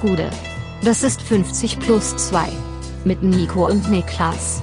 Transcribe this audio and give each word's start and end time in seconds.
Gude. 0.00 0.30
Das 0.82 1.02
ist 1.02 1.20
50 1.22 1.78
plus 1.78 2.16
2. 2.16 2.48
Mit 3.04 3.22
Nico 3.22 3.66
und 3.66 3.90
Niklas. 3.90 4.62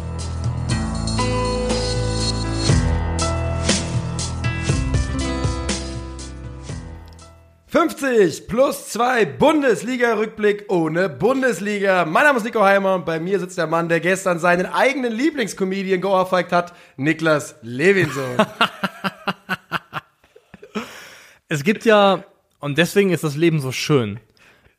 »50 7.72 8.48
plus 8.48 8.90
2 8.90 9.26
Bundesliga-Rückblick 9.26 10.66
ohne 10.70 11.10
Bundesliga«. 11.10 12.06
Mein 12.06 12.24
Name 12.24 12.40
ist 12.40 12.46
Nico 12.46 12.64
Heimer 12.64 12.96
und 12.96 13.06
bei 13.06 13.20
mir 13.20 13.40
sitzt 13.40 13.58
der 13.58 13.68
Mann, 13.68 13.90
der 13.90 14.00
gestern 14.00 14.40
seinen 14.40 14.66
eigenen 14.66 15.14
Lieblingscomedian 15.14 16.02
geohrfeigt 16.02 16.52
hat, 16.52 16.74
Niklas 16.96 17.56
Levinson. 17.62 18.38
Es 21.50 21.64
gibt 21.64 21.86
ja, 21.86 22.26
und 22.60 22.78
deswegen 22.78 23.12
ist 23.12 23.24
das 23.24 23.38
Leben 23.38 23.62
so 23.62 23.72
schön. 23.72 24.20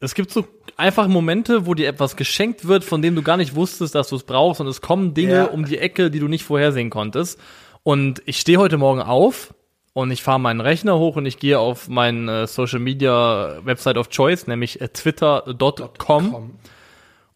Es 0.01 0.15
gibt 0.15 0.31
so 0.31 0.45
einfach 0.77 1.09
Momente, 1.09 1.67
wo 1.67 1.75
dir 1.75 1.89
etwas 1.89 2.15
geschenkt 2.17 2.69
wird, 2.69 2.85
von 2.85 3.03
dem 3.03 3.17
du 3.17 3.23
gar 3.23 3.37
nicht 3.37 3.57
wusstest, 3.57 3.95
dass 3.95 4.09
du 4.09 4.17
es 4.17 4.23
brauchst, 4.23 4.61
und 4.61 4.69
es 4.69 4.81
kommen 4.81 5.13
Dinge 5.15 5.33
Ja. 5.35 5.45
um 5.47 5.65
die 5.65 5.79
Ecke, 5.79 6.11
die 6.11 6.21
du 6.21 6.29
nicht 6.29 6.45
vorhersehen 6.45 6.89
konntest. 6.91 7.41
Und 7.83 8.23
ich 8.27 8.39
stehe 8.39 8.59
heute 8.59 8.77
Morgen 8.79 9.01
auf 9.03 9.55
und 9.95 10.11
ich 10.13 10.23
fahre 10.23 10.39
meinen 10.39 10.61
Rechner 10.61 10.99
hoch 10.99 11.17
und 11.17 11.27
ich 11.27 11.39
gehe 11.39 11.59
auf 11.59 11.89
meine 11.89 12.47
Social 12.47 12.79
Media 12.79 13.59
Website 13.65 13.97
of 13.99 14.09
Choice, 14.09 14.47
nämlich 14.47 14.81
äh, 14.81 14.89
twitter.com. 14.89 16.53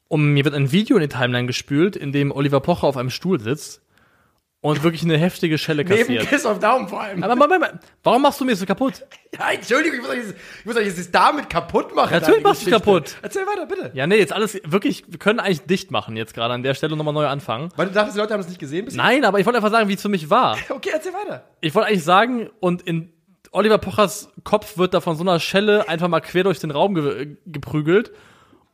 Und 0.09 0.25
mir 0.35 0.45
wird 0.45 0.55
ein 0.55 0.71
Video 0.73 0.97
in 0.97 1.03
die 1.03 1.09
Timeline 1.09 1.47
gespült, 1.47 1.97
in 1.97 2.13
dem 2.13 2.31
Oliver 2.31 2.61
Pocher 2.61 2.87
auf 2.87 2.97
einem 2.97 3.11
Stuhl 3.11 3.41
sitzt 3.41 3.82
und 4.63 4.85
wirklich 4.85 5.03
eine 5.03 5.19
heftige 5.19 5.59
Schelle 5.59 5.85
Neben 5.85 5.99
kassiert. 5.99 6.29
Kiss 6.29 6.47
auf 6.47 6.61
Daumen 6.61 6.89
vor 6.89 7.01
allem. 7.03 7.23
Aber 7.23 7.35
Moment, 7.35 7.61
Moment, 7.61 7.81
warum 8.05 8.23
machst 8.23 8.41
du 8.41 8.45
mir 8.45 8.57
so 8.57 8.65
kaputt? 8.65 9.05
Ja, 9.35 9.51
Entschuldigung, 9.51 9.97
ich 9.97 10.03
muss 10.03 10.11
euch 10.11 10.19
jetzt, 10.19 10.35
ich 10.61 10.67
muss 10.67 10.77
euch 10.77 10.87
jetzt 10.87 10.99
das 10.99 11.11
damit 11.11 11.49
kaputt 11.49 11.95
machen. 11.95 12.13
Natürlich 12.13 12.43
machst 12.43 12.67
du 12.67 12.71
kaputt. 12.71 13.17
Erzähl 13.23 13.47
weiter, 13.47 13.65
bitte. 13.65 13.91
Ja, 13.95 14.07
nee, 14.07 14.19
jetzt 14.19 14.31
alles 14.31 14.61
wirklich, 14.67 15.05
wir 15.09 15.19
können 15.19 15.41
eigentlich 15.41 15.63
dicht 15.63 15.91
machen 15.91 16.19
jetzt 16.19 16.35
gerade 16.35 16.53
an 16.53 16.63
der 16.63 16.75
Stelle 16.75 16.93
und 16.93 16.99
nochmal 16.99 17.15
neu 17.15 17.27
anfangen. 17.27 17.71
Weil 17.77 17.87
du 17.87 17.93
dachtest, 17.95 18.15
die 18.15 18.21
Leute 18.21 18.35
haben 18.35 18.41
es 18.41 18.49
nicht 18.49 18.59
gesehen 18.59 18.85
bis 18.85 18.95
Nein, 18.95 19.25
aber 19.25 19.41
ich 19.41 19.47
wollte 19.47 19.57
einfach 19.57 19.71
sagen, 19.71 19.89
wie 19.89 19.95
es 19.95 20.03
für 20.03 20.11
mich 20.11 20.29
war. 20.29 20.59
Okay, 20.69 20.91
erzähl 20.93 21.15
weiter. 21.15 21.45
Ich 21.63 21.75
wollte 21.75 21.89
eigentlich 21.89 22.05
sagen, 22.05 22.51
und 22.61 22.83
in 22.83 23.11
Oliver 23.53 23.79
Pochers 23.79 24.29
Kopf 24.45 24.77
wird 24.77 24.93
da 24.93 25.01
von 25.01 25.17
so 25.17 25.23
einer 25.23 25.41
Schelle 25.41 25.89
einfach 25.89 26.09
mal 26.09 26.21
quer 26.21 26.45
durch 26.45 26.61
den 26.61 26.71
Raum 26.71 26.95
ge 26.95 27.39
geprügelt. 27.47 28.13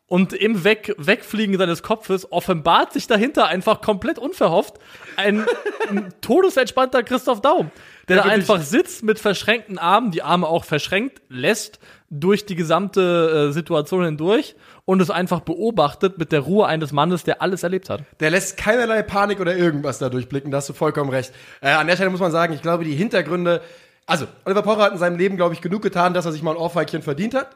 Und 0.08 0.32
im 0.32 0.64
Weg 0.64 0.94
Wegfliegen 0.96 1.58
seines 1.58 1.82
Kopfes 1.82 2.32
offenbart 2.32 2.94
sich 2.94 3.06
dahinter 3.06 3.46
einfach 3.46 3.82
komplett 3.82 4.18
unverhofft 4.18 4.78
ein, 5.16 5.44
todesentspannter 6.22 7.02
Christoph 7.02 7.42
Daum, 7.42 7.70
der 8.08 8.16
Ja, 8.16 8.22
da 8.22 8.30
einfach 8.30 8.62
sitzt 8.62 9.02
mit 9.02 9.18
verschränkten 9.18 9.78
Armen, 9.78 10.10
die 10.10 10.22
Arme 10.22 10.46
auch 10.46 10.64
verschränkt 10.64 11.20
lässt 11.28 11.78
durch 12.08 12.46
die 12.46 12.54
gesamte 12.54 13.48
äh, 13.50 13.52
Situation 13.52 14.02
hindurch 14.02 14.56
und 14.86 15.02
es 15.02 15.10
einfach 15.10 15.40
beobachtet 15.40 16.16
mit 16.16 16.32
der 16.32 16.40
Ruhe 16.40 16.66
eines 16.66 16.92
Mannes, 16.92 17.24
der 17.24 17.42
alles 17.42 17.62
erlebt 17.62 17.90
hat. 17.90 18.02
Der 18.20 18.30
lässt 18.30 18.56
keinerlei 18.56 19.02
Panik 19.02 19.40
oder 19.40 19.54
irgendwas 19.54 19.98
da 19.98 20.08
durchblicken, 20.08 20.50
da 20.50 20.56
hast 20.56 20.70
du 20.70 20.72
vollkommen 20.72 21.10
recht. 21.10 21.34
Äh, 21.60 21.68
an 21.72 21.86
der 21.86 21.96
Stelle 21.96 22.08
muss 22.08 22.20
man 22.20 22.32
sagen, 22.32 22.54
ich 22.54 22.62
glaube, 22.62 22.84
die 22.84 22.94
Hintergründe, 22.94 23.60
also 24.06 24.26
Oliver 24.46 24.62
Pocher 24.62 24.84
hat 24.84 24.92
in 24.92 24.98
seinem 24.98 25.18
Leben, 25.18 25.36
glaube 25.36 25.52
ich, 25.52 25.60
genug 25.60 25.82
getan, 25.82 26.14
dass 26.14 26.24
er 26.24 26.32
sich 26.32 26.42
mal 26.42 26.52
ein 26.52 26.56
Ohrfeigchen 26.56 27.02
verdient 27.02 27.34
hat. 27.34 27.50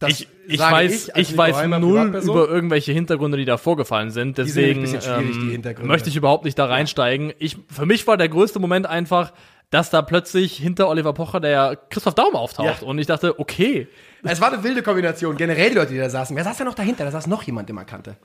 Das 0.00 0.10
Ich, 0.10 0.28
ich 0.48 0.58
weiß, 0.58 1.12
ich, 1.14 1.30
Nico 1.30 1.38
weiß 1.38 1.66
null 1.78 2.20
über 2.24 2.48
irgendwelche 2.48 2.90
Hintergründe, 2.90 3.38
die 3.38 3.44
da 3.44 3.56
vorgefallen 3.58 4.10
sind. 4.10 4.36
sind 4.36 4.48
Deswegen 4.48 4.84
die 4.84 4.96
ähm, 4.96 5.50
Hintergründe. 5.50 5.86
möchte 5.88 6.08
ich 6.08 6.16
überhaupt 6.16 6.44
nicht 6.44 6.58
da 6.58 6.64
reinsteigen. 6.66 7.32
Ich, 7.38 7.56
für 7.70 7.86
mich 7.86 8.06
war 8.08 8.16
der 8.16 8.28
größte 8.28 8.58
Moment 8.58 8.86
einfach, 8.86 9.32
dass 9.70 9.90
da 9.90 10.02
plötzlich 10.02 10.56
hinter 10.56 10.88
Oliver 10.88 11.12
Pocher 11.12 11.38
der 11.38 11.78
Christoph 11.90 12.14
Daum 12.14 12.34
auftaucht. 12.34 12.82
Ja. 12.82 12.86
Und 12.88 12.98
ich 12.98 13.06
dachte, 13.06 13.38
okay, 13.38 13.86
Es 14.24 14.40
war 14.40 14.52
eine 14.52 14.64
wilde 14.64 14.82
Kombination. 14.82 15.36
Generell 15.36 15.68
die 15.70 15.76
Leute, 15.76 15.92
die 15.92 15.98
da 15.98 16.10
saßen. 16.10 16.34
Wer 16.34 16.42
saß 16.44 16.56
da 16.58 16.64
noch 16.64 16.74
dahinter? 16.74 17.04
Da 17.04 17.10
saß 17.12 17.28
noch 17.28 17.42
jemand, 17.44 17.68
den 17.68 17.76
man 17.76 17.86
kannte. 17.86 18.16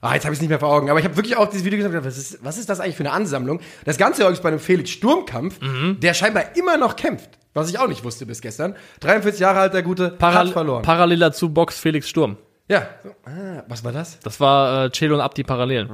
Ah, 0.00 0.14
jetzt 0.14 0.24
habe 0.24 0.32
ich 0.32 0.38
es 0.38 0.40
nicht 0.40 0.48
mehr 0.48 0.58
vor 0.58 0.70
Augen. 0.72 0.88
Aber 0.88 0.98
ich 0.98 1.04
habe 1.04 1.14
wirklich 1.16 1.36
auch 1.36 1.46
dieses 1.46 1.64
Video 1.64 1.76
gesehen 1.76 1.92
und 1.92 1.98
gedacht, 2.02 2.08
was 2.10 2.18
ist, 2.18 2.42
was 2.42 2.56
ist 2.56 2.70
das 2.70 2.80
eigentlich 2.80 2.96
für 2.96 3.02
eine 3.04 3.12
Ansammlung? 3.12 3.60
Das 3.84 3.98
Ganze 3.98 4.22
übrigens 4.22 4.40
bei 4.40 4.48
einem 4.48 4.58
Felix 4.58 4.88
Sturmkampf, 4.90 5.60
Mhm. 5.60 6.00
der 6.00 6.14
scheinbar 6.14 6.56
immer 6.56 6.78
noch 6.78 6.96
kämpft. 6.96 7.28
Was 7.54 7.68
ich 7.68 7.78
auch 7.78 7.88
nicht 7.88 8.04
wusste 8.04 8.26
bis 8.26 8.40
gestern. 8.40 8.76
43 9.00 9.40
Jahre 9.40 9.60
alt, 9.60 9.74
der 9.74 9.82
Gute, 9.82 10.04
hat 10.04 10.18
Paral 10.18 10.48
verloren. 10.48 10.82
parallel 10.82 11.18
dazu 11.18 11.48
Box 11.52 11.78
Felix 11.78 12.08
Sturm. 12.08 12.36
ja. 12.68 12.86
Ah, 13.24 13.64
was 13.66 13.82
war 13.84 13.92
das? 13.92 14.18
Das 14.20 14.38
war 14.40 14.84
äh, 14.86 14.90
Celo 14.92 15.16
und 15.16 15.20
Abdi 15.20 15.42
parallel. 15.42 15.88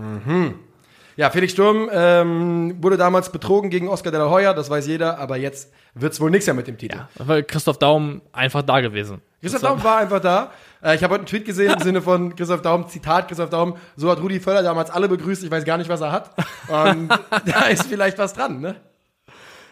Ja, 1.17 1.31
Felix 1.31 1.53
Sturm 1.55 1.89
ähm, 1.91 2.77
wurde 2.83 2.99
damals 2.99 3.31
betrogen 3.33 3.71
gegen 3.71 3.89
Oscar 3.89 4.11
de 4.11 4.21
la 4.21 4.29
Hoya, 4.29 4.53
das 4.53 4.69
weiß 4.69 4.87
jeder, 4.87 5.19
aber 5.19 5.39
jetzt 5.39 5.73
wird's 5.95 6.21
wohl 6.21 6.31
nichts 6.31 6.47
mehr 6.47 6.53
mit 6.53 6.67
dem 6.67 6.77
Titel. 6.77 6.99
Das 7.17 7.27
war 7.27 7.41
Christoph 7.43 7.79
Daum 7.79 8.21
einfach 8.33 8.61
da 8.61 8.81
gewesen. 8.81 9.23
Christoph 9.41 9.63
Daum 9.63 9.83
war 9.83 9.97
einfach 9.97 10.21
da. 10.21 10.51
Äh, 10.83 10.95
ich 10.95 11.03
habe 11.03 11.15
heute 11.15 11.21
einen 11.21 11.27
Tweet 11.27 11.47
gesehen 11.47 11.73
im 11.73 11.79
Sinne 11.83 12.03
von 12.03 12.37
Christoph 12.37 12.61
Daum, 12.61 12.87
Zitat 12.89 13.29
Christoph 13.29 13.49
Daum, 13.49 13.79
so 13.97 14.11
hat 14.11 14.21
Rudi 14.21 14.41
Völler 14.41 14.63
damals 14.63 14.91
alle 14.91 15.09
begrüßt, 15.09 15.43
ich 15.43 15.51
weiß 15.51 15.65
gar 15.65 15.79
nicht, 15.79 15.89
was 15.89 16.03
er 16.03 16.13
hat. 16.13 16.33
Und 16.69 17.09
da 17.47 17.63
ist 17.71 17.87
vielleicht 17.87 18.19
was 18.19 18.35
dran, 18.35 18.61
ne? 18.61 18.77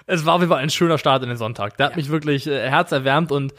Es 0.06 0.26
war 0.26 0.34
auf 0.34 0.41
jeden 0.41 0.50
Fall 0.50 0.62
ein 0.62 0.70
schöner 0.70 0.98
Start 0.98 1.22
in 1.22 1.28
den 1.28 1.38
Sonntag. 1.38 1.76
Der 1.76 1.87
hat 1.87 1.97
mich 1.97 2.10
wirklich 2.10 2.47
äh, 2.47 2.69
herzerwärmt 2.69 3.32
und 3.32 3.54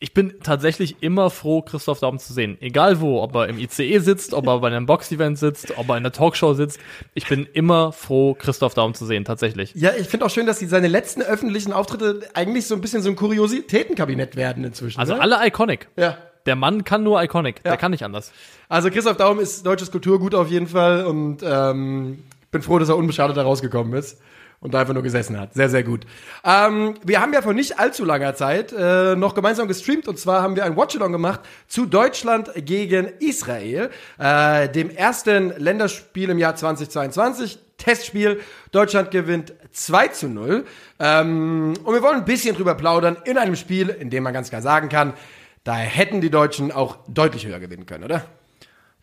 ich 0.00 0.14
bin 0.14 0.34
tatsächlich 0.44 0.96
immer 1.00 1.28
froh, 1.28 1.60
Christoph 1.60 1.98
Daum 1.98 2.20
zu 2.20 2.32
sehen. 2.32 2.56
Egal 2.60 3.00
wo, 3.00 3.20
ob 3.20 3.34
er 3.34 3.48
im 3.48 3.58
ICE 3.58 3.98
sitzt, 3.98 4.32
ob 4.32 4.46
er 4.46 4.60
bei 4.60 4.68
einem 4.68 4.86
Box-Event 4.86 5.38
sitzt, 5.38 5.76
ob 5.76 5.88
er 5.88 5.96
in 5.96 6.04
der 6.04 6.12
Talkshow 6.12 6.54
sitzt. 6.54 6.78
Ich 7.14 7.26
bin 7.26 7.48
immer 7.52 7.90
froh, 7.90 8.34
Christoph 8.34 8.74
Daum 8.74 8.94
zu 8.94 9.06
sehen, 9.06 9.24
tatsächlich. 9.24 9.74
Ja, 9.74 9.90
ich 9.98 10.06
finde 10.06 10.26
auch 10.26 10.30
schön, 10.30 10.46
dass 10.46 10.60
die, 10.60 10.66
seine 10.66 10.86
letzten 10.86 11.22
öffentlichen 11.22 11.72
Auftritte 11.72 12.20
eigentlich 12.34 12.68
so 12.68 12.76
ein 12.76 12.80
bisschen 12.80 13.02
so 13.02 13.08
ein 13.08 13.16
Kuriositätenkabinett 13.16 14.36
werden 14.36 14.62
inzwischen. 14.62 15.00
Also 15.00 15.14
ne? 15.14 15.20
alle 15.20 15.44
iconic. 15.44 15.88
Ja. 15.96 16.16
Der 16.46 16.54
Mann 16.54 16.84
kann 16.84 17.02
nur 17.02 17.20
iconic. 17.20 17.56
Ja. 17.64 17.72
Der 17.72 17.76
kann 17.76 17.90
nicht 17.90 18.04
anders. 18.04 18.30
Also 18.68 18.90
Christoph 18.90 19.16
Daum 19.16 19.40
ist 19.40 19.66
deutsches 19.66 19.90
Kulturgut 19.90 20.34
auf 20.36 20.48
jeden 20.48 20.68
Fall 20.68 21.06
und 21.06 21.38
ähm, 21.42 22.22
bin 22.52 22.62
froh, 22.62 22.78
dass 22.78 22.88
er 22.88 22.96
unbeschadet 22.96 23.36
da 23.36 23.42
rausgekommen 23.42 23.94
ist 23.94 24.20
und 24.60 24.74
da 24.74 24.80
einfach 24.80 24.94
nur 24.94 25.02
gesessen 25.02 25.38
hat. 25.38 25.54
Sehr, 25.54 25.68
sehr 25.68 25.82
gut. 25.82 26.04
Ähm, 26.44 26.94
wir 27.04 27.20
haben 27.20 27.32
ja 27.32 27.42
vor 27.42 27.52
nicht 27.54 27.78
allzu 27.78 28.04
langer 28.04 28.34
Zeit 28.34 28.72
äh, 28.72 29.14
noch 29.14 29.34
gemeinsam 29.34 29.68
gestreamt 29.68 30.08
und 30.08 30.18
zwar 30.18 30.42
haben 30.42 30.56
wir 30.56 30.64
ein 30.64 30.76
Watchalong 30.76 31.12
gemacht 31.12 31.40
zu 31.68 31.86
Deutschland 31.86 32.50
gegen 32.56 33.08
Israel, 33.20 33.90
äh, 34.18 34.68
dem 34.68 34.90
ersten 34.90 35.50
Länderspiel 35.56 36.30
im 36.30 36.38
Jahr 36.38 36.56
2022. 36.56 37.58
Testspiel. 37.78 38.40
Deutschland 38.72 39.12
gewinnt 39.12 39.54
2 39.72 40.08
zu 40.08 40.28
0. 40.28 40.64
Ähm, 40.98 41.74
und 41.84 41.94
wir 41.94 42.02
wollen 42.02 42.16
ein 42.16 42.24
bisschen 42.24 42.56
drüber 42.56 42.74
plaudern 42.74 43.16
in 43.24 43.38
einem 43.38 43.54
Spiel, 43.54 43.88
in 43.88 44.10
dem 44.10 44.24
man 44.24 44.34
ganz 44.34 44.50
klar 44.50 44.62
sagen 44.62 44.88
kann, 44.88 45.14
da 45.62 45.76
hätten 45.76 46.20
die 46.20 46.30
Deutschen 46.30 46.72
auch 46.72 46.98
deutlich 47.06 47.46
höher 47.46 47.60
gewinnen 47.60 47.86
können, 47.86 48.04
oder? 48.04 48.24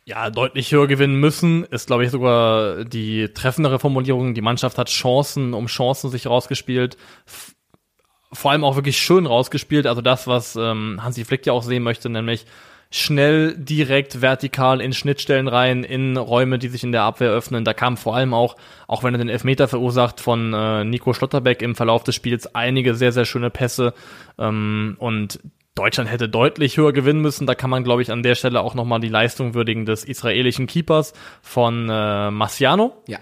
Ja, 0.08 0.30
deutlich 0.30 0.72
höher 0.72 0.86
gewinnen 0.86 1.20
müssen, 1.20 1.64
ist, 1.64 1.88
glaube 1.88 2.06
ich, 2.06 2.12
sogar 2.12 2.86
die 2.86 3.28
treffendere 3.34 3.80
Formulierung. 3.80 4.36
Die 4.36 4.42
Mannschaft 4.42 4.78
hat 4.78 4.90
Chancen 4.90 5.56
um 5.56 5.66
Chancen 5.66 6.12
sich 6.12 6.28
rausgespielt. 6.28 6.96
Vor 8.32 8.52
allem 8.52 8.64
auch 8.64 8.76
wirklich 8.76 9.00
schön 9.00 9.26
rausgespielt. 9.26 9.88
Also 9.88 10.02
das, 10.02 10.28
was 10.28 10.56
ähm, 10.56 11.00
Hansi 11.02 11.26
Flick 11.26 11.48
ja 11.48 11.54
auch 11.54 11.64
sehen 11.64 11.82
möchte, 11.82 12.10
nämlich 12.10 12.46
schnell, 12.92 13.58
direkt, 13.58 14.22
vertikal 14.22 14.80
in 14.80 14.94
Schnittstellen 14.94 15.48
rein, 15.48 15.84
in 15.84 16.18
Räume, 16.18 16.60
die 16.60 16.68
sich 16.68 16.84
in 16.84 16.92
der 16.92 17.02
Abwehr 17.02 17.32
öffnen. 17.32 17.66
Da 17.66 17.74
kam 17.74 17.98
vor 17.98 18.16
allem 18.16 18.36
auch, 18.36 18.58
auch 18.88 19.04
wenn 19.04 19.16
er 19.16 19.18
den 19.18 19.30
Elfmeter 19.30 19.68
verursacht, 19.68 20.22
von 20.22 20.54
äh, 20.54 20.84
Nico 20.84 21.14
Schlotterbeck 21.14 21.64
im 21.64 21.74
Verlauf 21.76 22.04
des 22.04 22.14
Spiels 22.14 22.54
einige 22.54 22.94
sehr, 22.94 23.12
sehr 23.12 23.26
schöne 23.26 23.50
Pässe. 23.50 23.96
Ähm, 24.38 24.98
und 25.00 25.40
Deutschland 25.76 26.10
hätte 26.10 26.30
deutlich 26.30 26.78
höher 26.78 26.94
gewinnen 26.94 27.22
müssen. 27.22 27.46
Da 27.48 27.54
kann 27.56 27.70
man, 27.70 27.84
glaube 27.84 28.02
ich, 28.02 28.12
an 28.12 28.24
der 28.24 28.36
Stelle 28.36 28.62
auch 28.62 28.76
nochmal 28.76 29.02
die 29.02 29.10
Leistung 29.10 29.54
würdigen 29.54 29.86
des 29.86 30.06
israelischen 30.06 30.68
Keepers 30.68 31.12
von 31.42 31.90
äh, 31.90 32.32
Marciano, 32.32 32.94
Ja. 33.08 33.20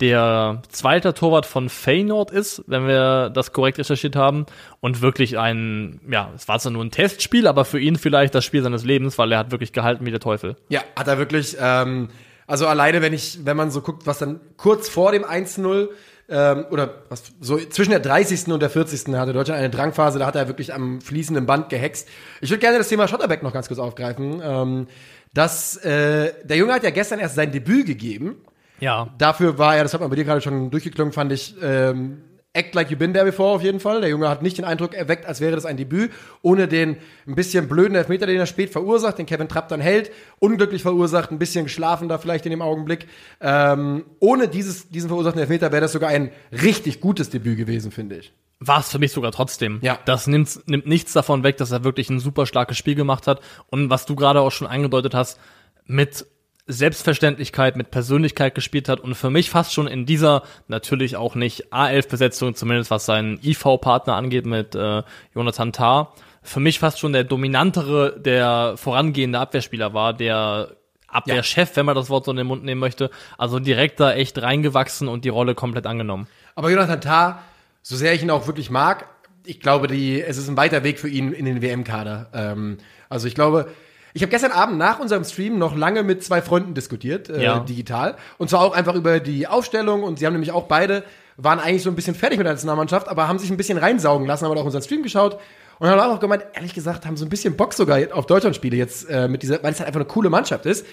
der 0.00 0.62
zweiter 0.70 1.12
Torwart 1.14 1.44
von 1.44 1.68
Feyenoord 1.68 2.30
ist, 2.30 2.64
wenn 2.66 2.86
wir 2.86 3.28
das 3.28 3.52
korrekt 3.52 3.78
recherchiert 3.78 4.16
haben. 4.16 4.46
Und 4.80 5.02
wirklich 5.02 5.38
ein, 5.38 6.00
ja, 6.10 6.30
es 6.34 6.48
war 6.48 6.58
zwar 6.58 6.72
nur 6.72 6.82
ein 6.82 6.90
Testspiel, 6.90 7.46
aber 7.46 7.66
für 7.66 7.78
ihn 7.78 7.96
vielleicht 7.96 8.34
das 8.34 8.46
Spiel 8.46 8.62
seines 8.62 8.82
Lebens, 8.82 9.18
weil 9.18 9.30
er 9.32 9.38
hat 9.38 9.50
wirklich 9.50 9.72
gehalten 9.74 10.06
wie 10.06 10.10
der 10.10 10.20
Teufel. 10.20 10.56
Ja, 10.70 10.80
hat 10.96 11.06
er 11.06 11.18
wirklich. 11.18 11.58
Ähm, 11.60 12.08
also 12.46 12.66
alleine, 12.66 13.02
wenn 13.02 13.12
ich, 13.12 13.40
wenn 13.44 13.58
man 13.58 13.70
so 13.70 13.82
guckt, 13.82 14.06
was 14.06 14.18
dann 14.18 14.40
kurz 14.56 14.88
vor 14.88 15.12
dem 15.12 15.22
1-0 15.24 15.88
ähm, 16.30 16.66
oder 16.70 17.02
was 17.08 17.24
so 17.40 17.58
zwischen 17.58 17.90
der 17.90 18.00
30. 18.00 18.48
und 18.48 18.60
der 18.60 18.70
40. 18.70 19.14
hatte 19.14 19.32
Deutschland 19.32 19.58
eine 19.58 19.70
Drangphase, 19.70 20.18
da 20.18 20.26
hat 20.26 20.36
er 20.36 20.48
wirklich 20.48 20.72
am 20.72 21.00
fließenden 21.00 21.46
Band 21.46 21.68
gehext. 21.68 22.08
Ich 22.40 22.50
würde 22.50 22.60
gerne 22.60 22.78
das 22.78 22.88
Thema 22.88 23.08
Schotterbeck 23.08 23.42
noch 23.42 23.52
ganz 23.52 23.68
kurz 23.68 23.80
aufgreifen. 23.80 24.40
Ähm, 24.42 24.86
dass 25.34 25.76
äh, 25.78 26.32
der 26.44 26.56
Junge 26.56 26.72
hat 26.72 26.82
ja 26.82 26.90
gestern 26.90 27.20
erst 27.20 27.36
sein 27.36 27.52
Debüt 27.52 27.86
gegeben. 27.86 28.36
Ja. 28.80 29.14
Dafür 29.18 29.58
war 29.58 29.76
er, 29.76 29.82
das 29.82 29.94
hat 29.94 30.00
man 30.00 30.10
bei 30.10 30.16
dir 30.16 30.24
gerade 30.24 30.40
schon 30.40 30.70
durchgeklungen, 30.70 31.12
fand 31.12 31.32
ich, 31.32 31.54
ähm, 31.62 32.22
Act 32.52 32.74
like 32.74 32.90
you 32.90 32.96
been 32.96 33.12
there 33.12 33.24
before 33.24 33.54
auf 33.54 33.62
jeden 33.62 33.78
Fall. 33.78 34.00
Der 34.00 34.10
Junge 34.10 34.28
hat 34.28 34.42
nicht 34.42 34.58
den 34.58 34.64
Eindruck 34.64 34.94
erweckt, 34.94 35.24
als 35.24 35.40
wäre 35.40 35.54
das 35.54 35.64
ein 35.64 35.76
Debüt, 35.76 36.10
ohne 36.42 36.66
den 36.66 36.96
ein 37.26 37.36
bisschen 37.36 37.68
blöden 37.68 37.94
Elfmeter, 37.94 38.26
den 38.26 38.38
er 38.38 38.46
spät 38.46 38.70
verursacht, 38.70 39.18
den 39.18 39.26
Kevin 39.26 39.48
Trapp 39.48 39.68
dann 39.68 39.80
hält, 39.80 40.10
unglücklich 40.40 40.82
verursacht, 40.82 41.30
ein 41.30 41.38
bisschen 41.38 41.64
geschlafen 41.64 42.08
da 42.08 42.18
vielleicht 42.18 42.46
in 42.46 42.50
dem 42.50 42.60
Augenblick. 42.62 43.06
Ähm, 43.40 44.04
ohne 44.18 44.48
dieses, 44.48 44.88
diesen 44.88 45.08
verursachten 45.08 45.40
Elfmeter 45.40 45.70
wäre 45.70 45.82
das 45.82 45.92
sogar 45.92 46.10
ein 46.10 46.32
richtig 46.50 47.00
gutes 47.00 47.30
Debüt 47.30 47.56
gewesen, 47.56 47.92
finde 47.92 48.16
ich. 48.16 48.32
war 48.58 48.80
es 48.80 48.88
für 48.88 48.98
mich 48.98 49.12
sogar 49.12 49.30
trotzdem. 49.30 49.78
Ja. 49.82 50.00
Das 50.04 50.26
nimmt, 50.26 50.68
nimmt 50.68 50.86
nichts 50.86 51.12
davon 51.12 51.44
weg, 51.44 51.56
dass 51.56 51.70
er 51.70 51.84
wirklich 51.84 52.10
ein 52.10 52.18
super 52.18 52.46
starkes 52.46 52.76
Spiel 52.76 52.96
gemacht 52.96 53.28
hat. 53.28 53.40
Und 53.68 53.90
was 53.90 54.06
du 54.06 54.16
gerade 54.16 54.40
auch 54.40 54.50
schon 54.50 54.66
angedeutet 54.66 55.14
hast, 55.14 55.38
mit 55.86 56.26
Selbstverständlichkeit, 56.66 57.76
mit 57.76 57.90
Persönlichkeit 57.90 58.54
gespielt 58.54 58.88
hat 58.88 59.00
und 59.00 59.14
für 59.14 59.30
mich 59.30 59.50
fast 59.50 59.72
schon 59.72 59.86
in 59.86 60.06
dieser 60.06 60.42
natürlich 60.68 61.16
auch 61.16 61.34
nicht 61.34 61.72
A11-Besetzung, 61.72 62.54
zumindest 62.54 62.90
was 62.90 63.06
seinen 63.06 63.40
IV-Partner 63.42 64.14
angeht 64.14 64.46
mit 64.46 64.74
äh, 64.74 65.02
Jonathan 65.34 65.72
Tah, 65.72 66.12
für 66.42 66.60
mich 66.60 66.78
fast 66.78 66.98
schon 66.98 67.12
der 67.12 67.24
dominantere, 67.24 68.18
der 68.18 68.74
vorangehende 68.76 69.38
Abwehrspieler 69.38 69.94
war, 69.94 70.14
der 70.14 70.76
Abwehrchef, 71.08 71.76
wenn 71.76 71.86
man 71.86 71.94
das 71.94 72.08
Wort 72.08 72.24
so 72.24 72.30
in 72.30 72.36
den 72.36 72.46
Mund 72.46 72.64
nehmen 72.64 72.80
möchte. 72.80 73.10
Also 73.36 73.58
direkt 73.58 74.00
da 74.00 74.12
echt 74.12 74.40
reingewachsen 74.40 75.08
und 75.08 75.24
die 75.24 75.28
Rolle 75.28 75.54
komplett 75.54 75.86
angenommen. 75.86 76.28
Aber 76.54 76.70
Jonathan 76.70 77.00
Tah, 77.00 77.42
so 77.82 77.96
sehr 77.96 78.14
ich 78.14 78.22
ihn 78.22 78.30
auch 78.30 78.46
wirklich 78.46 78.70
mag, 78.70 79.06
ich 79.44 79.60
glaube, 79.60 79.86
die, 79.86 80.22
es 80.22 80.36
ist 80.36 80.48
ein 80.48 80.56
weiter 80.56 80.84
Weg 80.84 80.98
für 80.98 81.08
ihn 81.08 81.32
in 81.32 81.44
den 81.44 81.62
WM-Kader. 81.62 82.28
Ähm, 82.32 82.78
also 83.08 83.26
ich 83.26 83.34
glaube, 83.34 83.70
ich 84.14 84.22
habe 84.22 84.30
gestern 84.30 84.52
Abend 84.52 84.78
nach 84.78 84.98
unserem 84.98 85.24
Stream 85.24 85.58
noch 85.58 85.76
lange 85.76 86.02
mit 86.02 86.22
zwei 86.24 86.42
Freunden 86.42 86.74
diskutiert, 86.74 87.28
äh, 87.30 87.42
Ja. 87.42 87.58
digital. 87.60 88.16
Und 88.38 88.50
zwar 88.50 88.60
auch 88.62 88.74
einfach 88.74 88.94
über 88.94 89.20
die 89.20 89.46
Aufstellung. 89.46 90.02
Und 90.02 90.18
sie 90.18 90.26
haben 90.26 90.32
nämlich 90.32 90.52
auch 90.52 90.64
beide, 90.64 91.04
waren 91.36 91.60
eigentlich 91.60 91.82
so 91.82 91.90
ein 91.90 91.96
bisschen 91.96 92.14
fertig 92.14 92.38
mit 92.38 92.46
der 92.46 92.54
Nationalmannschaft, 92.54 93.08
aber 93.08 93.28
haben 93.28 93.38
sich 93.38 93.50
ein 93.50 93.56
bisschen 93.56 93.78
reinsaugen 93.78 94.26
lassen, 94.26 94.44
haben 94.46 94.56
auch 94.58 94.64
unseren 94.64 94.82
Stream 94.82 95.02
geschaut. 95.02 95.38
Und 95.78 95.88
haben 95.88 95.98
auch 96.00 96.20
gemeint, 96.20 96.44
ehrlich 96.52 96.74
gesagt, 96.74 97.06
haben 97.06 97.16
so 97.16 97.24
ein 97.24 97.30
bisschen 97.30 97.56
Bock 97.56 97.72
sogar 97.72 97.98
auf 98.12 98.26
Deutschlandspiele 98.26 98.76
jetzt 98.76 99.08
äh, 99.08 99.28
mit 99.28 99.42
dieser, 99.42 99.62
weil 99.62 99.72
es 99.72 99.78
halt 99.78 99.86
einfach 99.86 100.00
eine 100.00 100.08
coole 100.08 100.28
Mannschaft 100.28 100.66
ist. 100.66 100.84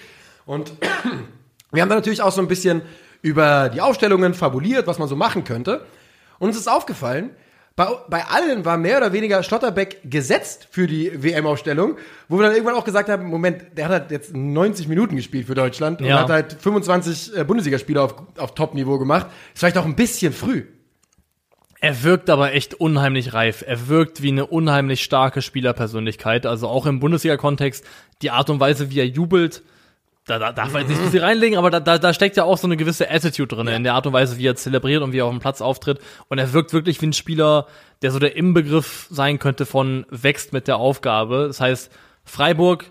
Und 0.46 0.72
wir 1.72 1.82
haben 1.82 1.88
dann 1.90 1.98
natürlich 1.98 2.22
auch 2.22 2.32
so 2.32 2.40
ein 2.40 2.48
bisschen 2.48 2.82
über 3.20 3.68
die 3.68 3.80
Aufstellungen 3.80 4.32
fabuliert, 4.32 4.86
was 4.86 4.98
man 4.98 5.08
so 5.08 5.16
machen 5.16 5.44
könnte. 5.44 5.84
Und 6.38 6.48
uns 6.48 6.56
ist 6.56 6.68
aufgefallen, 6.68 7.30
bei, 7.78 7.86
bei 8.10 8.24
allen 8.24 8.64
war 8.64 8.76
mehr 8.76 8.96
oder 8.98 9.12
weniger 9.12 9.40
Schlotterbeck 9.44 10.00
gesetzt 10.02 10.66
für 10.68 10.88
die 10.88 11.22
WM-Aufstellung, 11.22 11.96
wo 12.28 12.36
wir 12.36 12.42
dann 12.42 12.52
irgendwann 12.52 12.74
auch 12.74 12.84
gesagt 12.84 13.08
haben, 13.08 13.26
Moment, 13.28 13.66
der 13.76 13.84
hat 13.84 13.92
halt 13.92 14.10
jetzt 14.10 14.34
90 14.34 14.88
Minuten 14.88 15.14
gespielt 15.14 15.46
für 15.46 15.54
Deutschland 15.54 16.00
und 16.00 16.08
Ja. 16.08 16.18
hat 16.18 16.28
halt 16.28 16.56
25 16.60 17.36
äh, 17.36 17.44
Bundesligaspiele 17.44 18.02
auf, 18.02 18.16
auf 18.36 18.56
Top-Niveau 18.56 18.98
gemacht. 18.98 19.28
Ist 19.54 19.60
vielleicht 19.60 19.78
auch 19.78 19.84
ein 19.84 19.94
bisschen 19.94 20.32
früh. 20.32 20.64
Er 21.80 22.02
wirkt 22.02 22.28
aber 22.30 22.52
echt 22.52 22.74
unheimlich 22.74 23.32
reif. 23.32 23.62
Er 23.64 23.86
wirkt 23.86 24.22
wie 24.22 24.32
eine 24.32 24.46
unheimlich 24.46 25.04
starke 25.04 25.40
Spielerpersönlichkeit. 25.40 26.46
Also 26.46 26.66
auch 26.66 26.84
im 26.84 26.98
Bundesliga-Kontext, 26.98 27.84
die 28.22 28.32
Art 28.32 28.50
und 28.50 28.58
Weise, 28.58 28.90
wie 28.90 28.98
er 28.98 29.06
jubelt, 29.06 29.62
da, 30.28 30.38
da 30.38 30.52
darf 30.52 30.72
man 30.72 30.82
jetzt 30.82 30.90
nicht 30.90 31.02
so 31.02 31.10
viel 31.10 31.22
reinlegen, 31.22 31.58
aber 31.58 31.70
da, 31.70 31.80
da, 31.80 31.98
da 31.98 32.12
steckt 32.12 32.36
ja 32.36 32.44
auch 32.44 32.58
so 32.58 32.66
eine 32.66 32.76
gewisse 32.76 33.10
Attitude 33.10 33.56
drin, 33.56 33.66
in 33.68 33.84
der 33.84 33.94
Art 33.94 34.06
und 34.06 34.12
Weise, 34.12 34.38
wie 34.38 34.46
er 34.46 34.56
zelebriert 34.56 35.02
und 35.02 35.12
wie 35.12 35.18
er 35.18 35.26
auf 35.26 35.32
dem 35.32 35.40
Platz 35.40 35.60
auftritt. 35.60 36.00
Und 36.28 36.38
er 36.38 36.52
wirkt 36.52 36.72
wirklich 36.72 37.00
wie 37.00 37.06
ein 37.06 37.12
Spieler, 37.12 37.66
der 38.02 38.10
so 38.10 38.18
der 38.18 38.36
Inbegriff 38.36 39.06
sein 39.10 39.38
könnte 39.38 39.66
von 39.66 40.06
wächst 40.10 40.52
mit 40.52 40.68
der 40.68 40.76
Aufgabe. 40.76 41.46
Das 41.46 41.60
heißt, 41.60 41.90
Freiburg, 42.24 42.84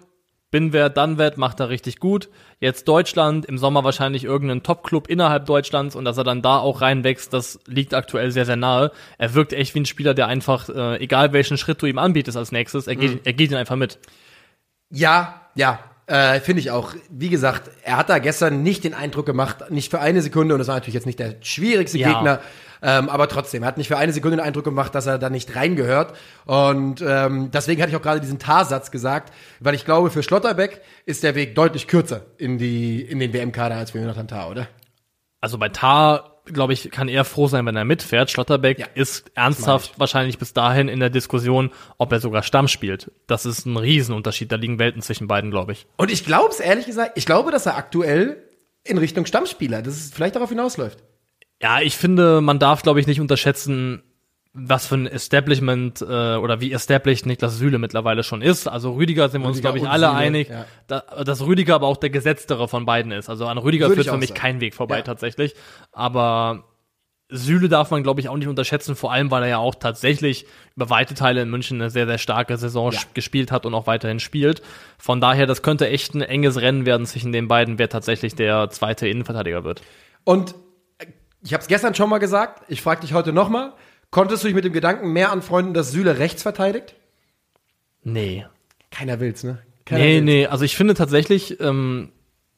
bin 0.49 0.73
wer, 0.73 0.89
dann 0.89 1.17
werd, 1.17 1.37
macht 1.37 1.59
er 1.59 1.69
richtig 1.69 1.99
gut. 1.99 2.29
Jetzt 2.59 2.87
Deutschland, 2.87 3.45
im 3.45 3.57
Sommer 3.57 3.83
wahrscheinlich 3.83 4.23
irgendein 4.23 4.63
Top-Club 4.63 5.07
innerhalb 5.07 5.45
Deutschlands 5.45 5.95
und 5.95 6.05
dass 6.05 6.17
er 6.17 6.23
dann 6.23 6.41
da 6.41 6.57
auch 6.57 6.81
reinwächst, 6.81 7.33
das 7.33 7.59
liegt 7.67 7.93
aktuell 7.93 8.31
sehr, 8.31 8.45
sehr 8.45 8.55
nahe. 8.55 8.91
Er 9.17 9.33
wirkt 9.33 9.53
echt 9.53 9.75
wie 9.75 9.81
ein 9.81 9.85
Spieler, 9.85 10.13
der 10.13 10.27
einfach, 10.27 10.69
äh, 10.69 10.97
egal 10.97 11.33
welchen 11.33 11.57
Schritt 11.57 11.81
du 11.81 11.85
ihm 11.85 11.99
anbietest 11.99 12.37
als 12.37 12.51
nächstes, 12.51 12.87
er 12.87 12.95
geht, 12.95 13.25
er 13.25 13.33
geht 13.33 13.51
ihn 13.51 13.57
einfach 13.57 13.75
mit. 13.75 13.99
Ja, 14.89 15.41
ja, 15.53 15.79
äh, 16.07 16.39
finde 16.39 16.61
ich 16.61 16.71
auch. 16.71 16.93
Wie 17.09 17.29
gesagt, 17.29 17.69
er 17.83 17.97
hat 17.97 18.09
da 18.09 18.19
gestern 18.19 18.63
nicht 18.63 18.83
den 18.83 18.93
Eindruck 18.93 19.25
gemacht, 19.25 19.69
nicht 19.69 19.91
für 19.91 19.99
eine 19.99 20.21
Sekunde, 20.21 20.55
und 20.55 20.59
das 20.59 20.67
war 20.67 20.75
natürlich 20.75 20.95
jetzt 20.95 21.05
nicht 21.05 21.19
der 21.19 21.35
schwierigste 21.41 21.97
Ja. 21.97 22.13
Gegner, 22.13 22.39
ähm, 22.81 23.09
aber 23.09 23.27
trotzdem, 23.27 23.63
er 23.63 23.67
hat 23.67 23.77
nicht 23.77 23.87
für 23.87 23.97
eine 23.97 24.13
Sekunde 24.13 24.37
den 24.37 24.45
Eindruck 24.45 24.63
gemacht, 24.63 24.93
dass 24.95 25.05
er 25.05 25.17
da 25.17 25.29
nicht 25.29 25.55
reingehört. 25.55 26.15
Und 26.45 27.03
ähm, 27.05 27.49
deswegen 27.51 27.81
hatte 27.81 27.89
ich 27.91 27.97
auch 27.97 28.01
gerade 28.01 28.21
diesen 28.21 28.39
Tarsatz 28.39 28.91
gesagt, 28.91 29.33
weil 29.59 29.75
ich 29.75 29.83
glaube, 29.83 30.09
für 30.11 30.23
Schlotterbeck 30.23 30.81
ist 31.05 31.23
der 31.23 31.35
Weg 31.35 31.55
deutlich 31.55 31.87
kürzer 31.87 32.21
in, 32.37 32.57
die, 32.57 33.01
in 33.01 33.19
den 33.19 33.33
WM-Kader 33.33 33.75
als 33.75 33.91
für 33.91 33.99
Jonathan 33.99 34.27
Tah, 34.27 34.47
oder? 34.49 34.67
Also 35.41 35.57
bei 35.57 35.69
Tar, 35.69 36.36
glaube 36.53 36.73
ich, 36.73 36.89
kann 36.91 37.07
er 37.07 37.25
froh 37.25 37.47
sein, 37.47 37.65
wenn 37.65 37.75
er 37.75 37.85
mitfährt. 37.85 38.31
Schlotterbeck 38.31 38.79
Ja, 38.79 38.87
ist 38.95 39.31
ernsthaft 39.35 39.99
wahrscheinlich 39.99 40.37
bis 40.37 40.53
dahin 40.53 40.87
in 40.87 40.99
der 40.99 41.09
Diskussion, 41.09 41.71
ob 41.97 42.11
er 42.11 42.19
sogar 42.19 42.43
Stamm 42.43 42.67
spielt. 42.67 43.11
Das 43.27 43.45
ist 43.45 43.65
ein 43.65 43.77
Riesenunterschied. 43.77 44.51
Da 44.51 44.55
liegen 44.55 44.79
Welten 44.79 45.01
zwischen 45.01 45.27
beiden, 45.27 45.51
glaube 45.51 45.73
ich. 45.73 45.85
Und 45.97 46.11
ich 46.11 46.25
glaube 46.25 46.49
es 46.49 46.59
ehrlich 46.59 46.85
gesagt, 46.85 47.13
ich 47.15 47.25
glaube, 47.25 47.51
dass 47.51 47.65
er 47.65 47.77
aktuell 47.77 48.43
in 48.83 48.97
Richtung 48.97 49.25
Stammspieler, 49.25 49.81
dass 49.81 49.95
es 49.95 50.11
vielleicht 50.11 50.35
darauf 50.35 50.49
hinausläuft. 50.49 50.99
Ja, 51.61 51.81
ich 51.81 51.97
finde, 51.97 52.41
man 52.41 52.59
darf, 52.59 52.83
glaube 52.83 52.99
ich, 52.99 53.07
nicht 53.07 53.19
unterschätzen, 53.19 54.03
was 54.59 54.87
für 54.87 54.95
ein 54.95 55.05
Establishment 55.05 56.01
äh, 56.01 56.05
oder 56.35 56.59
wie 56.59 56.71
established 56.73 57.27
Niklas 57.27 57.57
Süle 57.57 57.77
mittlerweile 57.77 58.23
schon 58.23 58.41
ist. 58.41 58.67
Also 58.67 58.93
Rüdiger 58.93 59.29
sind 59.29 59.41
wir 59.41 59.47
uns, 59.47 59.57
Rüdiger 59.57 59.71
glaube 59.73 59.77
ich, 59.85 59.87
alle 59.87 60.07
Süle, 60.07 60.17
einig, 60.17 60.49
ja. 60.49 60.65
da, 60.87 60.99
dass 61.23 61.45
Rüdiger 61.45 61.75
aber 61.75 61.85
auch 61.87 61.97
der 61.97 62.09
gesetztere 62.09 62.67
von 62.67 62.85
beiden 62.85 63.11
ist. 63.11 63.29
Also 63.29 63.45
an 63.45 63.59
Rüdiger 63.59 63.87
Würde 63.87 64.03
führt 64.03 64.13
für 64.13 64.17
mich 64.19 64.29
sagen. 64.29 64.39
kein 64.41 64.59
Weg 64.59 64.73
vorbei 64.73 64.97
Ja. 64.97 65.03
tatsächlich. 65.03 65.53
Aber 65.91 66.63
Süle 67.29 67.69
darf 67.69 67.91
man, 67.91 68.03
glaube 68.03 68.19
ich, 68.21 68.29
auch 68.29 68.37
nicht 68.37 68.47
unterschätzen, 68.47 68.95
vor 68.95 69.11
allem, 69.11 69.29
weil 69.29 69.43
er 69.43 69.49
ja 69.49 69.57
auch 69.59 69.75
tatsächlich 69.75 70.45
über 70.75 70.89
weite 70.89 71.13
Teile 71.13 71.41
in 71.41 71.49
München 71.49 71.79
eine 71.79 71.89
sehr, 71.91 72.07
sehr 72.07 72.17
starke 72.17 72.57
Saison 72.57 72.91
Ja. 72.93 72.99
gespielt 73.13 73.51
hat 73.51 73.65
und 73.65 73.73
auch 73.75 73.85
weiterhin 73.85 74.19
spielt. 74.19 74.61
Von 74.97 75.21
daher, 75.21 75.45
das 75.45 75.61
könnte 75.61 75.87
echt 75.87 76.15
ein 76.15 76.21
enges 76.21 76.59
Rennen 76.59 76.85
werden 76.85 77.05
zwischen 77.05 77.31
den 77.31 77.47
beiden, 77.47 77.77
wer 77.77 77.89
tatsächlich 77.89 78.33
der 78.33 78.69
zweite 78.71 79.07
Innenverteidiger 79.07 79.63
wird. 79.63 79.81
Und 80.23 80.55
ich 81.43 81.53
habe 81.53 81.61
es 81.61 81.67
gestern 81.67 81.93
schon 81.93 82.09
mal 82.09 82.17
gesagt, 82.17 82.63
ich 82.69 82.81
frage 82.81 83.01
dich 83.01 83.13
heute 83.13 83.33
noch 83.33 83.49
mal, 83.49 83.73
konntest 84.11 84.43
du 84.43 84.47
dich 84.47 84.55
mit 84.55 84.65
dem 84.65 84.73
Gedanken 84.73 85.11
mehr 85.13 85.31
anfreunden, 85.31 85.73
dass 85.73 85.91
Süle 85.91 86.19
rechts 86.19 86.41
verteidigt? 86.43 86.95
Nee. 88.03 88.45
Keiner 88.91 89.19
will's, 89.19 89.43
ne? 89.43 89.59
Keiner 89.85 90.03
Nee, 90.03 90.15
will's. 90.15 90.25
nee, 90.25 90.45
also 90.47 90.65
ich 90.65 90.75
finde 90.77 90.93
tatsächlich, 90.93 91.59
ähm, 91.59 92.09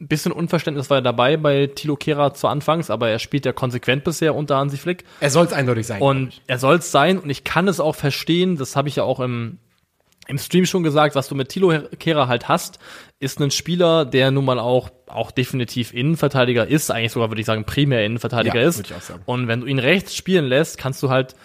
ein 0.01 0.07
bisschen 0.07 0.31
Unverständnis 0.31 0.89
war 0.89 0.97
ja 0.97 1.01
dabei 1.01 1.35
bei 1.35 1.67
Tilo 1.67 1.97
Kehrer 1.97 2.33
zu 2.33 2.47
Anfangs, 2.47 2.89
aber 2.89 3.09
er 3.09 3.19
spielt 3.19 3.45
ja 3.45 3.51
konsequent 3.51 4.05
bisher 4.05 4.33
unter 4.33 4.57
Hansi 4.57 4.77
Flick. 4.77 5.03
Er 5.19 5.29
soll's 5.29 5.51
eindeutig 5.51 5.87
sein. 5.87 6.01
Und 6.01 6.41
er 6.47 6.57
soll 6.57 6.77
es 6.77 6.91
sein 6.91 7.19
und 7.19 7.29
ich 7.29 7.43
kann 7.43 7.67
es 7.67 7.79
auch 7.81 7.95
verstehen, 7.95 8.55
das 8.55 8.75
habe 8.77 8.87
ich 8.87 8.95
ja 8.95 9.03
auch 9.03 9.19
im, 9.19 9.57
im 10.29 10.37
Stream 10.37 10.65
schon 10.65 10.83
gesagt, 10.83 11.15
was 11.15 11.27
du 11.27 11.35
mit 11.35 11.49
Tilo 11.49 11.73
Kehrer 11.99 12.27
halt 12.29 12.47
hast, 12.47 12.79
ist 13.19 13.41
ein 13.41 13.51
Spieler, 13.51 14.05
der 14.05 14.31
nun 14.31 14.45
mal 14.45 14.59
auch, 14.59 14.89
auch 15.07 15.31
definitiv 15.31 15.93
Innenverteidiger 15.93 16.65
ist, 16.67 16.91
eigentlich 16.91 17.11
sogar 17.11 17.29
würde 17.29 17.41
ich 17.41 17.47
sagen 17.47 17.65
primär 17.65 18.05
Innenverteidiger 18.05 18.61
Ja, 18.61 18.67
ist. 18.69 18.77
würde 18.77 18.89
ich 18.91 18.95
auch 18.95 19.01
sagen. 19.01 19.21
Und 19.25 19.47
wenn 19.47 19.61
du 19.61 19.65
ihn 19.65 19.79
rechts 19.79 20.15
spielen 20.15 20.45
lässt, 20.45 20.77
kannst 20.77 21.03
du 21.03 21.09
halt 21.09 21.35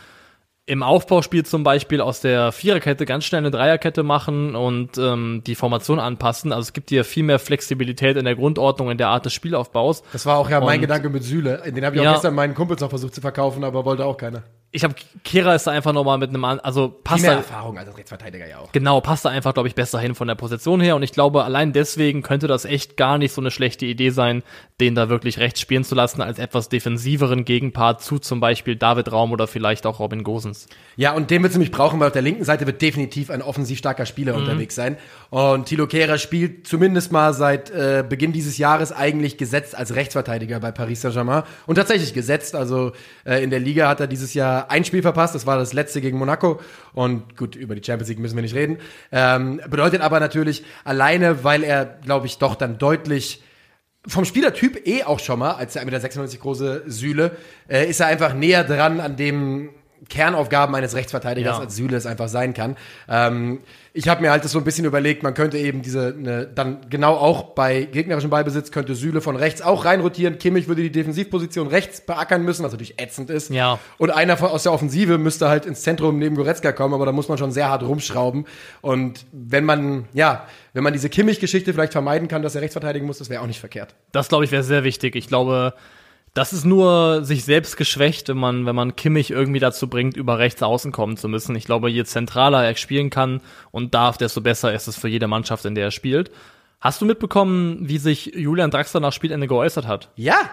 im 0.67 0.83
Aufbauspiel 0.83 1.45
zum 1.45 1.63
Beispiel 1.63 2.01
aus 2.01 2.21
der 2.23 2.51
Viererkette 2.51 3.05
ganz 3.05 3.25
schnell 3.27 3.41
eine 3.41 3.51
Dreierkette 3.51 4.03
machen 4.03 4.55
und 4.55 4.97
ähm, 4.97 5.43
die 5.47 5.57
Formation 5.57 5.99
anpassen. 6.01 6.53
Also 6.53 6.69
es 6.69 6.73
gibt 6.73 6.89
dir 6.89 7.05
viel 7.05 7.23
mehr 7.23 7.39
Flexibilität 7.39 8.17
in 8.17 8.25
der 8.25 8.35
Grundordnung, 8.35 8.91
in 8.91 8.97
der 8.97 9.09
Art 9.09 9.27
des 9.27 9.35
Spielaufbaus. 9.35 10.03
das 10.13 10.25
war 10.25 10.39
auch 10.39 10.49
ja 10.49 10.61
mein 10.61 10.77
Und- 10.77 10.81
Gedanke 10.83 11.11
mit 11.11 11.23
Süle. 11.23 11.63
Den 11.67 11.85
habe 11.85 11.97
ich 11.97 12.03
Ja. 12.03 12.11
auch 12.11 12.15
gestern 12.15 12.35
meinen 12.35 12.55
Kumpels 12.55 12.81
noch 12.81 12.89
versucht 12.89 13.15
zu 13.15 13.21
verkaufen, 13.21 13.63
aber 13.63 13.85
wollte 13.85 14.07
auch 14.07 14.17
keiner. 14.17 14.43
Ich 14.75 14.83
habe 14.83 14.97
Kehrer 15.23 15.55
ist 15.55 15.69
da 15.69 15.71
einfach 15.71 15.93
nochmal 15.93 16.19
mit 16.19 16.31
einem, 16.31 16.45
also 16.45 16.89
Viel 16.89 16.99
passt 17.05 17.23
mehr 17.23 17.31
da, 17.31 17.37
Erfahrung 17.37 17.79
als 17.79 17.97
Rechtsverteidiger 17.97 18.49
ja 18.49 18.59
auch. 18.59 18.73
Genau, 18.73 19.01
passt 19.01 19.25
da 19.25 19.29
einfach, 19.29 19.55
glaube 19.55 19.69
ich, 19.69 19.77
besser 19.77 20.01
hin 20.01 20.17
von 20.17 20.27
der 20.27 20.35
Position 20.35 20.81
her. 20.81 20.97
Und 20.97 21.05
ich 21.05 21.13
glaube, 21.13 21.45
allein 21.45 21.73
deswegen 21.73 22.23
könnte 22.23 22.49
das 22.49 22.65
echt 22.65 22.97
gar 22.97 23.17
nicht 23.17 23.33
so 23.33 23.41
eine 23.41 23.53
schlechte 23.53 23.87
Idee 23.87 24.11
sein, 24.11 24.43
den 24.81 24.97
da 24.97 25.09
wirklich 25.09 25.39
rechts 25.39 25.61
spielen 25.61 25.85
zu 25.85 25.95
lassen, 25.95 26.21
als 26.23 26.41
etwas 26.41 26.71
defensiveren 26.71 27.45
Gegenpart 27.45 28.03
zu 28.03 28.19
zum 28.19 28.41
Beispiel 28.41 28.75
David 28.75 29.13
Raum 29.13 29.31
oder 29.31 29.47
vielleicht 29.47 29.87
auch 29.87 30.01
Robin 30.01 30.25
Gosens. 30.25 30.67
Ja, 30.97 31.13
und 31.13 31.31
den 31.31 31.45
wird's 31.45 31.55
nämlich 31.55 31.71
brauchen, 31.71 32.01
weil 32.01 32.09
auf 32.09 32.13
der 32.13 32.23
linken 32.23 32.45
Seite 32.45 32.67
wird 32.67 32.83
definitiv 32.83 33.31
ein 33.31 33.43
offensiv 33.43 33.79
starker 33.79 34.07
Spieler 34.07 34.35
unterwegs 34.35 34.75
sein. 34.75 34.97
Und 35.31 35.67
Thilo 35.67 35.87
Kehrer 35.87 36.19
spielt 36.19 36.67
zumindest 36.67 37.13
mal 37.13 37.33
seit 37.33 37.71
äh, 37.71 38.05
Beginn 38.09 38.33
dieses 38.33 38.59
Jahres 38.59 38.91
eigentlich 38.91 39.37
gesetzt 39.37 39.77
als 39.77 39.95
Rechtsverteidiger 39.95 40.59
bei 40.59 40.73
Paris 40.73 41.03
Saint-Germain. 41.03 41.45
Und 41.67 41.77
tatsächlich 41.77 42.13
gesetzt. 42.13 42.57
Also 42.57 42.91
äh, 43.25 43.43
in 43.45 43.51
der 43.51 43.61
Liga 43.61 43.89
hat 43.89 44.01
er 44.01 44.09
dieses 44.09 44.35
Jahr 44.35 44.64
ein 44.69 44.85
Spiel 44.85 45.03
verpasst. 45.03 45.35
Das 45.35 45.47
war 45.47 45.57
das 45.57 45.73
letzte 45.73 46.01
gegen 46.01 46.19
Monaco. 46.19 46.61
Und 46.93 47.37
gut, 47.37 47.57
über 47.57 47.75
die 47.75 47.85
Champions 47.85 48.09
League 48.09 48.19
müssen 48.19 48.37
wir 48.37 48.43
nicht 48.43 48.55
reden. 48.55 48.79
Ähm, 49.13 49.61
bedeutet 49.69 50.01
aber 50.01 50.21
natürlich 50.21 50.65
alleine, 50.85 51.45
weil 51.45 51.63
er, 51.65 51.85
glaube 51.85 52.27
ich, 52.27 52.39
doch 52.39 52.55
dann 52.55 52.79
deutlich 52.79 53.43
vom 54.07 54.25
Spielertyp 54.25 54.87
eh 54.87 55.05
auch 55.05 55.19
schon 55.19 55.39
mal, 55.39 55.53
als 55.53 55.73
der 55.75 55.83
1,96 55.83 56.19
Meter 56.21 56.37
große 56.39 56.83
Süle, 56.87 57.37
äh, 57.69 57.89
ist 57.89 58.01
er 58.01 58.09
einfach 58.09 58.35
näher 58.35 58.65
dran 58.65 59.01
an 59.01 59.17
dem 59.17 59.71
Kernaufgaben 60.09 60.75
eines 60.75 60.95
Rechtsverteidigers, 60.95 61.57
Ja. 61.57 61.63
als 61.63 61.77
Süle 61.77 61.97
es 61.97 62.07
einfach 62.07 62.29
sein 62.29 62.55
kann. 62.55 62.77
Ähm, 63.09 63.61
ich 63.97 64.09
habe 64.09 64.23
mir 64.23 64.33
halt 64.33 64.45
das 64.45 64.51
so 64.51 64.59
ein 64.59 64.65
bisschen 64.65 64.85
überlegt, 64.87 65.23
man 65.23 65.35
könnte 65.35 65.57
eben 65.57 65.83
diese, 65.83 66.15
ne, 66.19 66.49
dann 66.53 66.79
genau 66.91 67.15
auch 67.15 67.55
bei 67.55 67.85
gegnerischem 67.85 68.29
Ballbesitz 68.29 68.73
könnte 68.73 68.97
Süle 68.97 69.21
von 69.21 69.37
rechts 69.37 69.63
auch 69.63 69.85
reinrotieren. 69.85 70.39
Kimmich 70.39 70.67
würde 70.67 70.83
die 70.83 70.91
Defensivposition 70.91 71.69
rechts 71.69 72.01
beackern 72.01 72.43
müssen, 72.45 72.65
was 72.65 72.73
natürlich 72.73 73.01
ätzend 73.01 73.31
ist. 73.31 73.51
Ja. 73.51 73.79
Und 73.99 74.11
einer 74.11 74.37
von, 74.37 74.49
aus 74.49 74.65
der 74.65 74.73
Offensive 74.73 75.17
müsste 75.17 75.49
halt 75.49 75.65
ins 75.65 75.83
Zentrum 75.83 76.19
neben 76.19 76.35
Goretzka 76.35 76.73
kommen, 76.73 76.93
aber 76.95 77.07
da 77.07 77.13
muss 77.13 77.29
man 77.29 77.39
schon 77.39 77.53
sehr 77.53 77.69
hart 77.69 77.85
rumschrauben. 77.85 78.47
Und 78.81 79.27
wenn 79.31 79.65
man, 79.65 80.07
ja, 80.13 80.47
wenn 80.73 80.83
man 80.83 80.93
diese 80.93 81.09
Kimmich-Geschichte 81.09 81.73
vielleicht 81.73 81.93
vermeiden 81.93 82.27
kann, 82.27 82.43
dass 82.43 82.57
er 82.57 82.63
rechts 82.63 82.75
verteidigen 82.75 83.07
muss, 83.07 83.19
das 83.19 83.31
wäre 83.31 83.43
auch 83.43 83.47
nicht 83.47 83.61
verkehrt. 83.61 83.95
Das, 84.11 84.29
glaube 84.29 84.45
ich, 84.45 84.51
wäre 84.51 84.65
sehr 84.65 84.83
wichtig. 84.83 85.15
Ich 85.15 85.29
glaube, 85.29 85.73
Das 86.35 86.53
ist 86.53 86.65
nur 86.65 87.25
sich 87.25 87.45
selbst 87.45 87.77
geschwächt, 87.77 88.29
wenn 88.29 88.37
man, 88.37 88.67
wenn 88.67 88.75
man 88.75 88.97
Kimmich 88.97 89.31
irgendwie 89.31 89.61
dazu 89.61 89.89
bringt, 89.89 90.17
über 90.17 90.41
rechts 90.41 90.65
außen 90.65 90.91
kommen 90.91 91.17
zu 91.17 91.29
müssen. 91.29 91.55
Ich 91.55 91.65
glaube, 91.65 91.89
je 91.89 92.05
zentraler 92.05 92.65
er 92.65 92.75
spielen 92.75 93.09
kann 93.09 93.41
und 93.71 93.95
darf, 93.95 94.17
desto 94.17 94.41
besser 94.41 94.75
ist 94.75 94.89
es 94.89 94.97
für 94.97 95.07
jede 95.07 95.29
Mannschaft, 95.29 95.65
in 95.65 95.77
der 95.77 95.85
er 95.85 95.91
spielt. 95.93 96.33
Hast 96.81 97.01
du 97.01 97.05
mitbekommen, 97.07 97.89
wie 97.89 97.99
sich 97.99 98.27
Julian 98.35 98.73
Draxler 98.73 98.99
nach 98.99 99.13
Spielende 99.13 99.47
geäußert 99.47 99.87
hat? 99.87 100.11
Ja. 100.17 100.51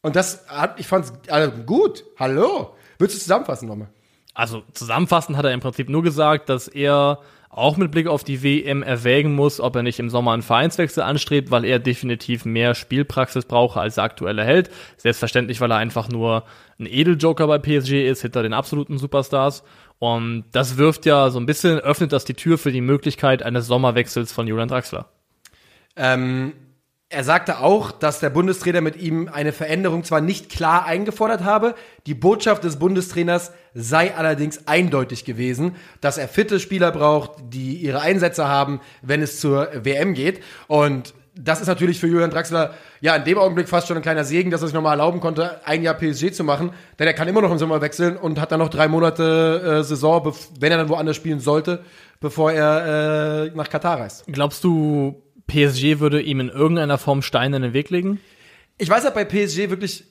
Und 0.00 0.16
das 0.16 0.48
hat, 0.48 0.80
ich 0.80 0.86
fand's 0.86 1.12
also 1.28 1.52
gut. 1.52 2.02
Hallo. 2.18 2.74
Würdest 2.98 3.18
du 3.18 3.22
zusammenfassen 3.22 3.68
nochmal? 3.68 3.88
Also 4.32 4.62
zusammenfassend 4.72 5.36
hat 5.36 5.44
er 5.44 5.52
im 5.52 5.60
Prinzip 5.60 5.90
nur 5.90 6.02
gesagt, 6.02 6.48
dass 6.48 6.68
er 6.68 7.20
auch 7.56 7.78
mit 7.78 7.90
Blick 7.90 8.06
auf 8.06 8.22
die 8.22 8.42
WM 8.42 8.82
erwägen 8.82 9.34
muss, 9.34 9.60
ob 9.60 9.74
er 9.76 9.82
nicht 9.82 9.98
im 9.98 10.10
Sommer 10.10 10.32
einen 10.32 10.42
Vereinswechsel 10.42 11.02
anstrebt, 11.02 11.50
weil 11.50 11.64
er 11.64 11.78
definitiv 11.78 12.44
mehr 12.44 12.74
Spielpraxis 12.74 13.46
brauche 13.46 13.80
als 13.80 13.94
der 13.94 14.04
aktuelle 14.04 14.44
Held. 14.44 14.70
Selbstverständlich, 14.98 15.60
weil 15.60 15.70
er 15.70 15.78
einfach 15.78 16.10
nur 16.10 16.44
ein 16.78 16.86
Edeljoker 16.86 17.46
bei 17.46 17.58
PSG 17.58 18.06
ist, 18.06 18.20
hinter 18.20 18.42
den 18.42 18.52
absoluten 18.52 18.98
Superstars. 18.98 19.64
Und 19.98 20.44
das 20.52 20.76
wirft 20.76 21.06
ja 21.06 21.30
so 21.30 21.40
ein 21.40 21.46
bisschen, 21.46 21.78
öffnet 21.78 22.12
das 22.12 22.26
die 22.26 22.34
Tür 22.34 22.58
für 22.58 22.72
die 22.72 22.82
Möglichkeit 22.82 23.42
eines 23.42 23.66
Sommerwechsels 23.66 24.32
von 24.32 24.46
Julian 24.46 24.68
Draxler. 24.68 25.08
Ähm, 25.96 26.52
er 27.08 27.22
sagte 27.22 27.60
auch, 27.60 27.92
dass 27.92 28.18
der 28.18 28.30
Bundestrainer 28.30 28.80
mit 28.80 28.96
ihm 28.96 29.28
eine 29.32 29.52
Veränderung 29.52 30.02
zwar 30.02 30.20
nicht 30.20 30.50
klar 30.50 30.86
eingefordert 30.86 31.44
habe, 31.44 31.76
die 32.06 32.14
Botschaft 32.14 32.64
des 32.64 32.78
Bundestrainers 32.78 33.52
sei 33.74 34.16
allerdings 34.16 34.66
eindeutig 34.66 35.24
gewesen, 35.24 35.76
dass 36.00 36.18
er 36.18 36.26
fitte 36.26 36.58
Spieler 36.58 36.90
braucht, 36.90 37.30
die 37.44 37.76
ihre 37.76 38.00
Einsätze 38.00 38.48
haben, 38.48 38.80
wenn 39.02 39.22
es 39.22 39.40
zur 39.40 39.68
WM 39.84 40.14
geht. 40.14 40.42
Und 40.66 41.14
das 41.38 41.60
ist 41.60 41.68
natürlich 41.68 42.00
für 42.00 42.08
Julian 42.08 42.30
Draxler 42.30 42.74
ja 43.00 43.14
in 43.14 43.24
dem 43.24 43.38
Augenblick 43.38 43.68
fast 43.68 43.86
schon 43.86 43.96
ein 43.96 44.02
kleiner 44.02 44.24
Segen, 44.24 44.50
dass 44.50 44.62
er 44.62 44.68
sich 44.68 44.74
nochmal 44.74 44.98
erlauben 44.98 45.20
konnte, 45.20 45.64
ein 45.64 45.82
Jahr 45.82 45.94
PSG 45.94 46.32
zu 46.32 46.42
machen. 46.42 46.70
Denn 46.98 47.06
er 47.06 47.14
kann 47.14 47.28
immer 47.28 47.42
noch 47.42 47.52
im 47.52 47.58
Sommer 47.58 47.80
wechseln 47.82 48.16
und 48.16 48.40
hat 48.40 48.50
dann 48.50 48.58
noch 48.58 48.70
drei 48.70 48.88
Monate 48.88 49.80
äh, 49.80 49.84
Saison, 49.84 50.34
wenn 50.58 50.72
er 50.72 50.78
dann 50.78 50.88
woanders 50.88 51.14
spielen 51.14 51.38
sollte, 51.38 51.84
bevor 52.20 52.50
er 52.50 53.44
äh, 53.44 53.50
nach 53.54 53.68
Katar 53.68 54.00
reist. 54.00 54.24
Glaubst 54.26 54.64
du, 54.64 55.22
PSG 55.46 56.00
würde 56.00 56.20
ihm 56.20 56.40
in 56.40 56.48
irgendeiner 56.48 56.98
Form 56.98 57.22
Steine 57.22 57.56
in 57.56 57.62
den 57.62 57.72
Weg 57.72 57.90
legen? 57.90 58.20
Ich 58.78 58.88
weiß 58.88 59.04
halt 59.04 59.14
bei 59.14 59.24
PSG 59.24 59.70
wirklich, 59.70 60.04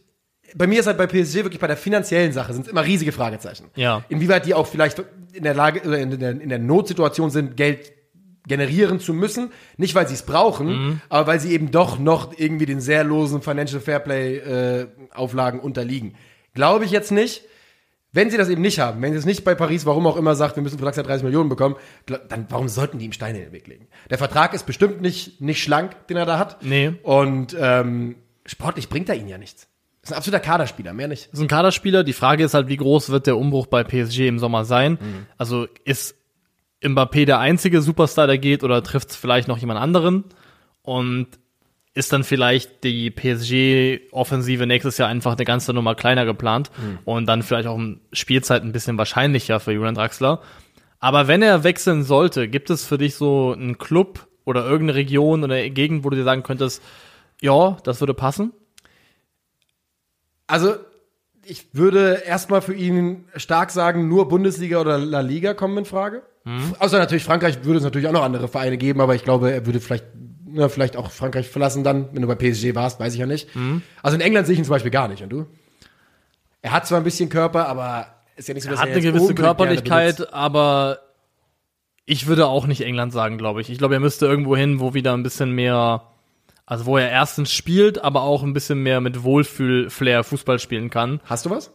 bei 0.55 0.67
mir 0.67 0.79
ist 0.79 0.87
halt 0.87 0.97
bei 0.97 1.07
PSG 1.07 1.35
wirklich 1.35 1.59
bei 1.59 1.67
der 1.67 1.77
finanziellen 1.77 2.31
Sache 2.31 2.53
sind 2.53 2.67
immer 2.67 2.85
riesige 2.85 3.11
Fragezeichen. 3.11 3.65
Ja. 3.75 4.03
Inwieweit 4.09 4.45
die 4.45 4.53
auch 4.53 4.67
vielleicht 4.67 5.03
in 5.33 5.43
der 5.43 5.53
Lage 5.53 5.81
oder 5.87 5.99
in 5.99 6.17
der, 6.19 6.31
in 6.31 6.49
der 6.49 6.59
Notsituation 6.59 7.29
sind, 7.29 7.57
Geld 7.57 7.91
generieren 8.47 8.99
zu 8.99 9.13
müssen. 9.13 9.51
Nicht, 9.77 9.95
weil 9.95 10.07
sie 10.07 10.13
es 10.13 10.23
brauchen, 10.23 10.67
mhm. 10.67 11.01
aber 11.09 11.27
weil 11.27 11.39
sie 11.39 11.51
eben 11.51 11.71
doch 11.71 11.99
noch 11.99 12.37
irgendwie 12.37 12.65
den 12.65 12.79
sehr 12.79 13.03
losen 13.03 13.41
Financial 13.41 13.81
Fairplay 13.81 14.37
äh, 14.37 14.87
Auflagen 15.13 15.59
unterliegen. 15.59 16.15
Glaube 16.53 16.85
ich 16.85 16.91
jetzt 16.91 17.11
nicht. 17.11 17.43
Wenn 18.15 18.31
sie 18.31 18.37
das 18.37 18.47
eben 18.47 18.61
nicht 18.61 18.79
haben, 18.79 19.01
wenn 19.01 19.11
sie 19.11 19.19
es 19.19 19.25
nicht 19.25 19.43
bei 19.43 19.55
Paris, 19.55 19.85
warum 19.85 20.07
auch 20.07 20.15
immer, 20.15 20.35
sagt, 20.35 20.55
wir 20.55 20.63
müssen 20.63 20.77
Vertragszeit 20.77 21.05
30 21.05 21.25
Millionen 21.25 21.49
bekommen, 21.49 21.75
dann 22.05 22.45
warum 22.47 22.69
sollten 22.69 22.97
die 22.97 23.03
ihm 23.03 23.11
Steine 23.11 23.39
in 23.39 23.43
den 23.43 23.51
Weg 23.51 23.67
legen? 23.67 23.87
Der 24.09 24.17
Vertrag 24.17 24.53
ist 24.53 24.65
bestimmt 24.65 25.01
nicht, 25.01 25.41
nicht 25.41 25.61
schlank, 25.61 26.07
den 26.07 26.15
er 26.15 26.25
da 26.25 26.39
hat. 26.39 26.63
Nee. 26.63 26.93
Und 27.03 27.57
ähm, 27.59 28.15
sportlich 28.45 28.87
bringt 28.87 29.09
er 29.09 29.15
ihn 29.15 29.27
ja 29.27 29.37
nichts. 29.37 29.67
Ist 30.01 30.13
ein 30.13 30.17
absoluter 30.17 30.39
Kaderspieler, 30.39 30.93
mehr 30.93 31.09
nicht. 31.09 31.25
Das 31.25 31.39
ist 31.39 31.43
ein 31.43 31.49
Kaderspieler. 31.49 32.05
Die 32.05 32.13
Frage 32.13 32.45
ist 32.45 32.53
halt, 32.53 32.69
wie 32.69 32.77
groß 32.77 33.09
wird 33.09 33.27
der 33.27 33.37
Umbruch 33.37 33.67
bei 33.67 33.83
PSG 33.83 34.27
im 34.27 34.39
Sommer 34.39 34.63
sein? 34.63 34.93
Mhm. 34.93 35.25
Also 35.37 35.67
ist 35.83 36.15
Mbappé 36.81 37.25
der 37.25 37.39
einzige 37.39 37.81
Superstar, 37.81 38.27
der 38.27 38.37
geht, 38.37 38.63
oder 38.63 38.81
trifft 38.81 39.09
es 39.09 39.17
vielleicht 39.17 39.49
noch 39.49 39.57
jemand 39.57 39.81
anderen? 39.81 40.23
Und 40.83 41.27
ist 41.95 42.11
dann 42.11 42.25
vielleicht 42.25 42.83
die 42.83 43.09
PSG-Offensive 43.09 44.67
nächstes 44.67 44.97
Jahr 44.97 45.07
einfach 45.07 45.35
eine 45.35 45.45
ganze 45.45 45.73
Nummer 45.73 45.95
kleiner 45.95 46.25
geplant 46.25 46.69
mhm. 46.77 46.99
und 47.05 47.25
dann 47.25 47.41
vielleicht 47.41 47.67
auch 47.67 47.79
Spielzeit 48.11 48.63
ein 48.63 48.73
bisschen 48.73 48.97
wahrscheinlicher 48.97 49.61
für 49.61 49.71
Julian 49.71 49.95
Draxler. 49.95 50.41
Aber 50.99 51.27
wenn 51.27 51.41
er 51.41 51.63
wechseln 51.63 52.03
sollte, 52.03 52.49
gibt 52.49 52.69
es 52.69 52.85
für 52.85 52.97
dich 52.97 53.15
so 53.15 53.53
einen 53.53 53.77
Club 53.77 54.27
oder 54.43 54.65
irgendeine 54.65 54.95
Region 54.99 55.43
oder 55.43 55.69
Gegend, 55.69 56.03
wo 56.03 56.09
du 56.09 56.17
dir 56.17 56.25
sagen 56.25 56.43
könntest, 56.43 56.83
ja, 57.41 57.77
das 57.83 58.01
würde 58.01 58.13
passen? 58.13 58.51
Also, 60.47 60.75
ich 61.45 61.73
würde 61.73 62.23
erstmal 62.25 62.61
für 62.61 62.73
ihn 62.73 63.25
stark 63.35 63.71
sagen, 63.71 64.09
nur 64.09 64.27
Bundesliga 64.27 64.81
oder 64.81 64.97
La 64.97 65.21
Liga 65.21 65.53
kommen 65.53 65.77
in 65.77 65.85
Frage. 65.85 66.23
Mhm. 66.43 66.75
Außer 66.79 66.99
natürlich 66.99 67.23
Frankreich 67.23 67.63
würde 67.63 67.77
es 67.77 67.83
natürlich 67.83 68.07
auch 68.07 68.13
noch 68.13 68.23
andere 68.23 68.47
Vereine 68.47 68.77
geben, 68.77 68.99
aber 68.99 69.15
ich 69.15 69.23
glaube, 69.23 69.51
er 69.51 69.65
würde 69.65 69.79
vielleicht 69.79 70.05
ja, 70.55 70.69
vielleicht 70.69 70.95
auch 70.97 71.11
Frankreich 71.11 71.49
verlassen 71.49 71.83
dann, 71.83 72.09
wenn 72.13 72.21
du 72.21 72.27
bei 72.27 72.35
PSG 72.35 72.75
warst, 72.75 72.99
weiß 72.99 73.13
ich 73.13 73.19
ja 73.19 73.25
nicht. 73.25 73.53
Mhm. 73.55 73.81
Also 74.01 74.15
in 74.15 74.21
England 74.21 74.47
sehe 74.47 74.53
ich 74.53 74.59
ihn 74.59 74.65
zum 74.65 74.71
Beispiel 74.71 74.91
gar 74.91 75.07
nicht. 75.07 75.21
Und 75.21 75.29
du? 75.29 75.45
Er 76.61 76.71
hat 76.71 76.87
zwar 76.87 76.99
ein 76.99 77.03
bisschen 77.03 77.29
Körper, 77.29 77.67
aber 77.67 78.07
ist 78.35 78.47
ja 78.47 78.53
nicht 78.53 78.63
so, 78.63 78.69
dass 78.69 78.79
er, 78.79 78.83
hat 78.83 78.89
er 78.89 78.95
eine 78.95 79.01
gewisse 79.01 79.35
Körperlichkeit, 79.35 80.33
aber 80.33 80.99
ich 82.05 82.27
würde 82.27 82.47
auch 82.47 82.67
nicht 82.67 82.81
England 82.81 83.13
sagen, 83.13 83.37
glaube 83.37 83.61
ich. 83.61 83.69
Ich 83.69 83.77
glaube, 83.77 83.95
er 83.95 83.99
müsste 83.99 84.25
irgendwo 84.25 84.55
hin, 84.55 84.79
wo 84.79 84.93
wieder 84.93 85.13
ein 85.13 85.23
bisschen 85.23 85.51
mehr, 85.51 86.03
also 86.65 86.85
wo 86.85 86.97
er 86.97 87.09
erstens 87.09 87.51
spielt, 87.51 88.03
aber 88.03 88.21
auch 88.21 88.43
ein 88.43 88.53
bisschen 88.53 88.81
mehr 88.81 89.01
mit 89.01 89.23
Wohlfühl-Flair 89.23 90.23
Fußball 90.23 90.59
spielen 90.59 90.89
kann. 90.89 91.19
Hast 91.25 91.45
du 91.45 91.49
was? 91.49 91.71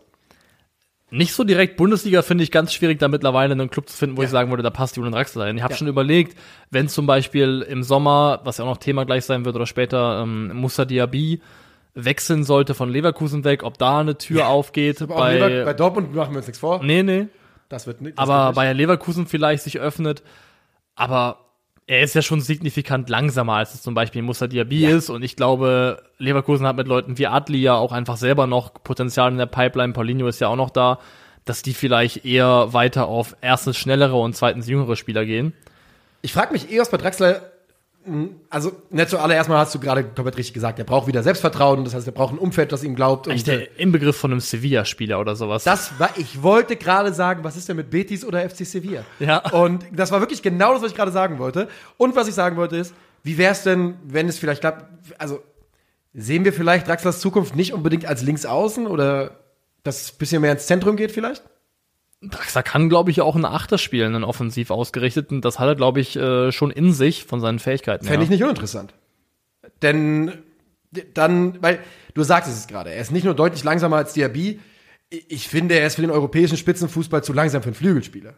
Nicht 1.10 1.34
so 1.34 1.44
direkt 1.44 1.76
Bundesliga 1.76 2.22
finde 2.22 2.44
ich 2.44 2.50
ganz 2.50 2.72
schwierig, 2.72 2.98
da 2.98 3.08
mittlerweile 3.08 3.52
einen 3.52 3.70
Club 3.70 3.88
zu 3.88 3.96
finden, 3.96 4.16
wo 4.16 4.22
ja. 4.22 4.26
ich 4.26 4.30
sagen 4.30 4.50
würde, 4.50 4.62
da 4.62 4.70
passt 4.70 4.96
Julian 4.96 5.12
Draxler 5.12 5.46
rein. 5.46 5.56
Ich 5.56 5.62
habe 5.62 5.72
ja. 5.72 5.78
schon 5.78 5.88
überlegt, 5.88 6.38
wenn 6.70 6.88
zum 6.88 7.06
Beispiel 7.06 7.66
im 7.68 7.82
Sommer, 7.82 8.40
was 8.44 8.58
ja 8.58 8.64
auch 8.64 8.68
noch 8.68 8.76
Thema 8.76 9.04
gleich 9.04 9.24
sein 9.24 9.44
wird 9.44 9.56
oder 9.56 9.66
später, 9.66 10.22
ähm, 10.22 10.54
Musa 10.54 10.84
Diaby 10.84 11.40
wechseln 11.94 12.44
sollte 12.44 12.74
von 12.74 12.90
Leverkusen 12.90 13.44
weg, 13.44 13.64
ob 13.64 13.78
da 13.78 13.98
eine 13.98 14.16
Tür 14.16 14.40
ja. 14.40 14.46
aufgeht. 14.46 15.04
Bei, 15.08 15.38
Lever 15.38 15.64
bei 15.64 15.74
Dortmund 15.74 16.14
machen 16.14 16.32
wir 16.32 16.38
uns 16.38 16.46
nichts 16.46 16.60
vor. 16.60 16.82
Nee, 16.82 17.02
nee. 17.02 17.26
Das 17.68 17.86
wird 17.86 18.00
nicht. 18.00 18.18
Das 18.18 18.28
aber 18.28 18.52
bei 18.52 18.72
Leverkusen 18.72 19.26
vielleicht 19.26 19.64
sich 19.64 19.78
öffnet. 19.78 20.22
Aber 20.94 21.49
er 21.90 22.02
ist 22.02 22.14
ja 22.14 22.22
schon 22.22 22.40
signifikant 22.40 23.08
langsamer, 23.08 23.54
als 23.54 23.74
es 23.74 23.82
zum 23.82 23.94
Beispiel 23.94 24.22
Musa 24.22 24.46
Diaby 24.46 24.82
ja. 24.82 24.96
ist. 24.96 25.10
Und 25.10 25.24
ich 25.24 25.34
glaube, 25.34 26.00
Leverkusen 26.18 26.64
hat 26.64 26.76
mit 26.76 26.86
Leuten 26.86 27.18
wie 27.18 27.26
Adli 27.26 27.58
ja 27.58 27.74
auch 27.74 27.90
einfach 27.90 28.16
selber 28.16 28.46
noch 28.46 28.72
Potenzial 28.84 29.32
in 29.32 29.38
der 29.38 29.46
Pipeline. 29.46 29.92
Paulinho 29.92 30.28
ist 30.28 30.40
ja 30.40 30.46
auch 30.46 30.56
noch 30.56 30.70
da, 30.70 31.00
dass 31.44 31.62
die 31.62 31.74
vielleicht 31.74 32.24
eher 32.24 32.72
weiter 32.72 33.08
auf 33.08 33.34
erstens 33.40 33.76
schnellere 33.76 34.14
und 34.14 34.36
zweitens 34.36 34.68
jüngere 34.68 34.94
Spieler 34.94 35.24
gehen. 35.24 35.52
Ich 36.22 36.32
frage 36.32 36.52
mich 36.52 36.70
eh, 36.70 36.78
was 36.78 36.92
bei 36.92 36.96
Draxler 36.96 37.49
also, 38.48 38.72
nicht 38.88 39.10
zuallererst 39.10 39.48
mal 39.50 39.58
hast 39.58 39.74
du 39.74 39.78
gerade 39.78 40.04
komplett 40.04 40.38
richtig 40.38 40.54
gesagt, 40.54 40.78
er 40.78 40.86
braucht 40.86 41.06
wieder 41.06 41.22
Selbstvertrauen, 41.22 41.84
das 41.84 41.94
heißt, 41.94 42.06
er 42.06 42.12
braucht 42.12 42.32
ein 42.32 42.38
Umfeld, 42.38 42.72
das 42.72 42.82
ihm 42.82 42.96
glaubt. 42.96 43.28
Echt 43.28 43.46
der 43.46 43.78
Inbegriff 43.78 44.16
von 44.16 44.32
einem 44.32 44.40
Sevilla-Spieler 44.40 45.20
oder 45.20 45.36
sowas. 45.36 45.64
Das 45.64 45.98
war, 45.98 46.10
ich 46.16 46.42
wollte 46.42 46.76
gerade 46.76 47.12
sagen, 47.12 47.44
was 47.44 47.56
ist 47.56 47.68
denn 47.68 47.76
mit 47.76 47.90
Betis 47.90 48.24
oder 48.24 48.48
FC 48.48 48.64
Sevilla? 48.64 49.04
Ja. 49.18 49.38
Und 49.50 49.84
das 49.92 50.10
war 50.12 50.20
wirklich 50.20 50.40
genau 50.40 50.72
das, 50.72 50.82
was 50.82 50.90
ich 50.92 50.96
gerade 50.96 51.12
sagen 51.12 51.38
wollte. 51.38 51.68
Und 51.98 52.16
was 52.16 52.26
ich 52.26 52.34
sagen 52.34 52.56
wollte 52.56 52.78
ist, 52.78 52.94
wie 53.22 53.36
wäre 53.36 53.52
es 53.52 53.64
denn, 53.64 53.96
wenn 54.02 54.28
es 54.28 54.38
vielleicht 54.38 54.62
klappt, 54.62 54.86
also, 55.18 55.42
sehen 56.14 56.44
wir 56.44 56.54
vielleicht 56.54 56.88
Draxlers 56.88 57.20
Zukunft 57.20 57.54
nicht 57.54 57.74
unbedingt 57.74 58.06
als 58.06 58.22
Linksaußen 58.22 58.86
oder 58.86 59.40
dass 59.82 60.02
es 60.02 60.12
ein 60.12 60.18
bisschen 60.18 60.40
mehr 60.40 60.52
ins 60.52 60.66
Zentrum 60.66 60.96
geht 60.96 61.12
vielleicht? 61.12 61.42
Draxler 62.22 62.62
kann, 62.62 62.88
glaube 62.88 63.10
ich, 63.10 63.22
auch 63.22 63.34
einen 63.34 63.46
Achter 63.46 63.78
spielen, 63.78 64.14
einen 64.14 64.24
offensiv 64.24 64.70
ausgerichteten. 64.70 65.40
Das 65.40 65.58
hat 65.58 65.68
er, 65.68 65.74
glaube 65.74 66.00
ich, 66.00 66.16
äh, 66.16 66.52
schon 66.52 66.70
in 66.70 66.92
sich 66.92 67.24
von 67.24 67.40
seinen 67.40 67.58
Fähigkeiten. 67.58 68.04
Fände 68.04 68.24
ich 68.24 68.30
nicht 68.30 68.42
uninteressant. 68.42 68.92
Denn 69.80 70.32
dann, 71.14 71.62
weil 71.62 71.78
du 72.14 72.22
sagst 72.22 72.50
es 72.50 72.66
gerade, 72.66 72.90
er 72.90 73.00
ist 73.00 73.12
nicht 73.12 73.24
nur 73.24 73.34
deutlich 73.34 73.64
langsamer 73.64 73.96
als 73.96 74.12
Diaby. 74.12 74.60
Ich 75.08 75.48
finde, 75.48 75.78
er 75.78 75.86
ist 75.86 75.94
für 75.94 76.02
den 76.02 76.10
europäischen 76.10 76.56
Spitzenfußball 76.56 77.24
zu 77.24 77.32
langsam 77.32 77.62
für 77.62 77.68
einen 77.68 77.74
Flügelspieler. 77.74 78.34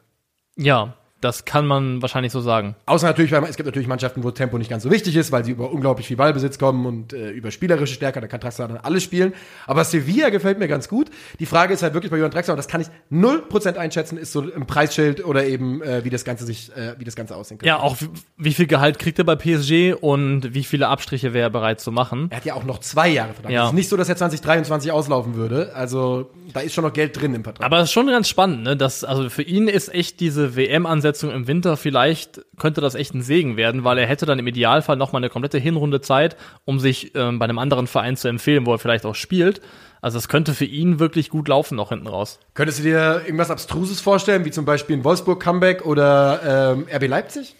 Ja, 0.56 0.96
das 1.23 1.45
kann 1.45 1.67
man 1.67 2.02
wahrscheinlich 2.02 2.33
so 2.33 2.41
sagen. 2.41 2.75
Außer 2.87 3.07
natürlich, 3.07 3.33
weil 3.33 3.45
es 3.45 3.57
gibt 3.57 3.67
natürlich 3.67 3.88
Mannschaften, 3.88 4.25
wo 4.25 4.31
Tempo 4.33 4.59
nicht 4.59 4.69
ganz 4.69 4.83
so 4.83 4.91
wichtig 4.91 5.17
ist, 5.17 5.33
weil 5.33 5.45
sie 5.45 5.52
über 5.52 5.71
unglaublich 5.71 6.09
viel 6.09 6.17
Ballbesitz 6.17 6.59
kommen 6.59 6.85
und 6.85 7.12
äh, 7.12 7.31
über 7.31 7.50
spielerische 7.50 7.95
Stärke, 7.95 8.21
da 8.21 8.26
kann 8.26 8.41
Draxler 8.41 8.69
dann 8.69 8.79
alles 8.79 9.05
spielen. 9.05 9.33
Aber 9.67 9.85
Sevilla 9.85 10.31
gefällt 10.31 10.59
mir 10.59 10.69
ganz 10.69 10.88
gut. 10.88 11.11
Die 11.38 11.47
Frage 11.47 11.75
ist 11.75 11.83
halt 11.83 11.95
wirklich 11.95 12.11
bei 12.11 12.19
Johann 12.19 12.33
Draxler, 12.33 12.55
und 12.55 12.59
das 12.59 12.69
kann 12.69 12.81
ich 12.81 12.88
0% 13.12 13.76
einschätzen, 13.76 14.19
ist 14.19 14.33
so 14.33 14.43
im 14.43 14.67
Preisschild 14.67 15.25
oder 15.25 15.47
eben, 15.47 15.81
äh, 15.83 16.05
wie 16.05 16.11
das 16.11 16.25
Ganze 16.25 16.45
sich, 16.45 16.75
äh, 16.76 16.95
wie 16.99 17.05
das 17.05 17.14
Ganze 17.14 17.37
aussehen 17.37 17.59
könnte. 17.59 17.69
Ja, 17.69 17.79
auch 17.79 17.97
wie 18.37 18.52
viel 18.52 18.67
Gehalt 18.67 18.99
kriegt 18.99 19.19
er 19.19 19.25
bei 19.25 19.37
PSG 19.37 19.95
und 20.00 20.52
wie 20.55 20.64
viele 20.64 20.88
Abstriche 20.88 21.33
wäre 21.33 21.47
er 21.47 21.50
bereit 21.50 21.81
zu 21.81 21.93
machen. 21.93 22.29
Er 22.31 22.38
hat 22.38 22.45
ja 22.45 22.55
auch 22.55 22.64
noch 22.64 22.81
zwei 22.81 23.09
Jahre 23.09 23.33
Vertrag. 23.33 23.52
Ja. 23.52 23.62
Es 23.62 23.69
ist 23.71 23.75
nicht 23.75 23.88
so, 23.88 23.97
dass 23.97 24.09
er 24.09 24.17
2023 24.17 24.91
auslaufen 24.91 25.37
würde. 25.37 25.73
Also 25.75 26.31
da 26.52 26.61
ist 26.61 26.75
schon 26.75 26.85
noch 26.85 26.93
Geld 26.93 27.21
drin 27.21 27.35
im 27.35 27.45
Vertrag. 27.45 27.64
Aber 27.64 27.79
es 27.79 27.85
ist 27.85 27.93
schon 27.93 28.09
ganz 28.09 28.29
spannend, 28.29 28.64
ne? 28.64 28.76
Dass, 28.76 29.05
also 29.05 29.31
für 29.31 29.43
ihn 29.43 29.69
ist 29.69 29.95
echt 29.95 30.21
diese 30.21 30.57
WM-Ansetzung 30.57 31.12
im 31.23 31.47
Winter 31.47 31.76
vielleicht, 31.76 32.40
könnte 32.59 32.81
das 32.81 32.95
echt 32.95 33.14
ein 33.14 33.23
Segen 33.23 33.57
werden, 33.57 33.85
weil 33.85 33.99
er 33.99 34.07
hätte 34.07 34.26
dann 34.26 34.38
im 34.38 34.47
Idealfall 34.47 34.97
noch 34.97 35.12
mal 35.12 35.19
eine 35.19 35.28
komplette 35.28 35.59
Hinrunde 35.59 36.00
Zeit, 36.00 36.37
um 36.64 36.78
sich 36.78 37.14
ähm, 37.14 37.38
bei 37.38 37.45
einem 37.45 37.59
anderen 37.59 37.87
Verein 37.87 38.16
zu 38.16 38.28
empfehlen, 38.28 38.66
wo 38.66 38.73
er 38.73 38.78
vielleicht 38.78 39.04
auch 39.04 39.14
spielt. 39.14 39.61
Also 40.00 40.19
es 40.19 40.28
könnte 40.28 40.54
für 40.54 40.64
ihn 40.64 40.99
wirklich 40.99 41.31
gut 41.31 41.49
laufen 41.49 41.76
noch 41.76 41.90
hinten 41.90 42.09
raus. 42.09 42.40
Könntest 42.54 42.81
du 42.81 42.83
dir 42.83 43.23
irgendwas 43.25 43.50
Abstruses 43.50 44.00
vorstellen, 44.00 44.45
wie 44.45 44.50
zum 44.50 44.64
Beispiel 44.64 44.97
ein 44.97 45.04
Wolfsburg-Comeback 45.04 45.87
oder 45.87 46.75
ähm, 46.75 46.87
RB 46.92 47.09
Leipzig? 47.09 47.54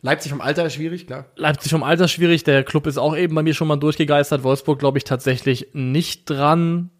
Leipzig 0.00 0.32
vom 0.32 0.40
Alter 0.40 0.66
ist 0.66 0.74
schwierig, 0.74 1.06
klar. 1.06 1.26
Leipzig 1.36 1.70
vom 1.70 1.84
Alter 1.84 2.08
schwierig. 2.08 2.42
Der 2.42 2.64
Club 2.64 2.88
ist 2.88 2.98
auch 2.98 3.16
eben 3.16 3.36
bei 3.36 3.44
mir 3.44 3.54
schon 3.54 3.68
mal 3.68 3.76
durchgegeistert. 3.76 4.42
Wolfsburg, 4.42 4.80
glaube 4.80 4.98
ich, 4.98 5.04
tatsächlich 5.04 5.68
nicht 5.74 6.28
dran. 6.28 6.90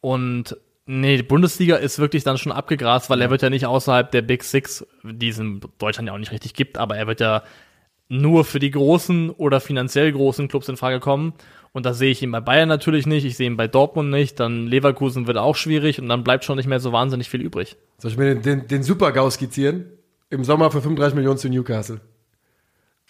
Und 0.00 0.56
nee, 0.86 1.16
die 1.16 1.22
Bundesliga 1.22 1.76
ist 1.76 1.98
wirklich 1.98 2.24
dann 2.24 2.38
schon 2.38 2.52
abgegrast, 2.52 3.10
weil 3.10 3.20
er 3.20 3.30
wird 3.30 3.42
ja 3.42 3.50
nicht 3.50 3.66
außerhalb 3.66 4.10
der 4.10 4.22
Big 4.22 4.44
Six, 4.44 4.86
die 5.02 5.28
es 5.28 5.38
in 5.38 5.60
Deutschland 5.78 6.08
ja 6.08 6.14
auch 6.14 6.18
nicht 6.18 6.32
richtig 6.32 6.54
gibt, 6.54 6.78
aber 6.78 6.96
er 6.96 7.06
wird 7.06 7.20
ja 7.20 7.42
nur 8.08 8.44
für 8.44 8.58
die 8.58 8.72
großen 8.72 9.30
oder 9.30 9.60
finanziell 9.60 10.10
großen 10.10 10.48
Clubs 10.48 10.68
in 10.68 10.76
Frage 10.76 11.00
kommen. 11.00 11.32
Und 11.72 11.86
da 11.86 11.94
sehe 11.94 12.10
ich 12.10 12.22
ihn 12.22 12.32
bei 12.32 12.40
Bayern 12.40 12.68
natürlich 12.68 13.06
nicht, 13.06 13.24
ich 13.24 13.36
sehe 13.36 13.46
ihn 13.46 13.56
bei 13.56 13.68
Dortmund 13.68 14.10
nicht, 14.10 14.40
dann 14.40 14.66
Leverkusen 14.66 15.28
wird 15.28 15.36
auch 15.36 15.54
schwierig 15.54 16.00
und 16.00 16.08
dann 16.08 16.24
bleibt 16.24 16.44
schon 16.44 16.56
nicht 16.56 16.66
mehr 16.66 16.80
so 16.80 16.92
wahnsinnig 16.92 17.30
viel 17.30 17.40
übrig. 17.40 17.76
Soll 17.98 18.10
ich 18.10 18.16
mir 18.16 18.34
den, 18.34 18.42
den, 18.42 18.66
den 18.66 18.82
Super-GAU 18.82 19.30
skizzieren? 19.30 19.86
Im 20.30 20.42
Sommer 20.42 20.72
für 20.72 20.82
35 20.82 21.14
Millionen 21.14 21.38
zu 21.38 21.48
Newcastle. 21.48 22.00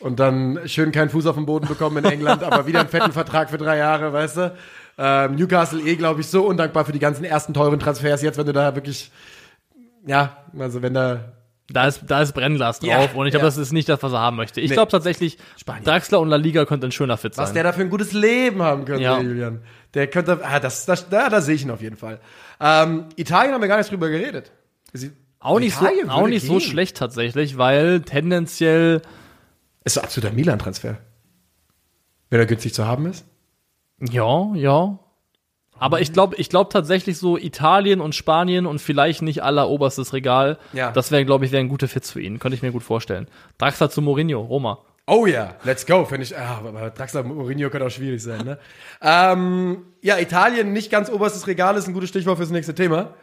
Und 0.00 0.18
dann 0.20 0.60
schön 0.66 0.92
keinen 0.92 1.10
Fuß 1.10 1.26
auf 1.26 1.36
den 1.36 1.46
Boden 1.46 1.68
bekommen 1.68 1.98
in 1.98 2.10
England, 2.10 2.42
aber 2.42 2.66
wieder 2.66 2.80
einen 2.80 2.88
fetten 2.90 3.12
Vertrag 3.12 3.48
für 3.48 3.58
drei 3.58 3.78
Jahre, 3.78 4.12
weißt 4.12 4.36
du? 4.36 4.54
Ähm, 4.98 5.36
Newcastle 5.36 5.80
eh, 5.80 5.96
glaube 5.96 6.20
ich, 6.20 6.26
so 6.28 6.46
undankbar 6.46 6.84
für 6.84 6.92
die 6.92 6.98
ganzen 6.98 7.24
ersten 7.24 7.54
teuren 7.54 7.78
Transfers 7.80 8.22
jetzt, 8.22 8.36
wenn 8.38 8.46
du 8.46 8.52
da 8.52 8.74
wirklich, 8.74 9.10
ja, 10.06 10.36
also 10.58 10.82
wenn 10.82 10.94
da 10.94 11.32
Da 11.72 11.86
ist, 11.86 12.02
da 12.06 12.20
ist 12.22 12.32
Brennglas 12.32 12.80
drauf 12.80 12.88
Ja, 12.88 12.98
und 13.14 13.26
ich 13.26 13.30
glaube, 13.30 13.38
ja. 13.44 13.48
das 13.48 13.56
ist 13.56 13.72
nicht 13.72 13.88
das, 13.88 14.02
was 14.02 14.12
er 14.12 14.18
haben 14.20 14.36
möchte. 14.36 14.60
Ich 14.60 14.70
Nee. 14.70 14.74
glaube 14.74 14.90
tatsächlich, 14.90 15.38
Spanien. 15.56 15.84
Draxler 15.84 16.20
und 16.20 16.28
La 16.28 16.36
Liga 16.36 16.64
könnte 16.64 16.86
ein 16.88 16.92
schöner 16.92 17.16
Fit 17.16 17.34
sein. 17.34 17.44
Was 17.44 17.52
der 17.52 17.62
da 17.62 17.72
für 17.72 17.80
ein 17.82 17.90
gutes 17.90 18.12
Leben 18.12 18.62
haben 18.62 18.84
könnte, 18.84 19.02
Ja. 19.04 19.20
Julian. 19.20 19.60
Der 19.94 20.06
könnte, 20.08 20.40
ah, 20.44 20.60
das, 20.60 20.84
das, 20.86 21.08
da, 21.08 21.28
da 21.28 21.40
sehe 21.40 21.54
ich 21.54 21.62
ihn 21.62 21.70
auf 21.70 21.80
jeden 21.82 21.96
Fall. 21.96 22.20
Ähm, 22.60 23.06
Italien 23.16 23.54
haben 23.54 23.60
wir 23.60 23.68
gar 23.68 23.78
nicht 23.78 23.90
drüber 23.90 24.08
geredet. 24.08 24.50
Sie, 24.92 25.12
auch 25.38 25.58
nicht, 25.60 25.76
so, 25.76 25.86
auch 26.08 26.26
nicht 26.26 26.44
so 26.46 26.60
schlecht 26.60 26.96
tatsächlich, 26.96 27.56
weil 27.56 28.02
tendenziell, 28.02 29.00
Ist 29.84 29.94
so 29.94 30.00
absoluter 30.02 30.34
Milan-Transfer. 30.34 30.98
Wenn 32.28 32.38
er 32.40 32.46
günstig 32.46 32.74
zu 32.74 32.86
haben 32.86 33.06
ist. 33.06 33.24
Ja, 34.00 34.54
ja. 34.54 34.98
Aber 35.78 36.00
ich 36.02 36.12
glaube, 36.12 36.36
ich 36.36 36.50
glaube 36.50 36.70
tatsächlich 36.70 37.16
so 37.16 37.38
Italien 37.38 38.02
und 38.02 38.14
Spanien 38.14 38.66
und 38.66 38.80
vielleicht 38.80 39.22
nicht 39.22 39.42
aller 39.42 39.70
oberstes 39.70 40.12
Regal. 40.12 40.58
Ja. 40.74 40.92
Das 40.92 41.10
wäre, 41.10 41.24
glaube 41.24 41.46
ich, 41.46 41.52
wäre 41.52 41.62
ein 41.62 41.70
guter 41.70 41.88
Fit 41.88 42.04
für 42.06 42.20
ihn. 42.20 42.38
Könnte 42.38 42.54
ich 42.54 42.62
mir 42.62 42.70
gut 42.70 42.82
vorstellen. 42.82 43.28
Draxler 43.56 43.88
zu 43.88 44.02
Mourinho, 44.02 44.40
Roma. 44.40 44.78
Oh 45.06 45.26
ja, 45.26 45.56
let's 45.64 45.86
go, 45.86 46.04
finde 46.04 46.24
ich. 46.24 46.36
Ah, 46.36 46.90
Draxler 46.94 47.22
Mourinho 47.22 47.70
könnte 47.70 47.86
auch 47.86 47.90
schwierig 47.90 48.22
sein, 48.22 48.44
ne? 48.44 48.58
ähm, 49.00 49.86
ja, 50.02 50.18
Italien 50.18 50.72
nicht 50.72 50.90
ganz 50.90 51.10
oberstes 51.10 51.46
Regal 51.46 51.76
ist 51.76 51.88
ein 51.88 51.94
gutes 51.94 52.10
Stichwort 52.10 52.36
fürs 52.36 52.50
nächste 52.50 52.74
Thema. 52.74 53.14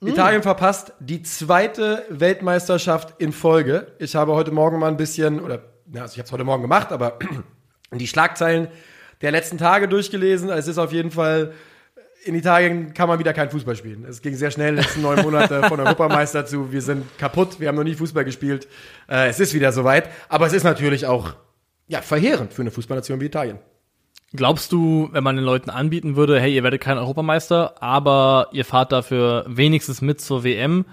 Italien 0.00 0.42
verpasst 0.42 0.92
die 0.98 1.22
zweite 1.22 2.04
Weltmeisterschaft 2.10 3.14
in 3.20 3.32
Folge. 3.32 3.92
Ich 3.98 4.14
habe 4.14 4.32
heute 4.32 4.50
Morgen 4.50 4.78
mal 4.78 4.88
ein 4.88 4.96
bisschen, 4.96 5.40
oder 5.40 5.62
ja, 5.92 6.02
also 6.02 6.14
ich 6.14 6.18
habe 6.18 6.26
es 6.26 6.32
heute 6.32 6.44
Morgen 6.44 6.62
gemacht, 6.62 6.92
aber 6.92 7.18
die 7.92 8.06
Schlagzeilen 8.06 8.68
der 9.22 9.30
letzten 9.32 9.58
Tage 9.58 9.88
durchgelesen. 9.88 10.50
Es 10.50 10.68
ist 10.68 10.78
auf 10.78 10.92
jeden 10.92 11.10
Fall, 11.10 11.52
in 12.24 12.34
Italien 12.34 12.92
kann 12.94 13.08
man 13.08 13.18
wieder 13.18 13.32
kein 13.32 13.50
Fußball 13.50 13.76
spielen. 13.76 14.04
Es 14.04 14.20
ging 14.22 14.34
sehr 14.34 14.50
schnell, 14.50 14.74
letzten 14.74 15.02
neun 15.02 15.22
Monate 15.22 15.62
von 15.64 15.78
Europameister 15.80 16.44
zu, 16.46 16.72
wir 16.72 16.82
sind 16.82 17.04
kaputt, 17.18 17.60
wir 17.60 17.68
haben 17.68 17.76
noch 17.76 17.84
nie 17.84 17.94
Fußball 17.94 18.24
gespielt. 18.24 18.66
Äh, 19.08 19.28
es 19.28 19.40
ist 19.40 19.54
wieder 19.54 19.72
soweit, 19.72 20.08
aber 20.28 20.46
es 20.46 20.52
ist 20.52 20.64
natürlich 20.64 21.06
auch 21.06 21.34
ja, 21.88 22.02
verheerend 22.02 22.52
für 22.52 22.62
eine 22.62 22.70
Fußballnation 22.70 23.20
wie 23.20 23.26
Italien. 23.26 23.58
Glaubst 24.32 24.72
du, 24.72 25.08
wenn 25.12 25.22
man 25.22 25.36
den 25.36 25.44
Leuten 25.44 25.70
anbieten 25.70 26.16
würde, 26.16 26.40
hey, 26.40 26.52
ihr 26.54 26.64
werdet 26.64 26.80
kein 26.80 26.98
Europameister, 26.98 27.80
aber 27.80 28.48
ihr 28.52 28.64
fahrt 28.64 28.90
dafür 28.92 29.44
wenigstens 29.48 30.02
mit 30.02 30.20
zur 30.20 30.42
WM? 30.42 30.84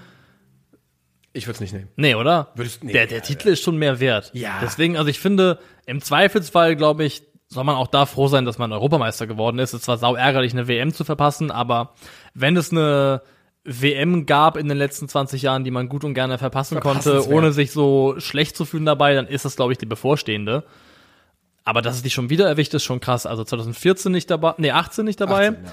Ich 1.33 1.47
würde 1.47 1.55
es 1.55 1.59
nicht 1.61 1.73
nehmen. 1.73 1.89
Nee, 1.95 2.13
oder? 2.13 2.51
Würdest- 2.55 2.83
nee, 2.83 2.93
der 2.93 3.07
der 3.07 3.17
ja, 3.17 3.23
Titel 3.23 3.49
ist 3.49 3.63
schon 3.63 3.77
mehr 3.77 3.99
wert. 3.99 4.29
Ja. 4.33 4.59
Deswegen, 4.61 4.97
also 4.97 5.09
ich 5.09 5.19
finde, 5.19 5.57
im 5.87 5.99
Zweifelsfall, 5.99 6.75
glaube 6.75 7.05
ich, 7.05 7.23
soll 7.47 7.63
man 7.63 7.75
auch 7.75 7.88
da 7.88 8.05
froh 8.05 8.27
sein, 8.27 8.45
dass 8.45 8.57
man 8.57 8.71
Europameister 8.71 9.27
geworden 9.27 9.59
ist. 9.59 9.69
Es 9.73 9.79
ist 9.79 9.85
zwar 9.85 9.97
sau 9.97 10.15
ärgerlich, 10.15 10.53
eine 10.53 10.67
WM 10.67 10.93
zu 10.93 11.03
verpassen, 11.03 11.51
aber 11.51 11.93
wenn 12.33 12.57
es 12.57 12.71
eine 12.71 13.21
WM 13.63 14.25
gab 14.25 14.57
in 14.57 14.67
den 14.67 14.77
letzten 14.77 15.07
20 15.07 15.41
Jahren, 15.41 15.63
die 15.63 15.71
man 15.71 15.88
gut 15.88 16.03
und 16.03 16.13
gerne 16.13 16.38
verpassen 16.38 16.79
konnte, 16.79 17.27
ohne 17.29 17.53
sich 17.53 17.71
so 17.71 18.15
schlecht 18.17 18.57
zu 18.57 18.65
fühlen 18.65 18.85
dabei, 18.85 19.13
dann 19.13 19.27
ist 19.27 19.45
das, 19.45 19.55
glaube 19.55 19.71
ich, 19.71 19.77
die 19.77 19.85
bevorstehende. 19.85 20.63
Aber 21.63 21.81
dass 21.81 21.95
es 21.95 22.03
die 22.03 22.09
schon 22.09 22.29
wieder 22.29 22.47
erwischt, 22.47 22.73
ist 22.73 22.83
schon 22.83 23.00
krass. 23.00 23.25
Also 23.25 23.43
2014 23.43 24.12
nicht 24.12 24.29
dabei, 24.29 24.53
nee, 24.57 24.71
18 24.71 25.05
nicht 25.05 25.21
dabei, 25.21 25.49
18, 25.49 25.65
ja. 25.65 25.71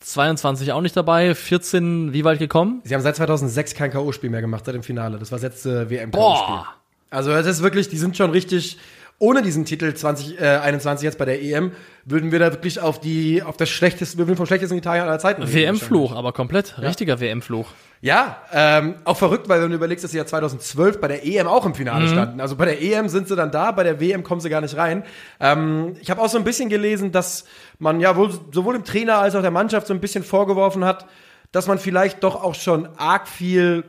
22 0.00 0.72
auch 0.72 0.80
nicht 0.80 0.96
dabei, 0.96 1.34
14 1.34 2.12
wie 2.12 2.24
weit 2.24 2.38
gekommen? 2.38 2.80
Sie 2.84 2.94
haben 2.94 3.02
seit 3.02 3.16
2006 3.16 3.74
kein 3.74 3.92
K.O.-Spiel 3.92 4.30
mehr 4.30 4.40
gemacht, 4.40 4.64
seit 4.64 4.74
dem 4.74 4.82
Finale. 4.82 5.18
Das 5.18 5.30
war 5.30 5.38
das 5.38 5.42
letzte 5.42 5.90
WM-K.O.-Spiel. 5.90 6.46
Boah! 6.46 6.66
Also 7.10 7.30
das 7.30 7.46
ist 7.46 7.62
wirklich, 7.62 7.88
die 7.88 7.96
sind 7.96 8.16
schon 8.16 8.30
richtig, 8.30 8.76
ohne 9.20 9.42
diesen 9.42 9.64
Titel 9.64 9.92
2021 9.92 11.04
jetzt 11.04 11.18
bei 11.18 11.24
der 11.24 11.42
EM, 11.42 11.72
würden 12.04 12.30
wir 12.30 12.38
da 12.38 12.52
wirklich 12.52 12.80
auf 12.80 13.00
die, 13.00 13.42
auf 13.42 13.56
das 13.56 13.68
schlechteste, 13.68 14.16
wir 14.16 14.28
würden 14.28 14.36
vom 14.36 14.46
schlechtesten 14.46 14.78
Italien 14.78 15.04
aller 15.04 15.18
Zeiten. 15.18 15.42
WM-Fluch, 15.52 16.14
aber 16.14 16.32
komplett. 16.32 16.78
Richtiger 16.80 17.20
WM-Fluch. 17.20 17.68
Ja, 18.00 18.42
ähm, 18.52 18.94
auch 19.04 19.16
verrückt, 19.16 19.48
weil 19.48 19.60
wenn 19.60 19.70
du 19.70 19.76
überlegst, 19.76 20.04
dass 20.04 20.12
sie 20.12 20.18
ja 20.18 20.24
2012 20.24 21.00
bei 21.00 21.08
der 21.08 21.26
EM 21.26 21.48
auch 21.48 21.66
im 21.66 21.74
Finale 21.74 22.06
standen. 22.06 22.40
Also 22.40 22.54
bei 22.54 22.64
der 22.64 22.80
EM 22.80 23.08
sind 23.08 23.26
sie 23.26 23.34
dann 23.34 23.50
da, 23.50 23.72
bei 23.72 23.82
der 23.82 23.98
WM 23.98 24.22
kommen 24.22 24.40
sie 24.40 24.48
gar 24.48 24.60
nicht 24.60 24.76
rein. 24.76 25.02
Ähm, 25.40 25.96
ich 26.00 26.08
habe 26.10 26.22
auch 26.22 26.28
so 26.28 26.38
ein 26.38 26.44
bisschen 26.44 26.68
gelesen, 26.68 27.10
dass 27.10 27.44
man 27.80 27.98
ja 27.98 28.14
wohl 28.14 28.30
sowohl 28.52 28.74
dem 28.74 28.84
Trainer 28.84 29.18
als 29.18 29.34
auch 29.34 29.42
der 29.42 29.50
Mannschaft 29.50 29.88
so 29.88 29.94
ein 29.94 30.00
bisschen 30.00 30.22
vorgeworfen 30.22 30.84
hat, 30.84 31.06
dass 31.50 31.66
man 31.66 31.80
vielleicht 31.80 32.22
doch 32.22 32.40
auch 32.40 32.54
schon 32.54 32.88
arg 32.96 33.26
viel 33.26 33.82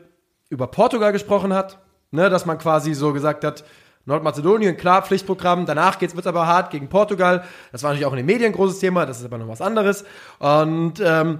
über 0.50 0.66
Portugal 0.66 1.12
gesprochen 1.12 1.54
hat. 1.54 1.78
Ne, 2.12 2.32
dass 2.32 2.48
man 2.48 2.58
quasi 2.58 2.96
so 2.96 3.14
gesagt 3.14 3.44
hat, 3.44 3.64
Nordmazedonien, 4.10 4.76
klar, 4.76 5.02
Pflichtprogramm, 5.04 5.66
danach 5.66 5.98
geht's, 6.00 6.16
wird's 6.16 6.28
aber 6.28 6.46
hart 6.48 6.72
gegen 6.72 6.90
Portugal. 6.90 7.44
Das 7.72 7.84
war 7.84 7.92
natürlich 7.92 8.06
auch 8.06 8.12
in 8.14 8.18
den 8.18 8.26
Medien 8.26 8.48
ein 8.52 8.56
großes 8.56 8.80
Thema, 8.80 9.06
das 9.06 9.20
ist 9.20 9.26
aber 9.26 9.38
noch 9.38 9.48
was 9.48 9.62
anderes. 9.62 10.04
Und 10.40 10.96
ähm, 11.04 11.40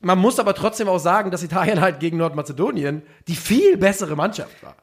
man 0.00 0.18
muss 0.18 0.38
aber 0.38 0.54
trotzdem 0.54 0.88
auch 0.88 0.98
sagen, 0.98 1.30
dass 1.30 1.42
Italien 1.42 1.80
halt 1.80 2.00
gegen 2.00 2.16
Nordmazedonien 2.16 3.02
die 3.28 3.34
viel 3.36 3.76
bessere 3.76 4.16
Mannschaft 4.16 4.62
war. 4.62 4.76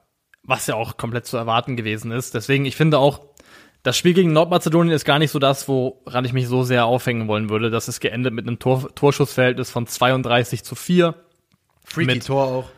was 0.44 0.68
ja 0.68 0.76
auch 0.76 0.98
komplett 0.98 1.26
zu 1.26 1.38
erwarten 1.38 1.76
gewesen 1.76 2.12
ist. 2.12 2.34
Deswegen, 2.36 2.66
ich 2.66 2.76
finde 2.76 3.00
auch, 3.00 3.22
das 3.84 3.98
Spiel 3.98 4.14
gegen 4.14 4.34
Nordmazedonien 4.34 4.94
ist 4.94 5.06
gar 5.06 5.18
nicht 5.20 5.32
so 5.32 5.40
das, 5.40 5.68
woran 5.68 6.26
ich 6.26 6.34
mich 6.34 6.48
so 6.48 6.64
sehr 6.64 6.86
aufhängen 6.86 7.28
wollen 7.28 7.50
würde. 7.50 7.70
Das 7.70 7.88
ist 7.88 8.00
geendet 8.00 8.34
mit 8.34 8.48
einem 8.48 8.60
Tor 8.60 8.94
Torschussverhältnis 8.96 9.70
von 9.72 9.88
32 9.88 10.64
zu 10.64 10.76
4. 10.76 11.16
Freaky 11.86 12.16
Mit- 12.16 12.26
Tor 12.28 12.46
auch. 12.48 12.70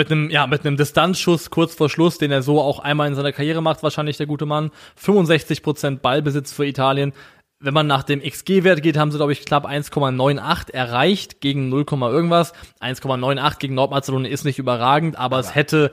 Mit 0.00 0.10
einem, 0.10 0.30
ja, 0.30 0.46
mit 0.46 0.64
einem 0.64 0.78
Distanzschuss 0.78 1.50
kurz 1.50 1.74
vor 1.74 1.90
Schluss, 1.90 2.16
den 2.16 2.30
er 2.30 2.40
so 2.40 2.58
auch 2.58 2.78
einmal 2.78 3.06
in 3.06 3.14
seiner 3.14 3.32
Karriere 3.32 3.60
macht, 3.60 3.82
wahrscheinlich 3.82 4.16
der 4.16 4.24
gute 4.24 4.46
Mann. 4.46 4.70
65% 4.98 5.98
Ballbesitz 5.98 6.54
für 6.54 6.64
Italien. 6.64 7.12
Wenn 7.58 7.74
man 7.74 7.86
nach 7.86 8.02
dem 8.02 8.22
XG-Wert 8.22 8.82
geht, 8.82 8.96
haben 8.96 9.10
sie, 9.10 9.18
glaube 9.18 9.32
ich, 9.32 9.44
knapp 9.44 9.66
1,98 9.66 10.72
erreicht 10.72 11.42
gegen 11.42 11.68
0, 11.68 11.84
irgendwas. 11.90 12.54
1,98 12.80 13.58
gegen 13.58 13.74
Nordmazedonien 13.74 14.32
ist 14.32 14.46
nicht 14.46 14.58
überragend, 14.58 15.18
aber 15.18 15.38
es 15.38 15.54
hätte 15.54 15.90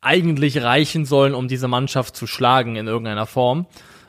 eigentlich 0.00 0.62
reichen 0.62 1.04
sollen, 1.04 1.34
um 1.34 1.46
diese 1.46 1.68
Mannschaft 1.68 2.16
zu 2.16 2.26
schlagen 2.26 2.76
in 2.76 2.86
irgendeiner 2.86 3.26
Form. 3.26 3.66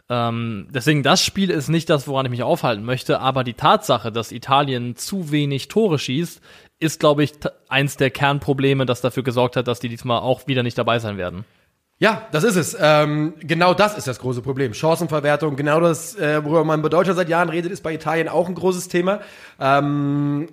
Ähm, 0.07 0.67
deswegen, 0.69 1.03
das 1.03 1.21
Spiel 1.21 1.49
ist 1.49 1.67
nicht 1.67 1.89
das, 1.89 2.07
woran 2.07 2.25
ich 2.25 2.29
mich 2.29 2.43
aufhalten 2.43 2.85
möchte, 2.85 3.19
aber 3.19 3.43
die 3.43 3.55
Tatsache, 3.55 4.13
dass 4.13 4.31
Italien 4.31 4.95
zu 4.95 5.29
wenig 5.29 5.67
Tore 5.67 5.99
schießt, 5.99 6.41
ist, 6.79 6.99
glaube 6.99 7.23
ich, 7.23 7.33
eins 7.69 7.97
der 7.97 8.11
Kernprobleme, 8.11 8.85
das 8.85 9.01
dafür 9.01 9.23
gesorgt 9.23 9.55
hat, 9.55 9.67
dass 9.67 9.79
die 9.79 9.89
diesmal 9.89 10.19
auch 10.19 10.47
wieder 10.47 10.63
nicht 10.63 10.77
dabei 10.77 10.99
sein 10.99 11.17
werden. 11.17 11.45
Ja, 11.97 12.27
das 12.33 12.43
ist 12.43 12.57
es. 12.57 12.75
Ähm, 12.79 13.35
genau 13.39 13.73
das 13.73 13.97
ist 13.97 14.07
das 14.07 14.19
große 14.19 14.41
Problem. 14.41 14.73
Chancenverwertung, 14.73 15.55
genau 15.55 15.79
das, 15.79 16.15
äh, 16.15 16.43
worüber 16.43 16.65
man 16.65 16.81
bei 16.81 16.89
Deutschland 16.89 17.17
seit 17.17 17.29
Jahren 17.29 17.47
redet, 17.47 17.71
ist 17.71 17.83
bei 17.83 17.93
Italien 17.93 18.27
auch 18.27 18.49
ein 18.49 18.55
großes 18.55 18.89
Thema. 18.89 19.21
Ähm, 19.59 20.49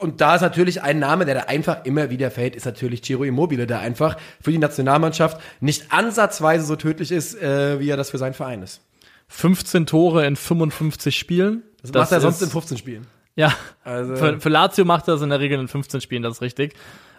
und 0.00 0.20
da 0.20 0.34
ist 0.34 0.40
natürlich 0.40 0.82
ein 0.82 0.98
Name, 0.98 1.24
der 1.24 1.34
da 1.36 1.40
einfach 1.42 1.84
immer 1.84 2.10
wieder 2.10 2.32
fällt, 2.32 2.56
ist 2.56 2.66
natürlich 2.66 3.02
Ciro 3.04 3.22
Immobile, 3.22 3.68
der 3.68 3.78
einfach 3.78 4.16
für 4.40 4.50
die 4.50 4.58
Nationalmannschaft 4.58 5.40
nicht 5.60 5.92
ansatzweise 5.92 6.66
so 6.66 6.74
tödlich 6.74 7.12
ist, 7.12 7.40
äh, 7.40 7.78
wie 7.78 7.88
er 7.88 7.96
das 7.96 8.10
für 8.10 8.18
seinen 8.18 8.34
Verein 8.34 8.62
ist. 8.62 8.80
15 9.28 9.86
Tore 9.86 10.26
in 10.26 10.34
55 10.34 11.16
Spielen. 11.16 11.62
Das, 11.80 11.92
macht 11.92 12.10
er 12.10 12.20
sonst 12.20 12.42
in 12.42 12.50
15 12.50 12.78
Spielen. 12.78 13.06
Ja, 13.36 13.52
Also- 13.82 14.16
für, 14.16 14.40
für 14.40 14.48
Lazio 14.48 14.84
macht 14.84 15.08
er 15.08 15.14
es 15.14 15.22
in 15.22 15.30
der 15.30 15.40
Regel 15.40 15.58
in 15.60 15.68
15 15.68 16.00
Spielen, 16.00 16.22
das 16.22 16.34
ist 16.34 16.42
richtig. 16.42 16.74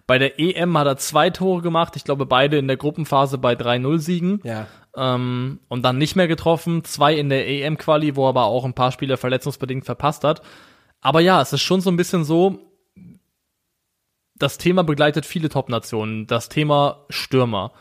Bei 0.08 0.18
der 0.20 0.40
EM 0.40 0.78
hat 0.78 0.86
er 0.88 0.98
zwei 0.98 1.30
Tore 1.32 1.62
gemacht, 1.62 1.96
ich 1.96 2.04
glaube 2.04 2.26
beide 2.26 2.58
in 2.58 2.68
der 2.68 2.78
Gruppenphase 2.78 3.38
bei 3.40 3.54
3-0-Siegen. 3.54 4.40
Ja. 4.44 4.68
ähm, 4.96 5.60
und 5.68 5.82
dann 5.84 5.98
nicht 5.98 6.16
mehr 6.16 6.28
getroffen. 6.28 6.84
Zwei 6.84 7.16
in 7.16 7.30
der 7.30 7.48
EM-Quali, 7.48 8.16
wo 8.16 8.26
er 8.26 8.30
aber 8.30 8.44
auch 8.46 8.64
ein 8.66 8.74
paar 8.76 8.92
Spiele 8.92 9.18
verletzungsbedingt 9.18 9.84
verpasst 9.86 10.24
hat. 10.24 10.42
Aber 11.02 11.20
ja, 11.22 11.42
es 11.42 11.52
ist 11.54 11.62
schon 11.62 11.82
so 11.82 11.90
ein 11.90 11.98
bisschen 11.98 12.24
so, 12.24 12.60
das 14.36 14.58
Thema 14.58 14.84
begleitet 14.84 15.26
viele 15.26 15.50
Top-Nationen. 15.50 16.28
Das 16.28 16.50
Thema 16.50 17.06
Stürmer. 17.10 17.72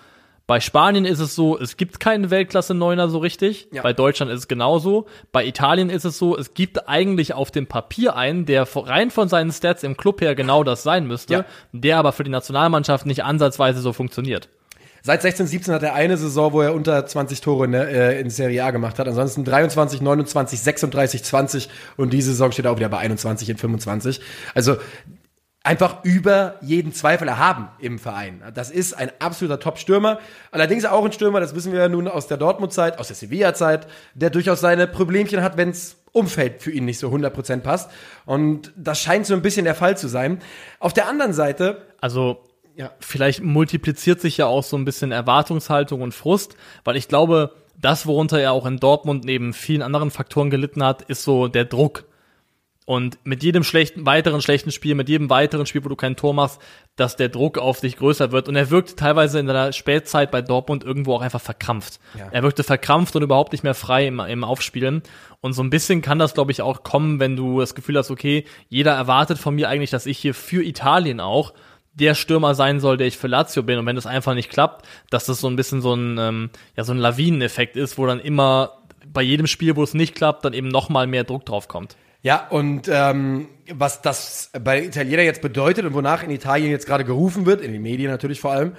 Bei 0.46 0.60
Spanien 0.60 1.06
ist 1.06 1.20
es 1.20 1.34
so, 1.34 1.58
es 1.58 1.78
gibt 1.78 2.00
keinen 2.00 2.30
Weltklasse-Neuner 2.30 3.08
so 3.08 3.16
richtig. 3.18 3.68
Ja. 3.72 3.80
Bei 3.82 3.94
Deutschland 3.94 4.30
ist 4.30 4.40
es 4.40 4.48
genauso. 4.48 5.06
Bei 5.32 5.46
Italien 5.46 5.88
ist 5.88 6.04
es 6.04 6.18
so, 6.18 6.36
es 6.36 6.52
gibt 6.52 6.86
eigentlich 6.86 7.32
auf 7.32 7.50
dem 7.50 7.66
Papier 7.66 8.14
einen, 8.14 8.44
der 8.44 8.68
rein 8.76 9.10
von 9.10 9.28
seinen 9.30 9.52
Stats 9.52 9.82
im 9.84 9.96
Club 9.96 10.20
her 10.20 10.34
genau 10.34 10.62
das 10.62 10.82
sein 10.82 11.06
müsste, 11.06 11.32
Ja. 11.32 11.44
der 11.72 11.96
aber 11.96 12.12
für 12.12 12.24
die 12.24 12.30
Nationalmannschaft 12.30 13.06
nicht 13.06 13.24
ansatzweise 13.24 13.80
so 13.80 13.94
funktioniert. 13.94 14.50
Seit 15.02 15.22
16, 15.22 15.46
17 15.46 15.74
hat 15.74 15.82
er 15.82 15.94
eine 15.94 16.16
Saison, 16.18 16.52
wo 16.52 16.60
er 16.60 16.74
unter 16.74 17.04
20 17.06 17.40
Tore 17.40 17.64
in, 17.64 17.72
der, 17.72 17.88
äh, 17.88 18.20
in 18.20 18.28
Serie 18.28 18.64
A 18.64 18.70
gemacht 18.70 18.98
hat. 18.98 19.08
Ansonsten 19.08 19.44
23, 19.44 20.02
29, 20.02 20.60
36, 20.60 21.24
20 21.24 21.68
und 21.96 22.12
diese 22.12 22.30
Saison 22.30 22.52
steht 22.52 22.66
er 22.66 22.72
auch 22.72 22.76
wieder 22.76 22.88
bei 22.90 22.98
21 22.98 23.48
in 23.48 23.56
25. 23.56 24.20
Also 24.54 24.76
einfach 25.64 26.04
über 26.04 26.56
jeden 26.60 26.92
Zweifel 26.92 27.26
erhaben 27.26 27.68
im 27.78 27.98
Verein. 27.98 28.42
Das 28.54 28.70
ist 28.70 28.92
ein 28.92 29.10
absoluter 29.18 29.58
Top-Stürmer. 29.58 30.20
Allerdings 30.52 30.84
auch 30.84 31.04
ein 31.04 31.12
Stürmer, 31.12 31.40
das 31.40 31.54
wissen 31.54 31.72
wir 31.72 31.80
ja 31.80 31.88
nun 31.88 32.06
aus 32.06 32.26
der 32.26 32.36
Dortmund-Zeit, 32.36 32.98
aus 32.98 33.08
der 33.08 33.16
Sevilla-Zeit, 33.16 33.88
der 34.14 34.28
durchaus 34.30 34.60
seine 34.60 34.86
Problemchen 34.86 35.42
hat, 35.42 35.56
wenn 35.56 35.70
es 35.70 35.96
Umfeld 36.12 36.62
für 36.62 36.70
ihn 36.70 36.84
nicht 36.84 36.98
so 36.98 37.08
100% 37.08 37.60
passt. 37.60 37.90
Und 38.26 38.72
das 38.76 39.00
scheint 39.00 39.26
so 39.26 39.34
ein 39.34 39.42
bisschen 39.42 39.64
der 39.64 39.74
Fall 39.74 39.96
zu 39.96 40.06
sein. 40.06 40.40
Auf 40.78 40.92
der 40.92 41.08
anderen 41.08 41.32
Seite. 41.32 41.82
Also, 41.98 42.44
ja. 42.76 42.92
vielleicht 43.00 43.42
multipliziert 43.42 44.20
sich 44.20 44.36
ja 44.36 44.46
auch 44.46 44.62
so 44.62 44.76
ein 44.76 44.84
bisschen 44.84 45.12
Erwartungshaltung 45.12 46.02
und 46.02 46.12
Frust, 46.12 46.56
weil 46.84 46.96
ich 46.96 47.08
glaube, 47.08 47.54
das, 47.80 48.06
worunter 48.06 48.38
er 48.38 48.52
auch 48.52 48.66
in 48.66 48.78
Dortmund 48.78 49.24
neben 49.24 49.54
vielen 49.54 49.82
anderen 49.82 50.10
Faktoren 50.10 50.50
gelitten 50.50 50.84
hat, 50.84 51.02
ist 51.02 51.24
so 51.24 51.48
der 51.48 51.64
Druck 51.64 52.04
und 52.86 53.18
mit 53.24 53.42
jedem 53.42 53.64
schlechten, 53.64 54.04
weiteren 54.04 54.42
schlechten 54.42 54.70
Spiel, 54.70 54.94
mit 54.94 55.08
jedem 55.08 55.30
weiteren 55.30 55.64
Spiel, 55.64 55.84
wo 55.84 55.88
du 55.88 55.96
kein 55.96 56.16
Tor 56.16 56.34
machst, 56.34 56.60
dass 56.96 57.16
der 57.16 57.30
Druck 57.30 57.56
auf 57.56 57.80
dich 57.80 57.96
größer 57.96 58.30
wird. 58.30 58.46
Und 58.46 58.56
er 58.56 58.70
wirkte 58.70 58.94
teilweise 58.94 59.38
in 59.38 59.46
der 59.46 59.72
Spätzeit 59.72 60.30
bei 60.30 60.42
Dortmund 60.42 60.84
irgendwo 60.84 61.14
auch 61.14 61.22
einfach 61.22 61.40
verkrampft. 61.40 61.98
Ja. 62.18 62.28
Er 62.30 62.42
wirkte 62.42 62.62
verkrampft 62.62 63.16
und 63.16 63.22
überhaupt 63.22 63.52
nicht 63.52 63.64
mehr 63.64 63.74
frei 63.74 64.06
im, 64.06 64.20
im 64.20 64.44
Aufspielen. 64.44 65.02
Und 65.40 65.54
so 65.54 65.62
ein 65.62 65.70
bisschen 65.70 66.02
kann 66.02 66.18
das, 66.18 66.34
glaube 66.34 66.52
ich, 66.52 66.60
auch 66.60 66.82
kommen, 66.82 67.20
wenn 67.20 67.36
du 67.36 67.60
das 67.60 67.74
Gefühl 67.74 67.96
hast, 67.96 68.10
okay, 68.10 68.44
jeder 68.68 68.92
erwartet 68.92 69.38
von 69.38 69.54
mir 69.54 69.70
eigentlich, 69.70 69.90
dass 69.90 70.04
ich 70.04 70.18
hier 70.18 70.34
für 70.34 70.62
Italien 70.62 71.20
auch 71.20 71.54
der 71.94 72.14
Stürmer 72.14 72.54
sein 72.54 72.80
soll, 72.80 72.98
der 72.98 73.06
ich 73.06 73.16
für 73.16 73.28
Lazio 73.28 73.62
bin. 73.62 73.78
Und 73.78 73.86
wenn 73.86 73.96
das 73.96 74.06
einfach 74.06 74.34
nicht 74.34 74.50
klappt, 74.50 74.86
dass 75.08 75.24
das 75.24 75.40
so 75.40 75.48
ein 75.48 75.56
bisschen 75.56 75.80
so 75.80 75.94
ein, 75.94 76.18
ähm, 76.18 76.50
ja, 76.76 76.84
so 76.84 76.92
ein 76.92 76.98
Lawineneffekt 76.98 77.76
ist, 77.76 77.96
wo 77.96 78.06
dann 78.06 78.20
immer 78.20 78.82
bei 79.06 79.22
jedem 79.22 79.46
Spiel, 79.46 79.76
wo 79.76 79.82
es 79.82 79.94
nicht 79.94 80.14
klappt, 80.14 80.44
dann 80.44 80.52
eben 80.52 80.68
noch 80.68 80.90
mal 80.90 81.06
mehr 81.06 81.24
Druck 81.24 81.46
drauf 81.46 81.68
kommt. 81.68 81.96
Ja, 82.24 82.48
und 82.48 82.88
ähm, 82.90 83.48
was 83.70 84.00
das 84.00 84.50
bei 84.58 84.82
Italiener 84.82 85.22
jetzt 85.22 85.42
bedeutet 85.42 85.84
und 85.84 85.92
wonach 85.92 86.22
in 86.22 86.30
Italien 86.30 86.70
jetzt 86.70 86.86
gerade 86.86 87.04
gerufen 87.04 87.44
wird, 87.44 87.60
in 87.60 87.70
den 87.70 87.82
Medien 87.82 88.10
natürlich 88.10 88.40
vor 88.40 88.52
allem, 88.52 88.76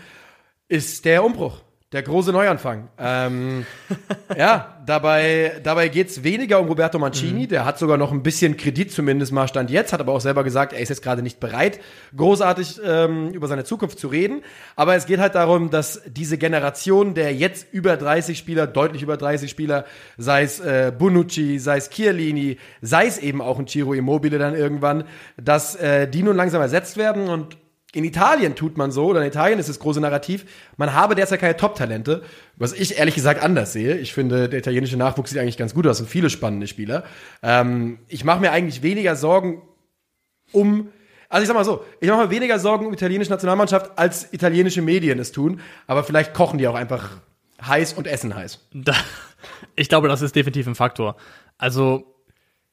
ist 0.68 1.06
der 1.06 1.24
Umbruch. 1.24 1.62
Der 1.96 2.04
große 2.04 2.34
Neuanfang. 2.34 2.90
Ähm, 3.00 3.66
ja, 4.38 4.82
dabei, 4.86 5.62
dabei 5.64 5.88
geht's 5.88 6.26
weniger 6.26 6.60
um 6.60 6.68
Roberto 6.68 7.00
Mancini. 7.00 7.44
Mhm. 7.44 7.48
Der 7.48 7.64
hat 7.64 7.80
sogar 7.80 7.96
noch 7.96 8.12
ein 8.12 8.22
bisschen 8.22 8.58
Kredit, 8.58 8.92
zumindest 8.92 9.32
mal 9.32 9.48
Stand 9.48 9.70
jetzt, 9.70 9.94
hat 9.94 10.02
aber 10.02 10.12
auch 10.12 10.20
selber 10.20 10.44
gesagt, 10.44 10.74
er 10.74 10.82
ist 10.82 10.90
jetzt 10.90 11.02
gerade 11.02 11.22
nicht 11.22 11.40
bereit, 11.40 11.80
großartig 12.18 12.82
ähm, 12.84 13.30
über 13.30 13.48
seine 13.48 13.64
Zukunft 13.64 13.98
zu 13.98 14.10
reden. 14.10 14.42
Aber 14.76 14.98
es 14.98 15.06
geht 15.06 15.22
halt 15.22 15.36
darum, 15.36 15.70
dass 15.70 16.02
diese 16.06 16.38
Generation 16.38 17.14
der 17.14 17.34
jetzt 17.34 17.68
über 17.72 17.96
30 17.96 18.38
Spieler, 18.38 18.68
deutlich 18.68 19.02
über 19.02 19.16
30 19.16 19.50
Spieler, 19.50 19.86
sei 20.18 20.44
es 20.44 20.60
äh, 20.60 20.92
Bonucci, 20.92 21.60
sei 21.60 21.78
es 21.78 21.90
Chiellini, 21.90 22.58
sei 22.82 23.06
es 23.06 23.20
eben 23.20 23.42
auch 23.42 23.58
ein 23.58 23.68
Ciro 23.68 23.94
Immobile 23.94 24.38
dann 24.38 24.54
irgendwann, 24.54 25.06
dass 25.42 25.78
äh, 25.78 26.10
die 26.10 26.24
nun 26.24 26.36
langsam 26.36 26.62
ersetzt 26.62 26.98
werden 26.98 27.30
und 27.30 27.56
in 27.96 28.04
Italien 28.04 28.56
tut 28.56 28.78
man 28.78 28.92
so, 28.92 29.06
oder 29.06 29.22
in 29.22 29.28
Italien 29.28 29.58
ist 29.58 29.70
das 29.70 29.80
große 29.80 30.02
Narrativ, 30.02 30.46
man 30.76 30.94
habe 30.94 31.16
derzeit 31.16 31.40
keine 31.40 31.56
Top-Talente, 31.56 32.24
was 32.58 32.74
ich 32.74 32.98
ehrlich 32.98 33.16
gesagt 33.16 33.42
anders 33.42 33.72
sehe. 33.72 33.98
Ich 33.98 34.14
finde, 34.14 34.50
der 34.50 34.60
italienische 34.60 34.98
Nachwuchs 34.98 35.30
sieht 35.32 35.40
eigentlich 35.40 35.58
ganz 35.58 35.74
gut 35.74 35.88
aus 35.88 36.02
und 36.02 36.10
viele 36.10 36.30
spannende 36.30 36.68
Spieler. 36.68 37.06
Ähm, 37.42 38.00
ich 38.10 38.26
mache 38.26 38.42
mir 38.42 38.52
eigentlich 38.52 38.84
weniger 38.84 39.16
Sorgen 39.16 39.62
um, 40.52 40.90
also 41.30 41.42
ich 41.42 41.48
sag 41.48 41.56
mal 41.56 41.64
so, 41.64 41.86
ich 42.02 42.10
mache 42.10 42.26
mir 42.26 42.32
weniger 42.32 42.60
Sorgen 42.60 42.86
um 42.86 42.94
italienische 42.94 43.32
Nationalmannschaft, 43.32 43.98
als 43.98 44.34
italienische 44.34 44.82
Medien 44.82 45.18
es 45.18 45.32
tun, 45.32 45.62
aber 45.88 46.04
vielleicht 46.04 46.34
kochen 46.34 46.58
die 46.58 46.68
auch 46.68 46.76
einfach 46.76 47.18
heiß 47.66 47.94
und 47.94 48.08
essen 48.08 48.36
heiß. 48.36 48.60
Da, 48.74 48.94
ich 49.78 49.88
glaube, 49.88 50.10
das 50.10 50.22
ist 50.22 50.36
definitiv 50.36 50.68
ein 50.68 50.76
Faktor. 50.76 51.16
Also 51.58 52.15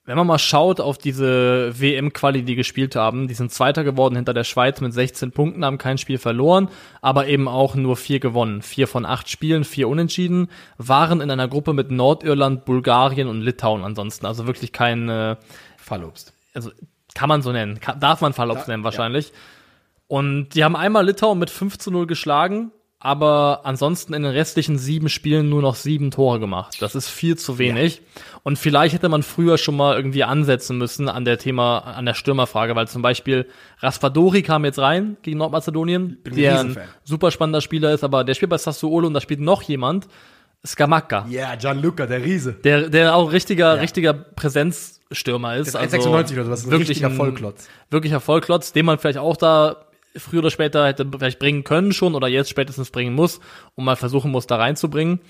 wenn 0.05 0.17
man 0.17 0.27
mal 0.27 0.38
schaut 0.38 0.81
auf 0.81 0.99
diese 0.99 1.73
WM-Quali, 1.79 2.43
die 2.43 2.57
gespielt 2.57 2.97
haben, 2.97 3.29
die 3.29 3.35
sind 3.35 3.53
Zweiter 3.53 3.85
geworden 3.85 4.17
hinter 4.17 4.35
der 4.35 4.43
Schweiz 4.43 4.81
mit 4.81 4.93
16 4.93 5.31
Punkten, 5.31 5.65
haben 5.65 5.79
kein 5.79 5.97
Spiel 5.97 6.19
verloren, 6.19 6.69
aber 7.01 7.29
eben 7.29 7.47
auch 7.47 7.77
nur 7.77 7.97
vier 7.97 8.19
gewonnen. 8.19 8.62
Vier 8.62 8.88
von 8.88 9.07
acht 9.07 9.29
Spielen, 9.29 9.62
vier 9.62 9.88
unentschieden, 9.88 10.49
waren 10.77 11.21
in 11.21 11.31
einer 11.31 11.47
Gruppe 11.47 11.73
mit 11.73 11.93
Nordirland, 11.93 12.65
Bulgarien 12.65 13.29
und 13.29 13.43
Litauen 13.43 13.85
ansonsten. 13.85 14.27
Also 14.27 14.47
wirklich 14.49 14.73
kein 14.73 15.09
äh, 15.09 15.37
Fallobst. 15.77 16.33
Also 16.53 16.73
kann 17.15 17.29
man 17.29 17.43
so 17.43 17.53
nennen, 17.53 17.79
kann, 17.79 18.01
darf 18.01 18.21
man 18.21 18.33
Fallobst 18.33 18.67
ja, 18.67 18.73
nennen 18.73 18.85
wahrscheinlich. 18.85 19.29
Ja. 19.29 19.35
Und 20.09 20.51
die 20.51 20.65
haben 20.65 20.75
einmal 20.75 21.07
Litauen 21.07 21.38
mit 21.38 21.49
5 21.49 21.79
zu 21.79 21.93
0 21.93 22.09
geschlagen, 22.09 22.73
aber 23.05 23.62
ansonsten 23.65 24.15
in 24.15 24.23
den 24.23 24.31
restlichen 24.31 24.79
sieben 24.79 25.09
Spielen 25.09 25.49
nur 25.49 25.61
noch 25.61 25.75
sieben 25.75 26.12
Tore 26.12 26.38
gemacht. 26.38 26.81
Das 26.81 26.95
ist 26.95 27.09
viel 27.09 27.37
zu 27.37 27.59
wenig. 27.59 27.97
Ja. 27.97 28.23
Und 28.45 28.61
vielleicht 28.61 28.95
hätte 28.95 29.09
man 29.09 29.25
früher 29.25 29.59
schon 29.59 29.77
mal 29.77 29.97
irgendwie 29.97 30.23
ansetzen 30.23 30.79
müssen 30.79 31.09
an 31.09 31.25
der 31.25 31.37
Thema, 31.37 31.79
an 31.79 32.07
der 32.07 32.15
Stürmerfrage, 32.15 32.77
weil 32.77 32.87
zum 32.87 33.03
Beispiel 33.03 33.49
Raspadori 33.81 34.43
kam 34.43 34.65
jetzt 34.65 34.79
rein 34.79 35.17
gegen 35.23 35.38
Nordmazedonien, 35.38 36.19
der 36.25 36.61
ein 36.61 36.77
super 37.03 37.33
spannender 37.33 37.61
Spieler 37.61 37.93
ist, 37.93 38.05
aber 38.05 38.23
der 38.23 38.35
spielt 38.35 38.51
bei 38.51 38.59
Sassuolo 38.59 39.09
und 39.09 39.15
da 39.15 39.21
spielt 39.21 39.41
noch 39.41 39.62
jemand, 39.62 40.07
Skamaka. 40.65 41.27
Ja, 41.29 41.49
yeah, 41.49 41.57
Gianluca, 41.57 42.07
der 42.07 42.23
Riese. 42.23 42.53
Der, 42.53 42.88
der 42.88 43.17
auch 43.17 43.33
richtiger, 43.33 43.75
ja. 43.75 43.81
richtiger 43.81 44.12
Präsenzstürmer 44.12 45.57
ist. 45.57 45.75
also 45.75 45.91
96 45.91 46.37
oder 46.37 46.45
sowas, 46.45 46.65
ein 46.65 46.71
wirklich 46.71 46.91
richtiger 46.91 47.11
Vollklotz. 47.11 47.69
Wirklicher 47.91 48.21
Vollklotz, 48.21 48.73
den 48.73 48.87
man 48.87 48.99
vielleicht 48.99 49.19
auch 49.19 49.37
da 49.37 49.87
früher 50.16 50.40
oder 50.40 50.51
später 50.51 50.87
hätte 50.87 51.07
vielleicht 51.11 51.38
bringen 51.38 51.64
können 51.64 51.92
schon 51.92 52.14
oder 52.14 52.29
jetzt 52.29 52.51
spätestens 52.51 52.90
bringen 52.90 53.14
muss 53.14 53.40
und 53.75 53.85
mal 53.85 53.96
versuchen 53.96 54.31
muss, 54.31 54.46
da 54.46 54.57
reinzubringen. 54.57 55.20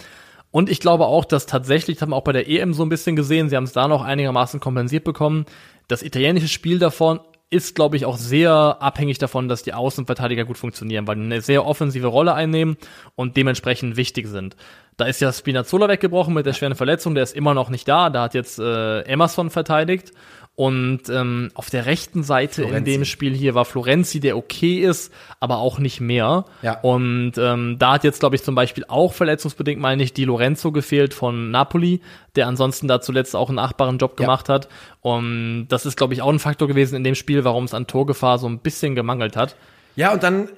Und 0.50 0.68
ich 0.68 0.80
glaube 0.80 1.06
auch, 1.06 1.24
dass 1.24 1.46
tatsächlich, 1.46 1.96
das 1.96 2.02
haben 2.02 2.10
wir 2.10 2.16
auch 2.16 2.24
bei 2.24 2.32
der 2.32 2.48
EM 2.48 2.74
so 2.74 2.84
ein 2.84 2.90
bisschen 2.90 3.16
gesehen, 3.16 3.48
sie 3.48 3.56
haben 3.56 3.64
es 3.64 3.72
da 3.72 3.88
noch 3.88 4.02
einigermaßen 4.02 4.60
kompensiert 4.60 5.04
bekommen. 5.04 5.46
Das 5.88 6.02
italienische 6.02 6.48
Spiel 6.48 6.78
davon 6.78 7.20
ist, 7.52 7.74
glaube 7.74 7.96
ich, 7.96 8.06
auch 8.06 8.16
sehr 8.16 8.52
abhängig 8.80 9.18
davon, 9.18 9.48
dass 9.48 9.62
die 9.62 9.74
Außenverteidiger 9.74 10.46
gut 10.46 10.56
funktionieren, 10.56 11.06
weil 11.06 11.16
die 11.16 11.22
eine 11.22 11.42
sehr 11.42 11.66
offensive 11.66 12.06
Rolle 12.06 12.32
einnehmen 12.32 12.78
und 13.14 13.36
dementsprechend 13.36 13.96
wichtig 13.96 14.26
sind. 14.26 14.56
Da 14.96 15.04
ist 15.04 15.20
ja 15.20 15.30
Spinazzola 15.32 15.88
weggebrochen 15.88 16.32
mit 16.32 16.46
der 16.46 16.54
schweren 16.54 16.74
Verletzung, 16.74 17.14
der 17.14 17.24
ist 17.24 17.36
immer 17.36 17.52
noch 17.52 17.68
nicht 17.68 17.86
da. 17.86 18.08
Da 18.08 18.22
hat 18.22 18.34
jetzt 18.34 18.58
äh, 18.58 19.00
Emerson 19.02 19.50
verteidigt. 19.50 20.12
Und 20.54 21.08
ähm, 21.08 21.50
auf 21.54 21.70
der 21.70 21.86
rechten 21.86 22.22
Seite 22.22 22.62
Florenzi. 22.62 22.76
in 22.78 22.84
dem 22.84 23.04
Spiel 23.06 23.34
hier 23.34 23.54
war 23.54 23.64
Florenzi, 23.64 24.20
der 24.20 24.36
okay 24.36 24.80
ist, 24.80 25.10
aber 25.40 25.58
auch 25.58 25.78
nicht 25.78 26.00
mehr. 26.00 26.44
Ja. 26.60 26.78
Und 26.80 27.32
ähm, 27.38 27.76
da 27.78 27.94
hat 27.94 28.04
jetzt, 28.04 28.20
glaube 28.20 28.36
ich, 28.36 28.42
zum 28.42 28.54
Beispiel 28.54 28.84
auch 28.86 29.14
verletzungsbedingt, 29.14 29.80
meine 29.80 30.02
ich, 30.02 30.12
Di 30.12 30.24
Lorenzo 30.24 30.70
gefehlt 30.70 31.14
von 31.14 31.50
Napoli, 31.50 32.02
der 32.36 32.48
ansonsten 32.48 32.86
da 32.86 33.00
zuletzt 33.00 33.34
auch 33.34 33.48
einen 33.48 33.58
achtbaren 33.58 33.96
Job 33.96 34.16
gemacht 34.18 34.48
ja. 34.48 34.54
hat. 34.56 34.68
Und 35.00 35.68
das 35.68 35.86
ist, 35.86 35.96
glaube 35.96 36.12
ich, 36.12 36.20
auch 36.20 36.30
ein 36.30 36.38
Faktor 36.38 36.68
gewesen 36.68 36.96
in 36.96 37.04
dem 37.04 37.14
Spiel, 37.14 37.44
warum 37.44 37.64
es 37.64 37.72
an 37.72 37.86
Torgefahr 37.86 38.38
so 38.38 38.46
ein 38.46 38.58
bisschen 38.58 38.94
gemangelt 38.94 39.36
hat. 39.36 39.56
Ja, 39.96 40.12
und 40.12 40.22
dann 40.22 40.50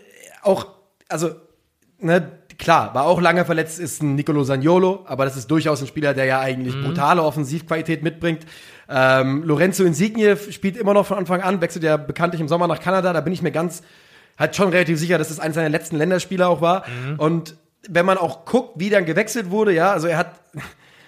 auch, 0.42 0.66
also, 1.08 1.30
ne, 2.00 2.32
klar, 2.58 2.94
war 2.94 3.06
auch 3.06 3.20
lange 3.20 3.44
verletzt, 3.44 3.78
ist 3.78 4.02
ein 4.02 4.16
Nicolo 4.16 4.42
Sagnolo, 4.44 5.04
aber 5.06 5.24
das 5.24 5.36
ist 5.36 5.50
durchaus 5.50 5.80
ein 5.80 5.86
Spieler, 5.86 6.14
der 6.14 6.24
ja 6.24 6.40
eigentlich 6.40 6.74
mhm. 6.74 6.84
brutale 6.84 7.22
Offensivqualität 7.22 8.02
mitbringt. 8.02 8.44
Ähm, 8.88 9.42
Lorenzo 9.44 9.84
Insigne 9.84 10.36
spielt 10.36 10.76
immer 10.76 10.94
noch 10.94 11.06
von 11.06 11.18
Anfang 11.18 11.40
an, 11.40 11.60
wechselt 11.60 11.84
ja 11.84 11.96
bekanntlich 11.96 12.40
im 12.40 12.48
Sommer 12.48 12.66
nach 12.66 12.80
Kanada, 12.80 13.12
da 13.12 13.20
bin 13.20 13.32
ich 13.32 13.42
mir 13.42 13.52
ganz, 13.52 13.82
halt 14.38 14.56
schon 14.56 14.68
relativ 14.68 14.98
sicher, 14.98 15.18
dass 15.18 15.30
es 15.30 15.40
eines 15.40 15.54
seiner 15.54 15.68
letzten 15.68 15.96
Länderspieler 15.96 16.48
auch 16.48 16.60
war. 16.60 16.84
Mhm. 16.88 17.18
Und 17.18 17.56
wenn 17.88 18.06
man 18.06 18.18
auch 18.18 18.44
guckt, 18.44 18.74
wie 18.76 18.90
dann 18.90 19.04
gewechselt 19.04 19.50
wurde, 19.50 19.72
ja, 19.72 19.92
also 19.92 20.06
er 20.06 20.18
hat, 20.18 20.32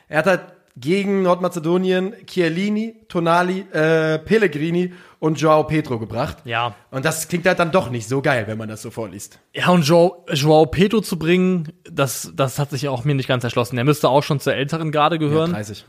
er 0.08 0.18
hat 0.18 0.26
halt 0.26 0.40
gegen 0.78 1.22
Nordmazedonien 1.22 2.14
Chiellini, 2.26 2.96
Tonali, 3.08 3.60
äh, 3.72 4.18
Pellegrini 4.18 4.92
und 5.18 5.40
Joao 5.40 5.64
Pedro 5.64 5.98
gebracht. 5.98 6.36
Ja. 6.44 6.74
Und 6.90 7.06
das 7.06 7.28
klingt 7.28 7.46
halt 7.46 7.58
dann 7.58 7.72
doch 7.72 7.88
nicht 7.88 8.06
so 8.06 8.20
geil, 8.20 8.44
wenn 8.46 8.58
man 8.58 8.68
das 8.68 8.82
so 8.82 8.90
vorliest. 8.90 9.38
Ja, 9.54 9.68
und 9.70 9.82
Joao, 9.82 10.26
Joao 10.30 10.66
Pedro 10.66 11.00
zu 11.00 11.18
bringen, 11.18 11.72
das, 11.90 12.30
das 12.34 12.58
hat 12.58 12.70
sich 12.70 12.88
auch 12.88 13.04
mir 13.04 13.14
nicht 13.14 13.28
ganz 13.28 13.42
erschlossen. 13.42 13.78
Er 13.78 13.84
müsste 13.84 14.10
auch 14.10 14.22
schon 14.22 14.38
zur 14.38 14.54
älteren 14.54 14.92
Garde 14.92 15.18
gehören. 15.18 15.50
Ja, 15.50 15.56
30. 15.56 15.86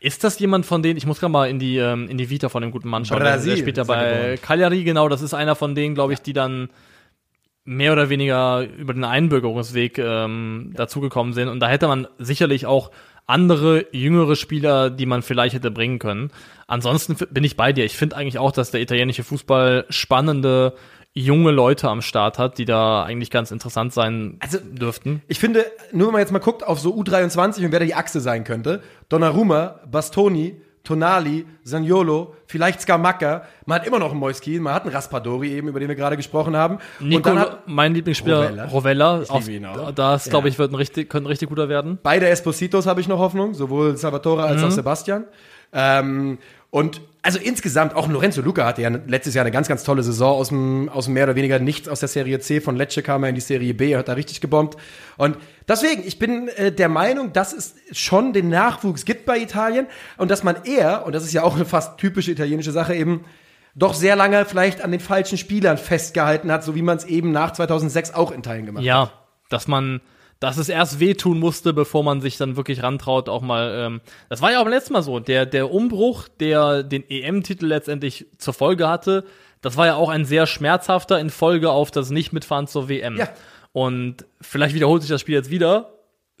Ist 0.00 0.22
das 0.22 0.38
jemand 0.38 0.64
von 0.64 0.82
denen, 0.82 0.96
ich 0.96 1.06
muss 1.06 1.18
gerade 1.18 1.32
mal 1.32 1.50
in 1.50 1.58
die, 1.58 1.76
ähm, 1.76 2.08
in 2.08 2.18
die 2.18 2.30
Vita 2.30 2.48
von 2.48 2.62
dem 2.62 2.70
guten 2.70 2.88
Mann 2.88 3.04
schauen, 3.04 3.18
Brasil, 3.18 3.54
der 3.54 3.58
spielt 3.58 3.76
ja 3.78 3.84
bei 3.84 4.38
Cagliari, 4.40 4.84
genau, 4.84 5.08
das 5.08 5.22
ist 5.22 5.34
einer 5.34 5.56
von 5.56 5.74
denen, 5.74 5.94
glaube 5.94 6.12
ich, 6.12 6.20
die 6.20 6.32
dann 6.32 6.68
mehr 7.64 7.92
oder 7.92 8.08
weniger 8.08 8.66
über 8.78 8.94
den 8.94 9.04
Einbürgerungsweg 9.04 9.98
ähm, 9.98 10.72
dazugekommen 10.74 11.34
sind. 11.34 11.48
Und 11.48 11.60
da 11.60 11.68
hätte 11.68 11.86
man 11.86 12.06
sicherlich 12.18 12.64
auch 12.64 12.90
andere, 13.26 13.84
jüngere 13.92 14.36
Spieler, 14.36 14.88
die 14.88 15.04
man 15.04 15.20
vielleicht 15.20 15.54
hätte 15.54 15.70
bringen 15.70 15.98
können. 15.98 16.30
Ansonsten 16.66 17.14
bin 17.30 17.44
ich 17.44 17.56
bei 17.56 17.74
dir. 17.74 17.84
Ich 17.84 17.94
finde 17.94 18.16
eigentlich 18.16 18.38
auch, 18.38 18.52
dass 18.52 18.70
der 18.70 18.80
italienische 18.80 19.22
Fußball 19.22 19.84
spannende 19.90 20.72
junge 21.14 21.50
Leute 21.50 21.88
am 21.88 22.00
Start 22.02 22.38
hat, 22.38 22.58
die 22.58 22.64
da 22.64 23.02
eigentlich 23.02 23.30
ganz 23.30 23.50
interessant 23.50 23.92
sein 23.92 24.36
also, 24.40 24.58
dürften. 24.58 25.22
Ich 25.26 25.40
finde, 25.40 25.66
nur 25.92 26.08
wenn 26.08 26.12
man 26.12 26.20
jetzt 26.20 26.32
mal 26.32 26.38
guckt 26.38 26.64
auf 26.66 26.78
so 26.78 26.94
U23 26.94 27.64
und 27.64 27.72
wer 27.72 27.80
da 27.80 27.84
die 27.86 27.94
Achse 27.94 28.20
sein 28.20 28.44
könnte, 28.44 28.82
Donnarumma, 29.08 29.80
Bastoni, 29.90 30.60
Tonali, 30.84 31.44
Zaniolo, 31.64 32.34
vielleicht 32.46 32.80
Skamaka. 32.80 33.42
Man 33.66 33.80
hat 33.80 33.86
immer 33.86 33.98
noch 33.98 34.10
einen 34.12 34.20
Moiskin, 34.20 34.62
man 34.62 34.72
hat 34.72 34.84
einen 34.84 34.94
Raspadori 34.94 35.50
eben, 35.52 35.68
über 35.68 35.80
den 35.80 35.88
wir 35.88 35.96
gerade 35.96 36.16
gesprochen 36.16 36.56
haben. 36.56 36.78
Nico, 37.00 37.30
mein 37.66 37.92
Lieblingsspieler, 37.94 38.66
Rovella. 38.70 39.18
Rovella. 39.24 39.92
Das, 39.92 40.30
glaube 40.30 40.48
Ja. 40.48 40.52
ich, 40.52 40.58
wird 40.58 40.72
ein 40.72 40.76
richtig, 40.76 41.10
könnte 41.10 41.26
ein 41.26 41.30
richtig 41.30 41.48
guter 41.50 41.68
werden. 41.68 41.98
Beide 42.02 42.28
Espositos 42.28 42.86
habe 42.86 43.00
ich 43.02 43.08
noch 43.08 43.18
Hoffnung, 43.18 43.52
sowohl 43.54 43.96
Salvatore 43.98 44.44
als 44.44 44.62
auch 44.62 44.70
Sebastian. 44.70 45.24
Ähm, 45.72 46.38
und 46.70 47.02
also 47.28 47.40
insgesamt, 47.40 47.94
auch 47.94 48.08
Lorenzo 48.08 48.40
Luca 48.40 48.64
hatte 48.64 48.80
ja 48.80 48.88
letztes 48.88 49.34
Jahr 49.34 49.44
eine 49.44 49.50
ganz, 49.50 49.68
ganz 49.68 49.84
tolle 49.84 50.02
Saison 50.02 50.38
aus 50.38 50.48
dem, 50.48 50.88
aus 50.88 51.04
dem 51.04 51.12
mehr 51.12 51.24
oder 51.24 51.36
weniger 51.36 51.58
nichts 51.58 51.86
aus 51.86 52.00
der 52.00 52.08
Serie 52.08 52.40
C. 52.40 52.62
Von 52.62 52.74
Lecce 52.74 53.02
kam 53.02 53.22
er 53.22 53.28
in 53.28 53.34
die 53.34 53.42
Serie 53.42 53.74
B, 53.74 53.94
hat 53.94 54.08
da 54.08 54.14
richtig 54.14 54.40
gebombt. 54.40 54.78
Und 55.18 55.36
deswegen, 55.68 56.06
ich 56.06 56.18
bin 56.18 56.48
äh, 56.48 56.72
der 56.72 56.88
Meinung, 56.88 57.34
dass 57.34 57.52
es 57.52 57.74
schon 57.92 58.32
den 58.32 58.48
Nachwuchs 58.48 59.04
gibt 59.04 59.26
bei 59.26 59.36
Italien 59.36 59.88
und 60.16 60.30
dass 60.30 60.42
man 60.42 60.64
eher, 60.64 61.04
und 61.04 61.14
das 61.14 61.22
ist 61.22 61.34
ja 61.34 61.42
auch 61.42 61.54
eine 61.54 61.66
fast 61.66 61.98
typische 61.98 62.30
italienische 62.30 62.72
Sache 62.72 62.94
eben, 62.94 63.26
doch 63.74 63.92
sehr 63.92 64.16
lange 64.16 64.46
vielleicht 64.46 64.80
an 64.80 64.90
den 64.90 65.00
falschen 65.00 65.36
Spielern 65.36 65.76
festgehalten 65.76 66.50
hat, 66.50 66.64
so 66.64 66.74
wie 66.74 66.82
man 66.82 66.96
es 66.96 67.04
eben 67.04 67.30
nach 67.30 67.52
2006 67.52 68.14
auch 68.14 68.30
in 68.30 68.42
Teilen 68.42 68.64
gemacht 68.64 68.80
hat. 68.80 68.86
Ja, 68.86 69.12
dass 69.50 69.68
man, 69.68 70.00
dass 70.40 70.56
es 70.56 70.68
erst 70.68 71.00
wehtun 71.00 71.38
musste, 71.40 71.72
bevor 71.72 72.04
man 72.04 72.20
sich 72.20 72.36
dann 72.36 72.56
wirklich 72.56 72.82
rantraut, 72.82 73.28
auch 73.28 73.42
mal. 73.42 73.74
Ähm, 73.74 74.00
das 74.28 74.40
war 74.40 74.52
ja 74.52 74.60
auch 74.60 74.64
beim 74.64 74.72
letzten 74.72 74.92
Mal 74.92 75.02
so. 75.02 75.18
Der, 75.18 75.46
der 75.46 75.72
Umbruch, 75.72 76.28
der 76.28 76.82
den 76.82 77.08
EM-Titel 77.08 77.66
letztendlich 77.66 78.26
zur 78.38 78.54
Folge 78.54 78.88
hatte, 78.88 79.24
das 79.60 79.76
war 79.76 79.86
ja 79.86 79.96
auch 79.96 80.08
ein 80.08 80.24
sehr 80.24 80.46
schmerzhafter 80.46 81.18
in 81.18 81.30
Folge 81.30 81.70
auf 81.70 81.90
das 81.90 82.10
Nicht-Mitfahren 82.10 82.68
zur 82.68 82.88
WM. 82.88 83.16
Ja. 83.16 83.28
Und 83.72 84.24
vielleicht 84.40 84.74
wiederholt 84.74 85.02
sich 85.02 85.10
das 85.10 85.20
Spiel 85.20 85.34
jetzt 85.34 85.50
wieder. 85.50 85.97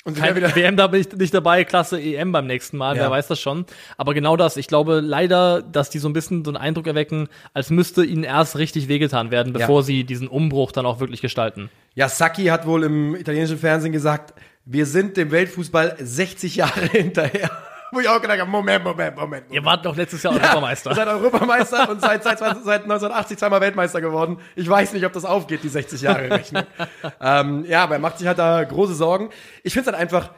Und 0.08 0.16
Kein 0.16 0.34
wieder 0.36 0.54
WM 0.56 0.76
da 0.76 0.86
bin 0.86 1.02
ich 1.02 1.12
nicht 1.12 1.34
dabei, 1.34 1.64
Klasse 1.64 2.00
EM 2.00 2.32
beim 2.32 2.46
nächsten 2.46 2.78
Mal, 2.78 2.96
Ja. 2.96 3.02
wer 3.02 3.10
weiß 3.10 3.26
das 3.28 3.38
schon. 3.38 3.66
Aber 3.98 4.14
genau 4.14 4.36
das, 4.38 4.56
ich 4.56 4.66
glaube 4.66 5.00
leider, 5.00 5.60
dass 5.60 5.90
die 5.90 5.98
so 5.98 6.08
ein 6.08 6.14
bisschen 6.14 6.44
so 6.46 6.50
einen 6.50 6.56
Eindruck 6.56 6.86
erwecken, 6.86 7.28
als 7.52 7.68
müsste 7.68 8.04
ihnen 8.04 8.24
erst 8.24 8.56
richtig 8.56 8.88
wehgetan 8.88 9.30
werden, 9.30 9.52
bevor 9.52 9.80
Ja. 9.80 9.82
sie 9.86 10.04
diesen 10.04 10.26
Umbruch 10.28 10.72
dann 10.72 10.86
auch 10.86 10.98
wirklich 10.98 11.20
gestalten. 11.20 11.68
Ja, 11.94 12.08
Sacchi 12.08 12.46
hat 12.46 12.66
wohl 12.66 12.84
im 12.84 13.14
italienischen 13.16 13.58
Fernsehen 13.58 13.92
gesagt, 13.92 14.32
wir 14.64 14.86
sind 14.86 15.16
dem 15.18 15.30
Weltfußball 15.30 15.96
60 15.98 16.56
Jahre 16.56 16.80
hinterher. 16.92 17.50
Wo 17.92 18.00
ich 18.00 18.08
auch 18.08 18.20
gedacht 18.20 18.40
habe, 18.40 18.50
Moment, 18.50 18.84
Moment, 18.84 19.16
Moment. 19.16 19.44
Ihr 19.50 19.64
wart 19.64 19.84
doch 19.84 19.96
letztes 19.96 20.22
Jahr 20.22 20.34
Europameister. 20.34 20.90
Ihr 20.92 20.96
seid 20.96 21.08
Europameister 21.08 21.88
und 21.90 22.00
seit, 22.00 22.22
seit, 22.22 22.38
seit 22.38 22.82
1980 22.82 23.38
zweimal 23.38 23.60
Weltmeister 23.60 24.00
geworden. 24.00 24.38
Ich 24.56 24.68
weiß 24.68 24.92
nicht, 24.92 25.04
ob 25.04 25.12
das 25.12 25.24
aufgeht, 25.24 25.62
die 25.62 25.68
60 25.68 26.00
Jahre 26.02 26.30
Rechnung. 26.30 26.64
ähm, 27.20 27.64
ja, 27.66 27.84
aber 27.84 27.94
er 27.94 28.00
macht 28.00 28.18
sich 28.18 28.26
halt 28.26 28.38
da 28.38 28.62
große 28.64 28.94
Sorgen. 28.94 29.30
Ich 29.62 29.72
finde 29.72 29.90
es 29.90 29.94
halt 29.94 30.02
einfach, 30.02 30.30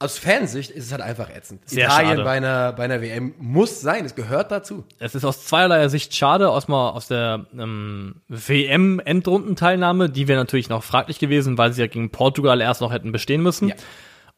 aus 0.00 0.18
Fansicht 0.18 0.70
ist 0.70 0.86
es 0.86 0.92
halt 0.92 1.02
einfach 1.02 1.28
ätzend. 1.28 1.68
Sehr 1.68 1.86
Italien 1.86 2.10
schade. 2.10 2.24
bei 2.24 2.36
einer, 2.36 2.72
bei 2.72 2.84
einer 2.84 3.02
WM 3.02 3.34
muss 3.38 3.80
sein, 3.80 4.04
es 4.04 4.14
gehört 4.14 4.52
dazu. 4.52 4.84
Es 4.98 5.14
ist 5.14 5.24
aus 5.24 5.44
zweierlei 5.44 5.88
Sicht 5.88 6.14
schade, 6.14 6.50
aus, 6.50 6.68
mal 6.68 6.90
aus 6.90 7.08
der 7.08 7.46
ähm, 7.58 8.16
WM-Endrundenteilnahme, 8.28 10.08
die 10.08 10.28
wäre 10.28 10.38
natürlich 10.38 10.68
noch 10.68 10.84
fraglich 10.84 11.18
gewesen, 11.18 11.58
weil 11.58 11.72
sie 11.72 11.80
ja 11.80 11.88
gegen 11.88 12.10
Portugal 12.10 12.60
erst 12.60 12.80
noch 12.80 12.92
hätten 12.92 13.10
bestehen 13.10 13.42
müssen. 13.42 13.68
Ja. 13.68 13.74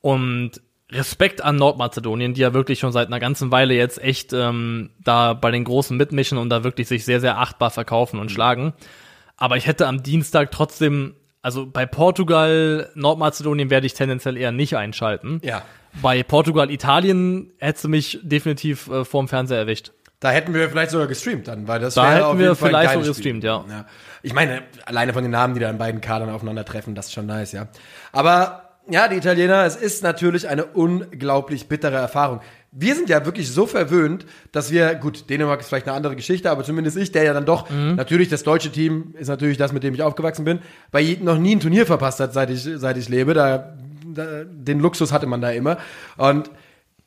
Und 0.01 0.63
Respekt 0.93 1.43
an 1.43 1.57
Nordmazedonien, 1.57 2.35
die 2.35 2.41
ja 2.41 2.53
wirklich 2.55 2.79
schon 2.79 2.93
seit 2.93 3.07
einer 3.07 3.21
ganzen 3.21 3.51
Weile 3.53 3.75
jetzt 3.75 4.03
echt 4.03 4.33
ähm, 4.33 4.91
da 5.03 5.35
bei 5.35 5.51
den 5.51 5.65
Großen 5.65 5.97
mitmischen 5.97 6.39
und 6.39 6.49
da 6.51 6.65
wirklich 6.65 6.89
sich 6.89 7.05
sehr, 7.05 7.21
sehr 7.21 7.39
achtbar 7.39 7.71
verkaufen 7.71 8.19
und 8.19 8.31
schlagen. 8.31 8.73
Aber 9.37 9.57
ich 9.57 9.67
hätte 9.67 9.87
am 9.87 10.03
Dienstag 10.03 10.51
trotzdem, 10.51 11.15
also 11.43 11.67
bei 11.67 11.87
Portugal, 11.87 12.91
Nordmazedonien 12.95 13.71
werde 13.71 13.87
ich 13.87 13.95
tendenziell 13.95 14.37
eher 14.37 14.53
nicht 14.53 14.77
einschalten. 14.77 15.41
Ja. 15.43 15.63
Bei 16.03 16.23
Portugal, 16.23 16.71
Italien 16.71 17.53
hättest 17.59 17.85
du 17.85 17.89
mich 17.89 18.19
definitiv 18.23 18.89
äh, 18.89 19.05
vorm 19.05 19.29
Fernseher 19.29 19.59
erwischt. 19.59 19.93
Da 20.21 20.31
hätten 20.31 20.53
wir 20.53 20.69
vielleicht 20.69 20.91
sogar 20.91 21.07
gestreamt 21.07 21.49
dann, 21.49 21.67
weil 21.67 21.81
das 21.81 21.95
Da 21.95 22.03
wäre 22.03 22.15
hätten 22.15 22.25
auf 22.25 22.39
wir 22.39 22.55
vielleicht 22.55 22.93
sogar 22.93 23.09
gestreamt, 23.09 23.43
ja. 23.43 23.65
ja. 23.69 23.87
Ich 24.23 24.35
meine, 24.35 24.63
alleine 24.85 25.15
von 25.15 25.23
den 25.23 25.33
Namen, 25.33 25.55
die 25.55 25.61
da 25.61 25.71
in 25.71 25.79
beiden 25.79 26.03
Kadern 26.03 26.29
aufeinandertreffen, 26.29 26.95
das 26.95 27.07
ist 27.07 27.15
schon 27.15 27.25
nice, 27.25 27.53
ja. 27.53 27.69
Aber 28.13 28.70
ja, 28.91 29.09
die 29.09 29.17
Italiener, 29.17 29.65
es 29.65 29.77
ist 29.77 30.03
natürlich 30.03 30.49
eine 30.49 30.65
unglaublich 30.67 31.69
bittere 31.69 31.97
Erfahrung. 31.97 32.41
Wir 32.73 32.95
sind 32.95 33.09
ja 33.09 33.25
wirklich 33.25 33.51
so 33.51 33.67
verwöhnt, 33.67 34.27
dass 34.53 34.71
wir, 34.71 34.95
gut, 34.95 35.29
Dänemark 35.29 35.61
ist 35.61 35.69
vielleicht 35.69 35.89
eine 35.89 35.97
andere 35.97 36.15
Geschichte, 36.15 36.51
aber 36.51 36.63
zumindest 36.63 36.97
ich, 36.97 37.11
der 37.11 37.25
ja 37.25 37.33
dann 37.33 37.45
doch, 37.47 37.69
Mhm. 37.69 37.97
natürlich 37.97 38.29
das 38.29 38.43
deutsche 38.45 38.71
Team 38.71 39.15
ist 39.19 39.29
natürlich 39.29 39.59
das, 39.59 39.73
mit 39.73 39.83
dem 39.83 39.95
ich 39.95 40.03
aufgewachsen 40.03 40.45
bin, 40.45 40.61
weil 40.93 41.17
noch 41.21 41.39
nie 41.39 41.57
ein 41.57 41.61
Turnier 41.61 41.85
verpasst 41.87 42.21
hat, 42.21 42.33
seit 42.33 42.51
ich, 42.51 42.63
seit 42.63 42.97
ich 42.97 43.09
lebe. 43.09 43.35
Da, 43.35 43.75
da, 44.07 44.45
den 44.45 44.79
Luxus 44.81 45.13
hatte 45.13 45.27
man 45.27 45.41
da 45.41 45.51
immer. 45.51 45.79
Und 46.17 46.51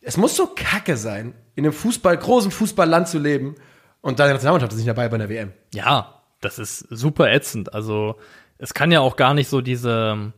es 0.01 0.17
muss 0.17 0.35
so 0.35 0.47
kacke 0.53 0.97
sein, 0.97 1.33
in 1.55 1.63
einem 1.65 1.73
Fußball, 1.73 2.17
großen 2.17 2.51
Fußballland 2.51 3.07
zu 3.07 3.19
leben 3.19 3.55
und 4.01 4.19
deine 4.19 4.33
Nationalmannschaft 4.33 4.73
ist 4.73 4.79
nicht 4.79 4.89
dabei 4.89 5.07
bei 5.07 5.15
einer 5.15 5.29
WM. 5.29 5.53
Ja, 5.73 6.21
das 6.41 6.59
ist 6.59 6.79
super 6.89 7.31
ätzend. 7.31 7.73
Also 7.73 8.15
es 8.57 8.73
kann 8.73 8.91
ja 8.91 8.99
auch 8.99 9.15
gar 9.15 9.33
nicht 9.33 9.47
so 9.47 9.61
diese 9.61 10.33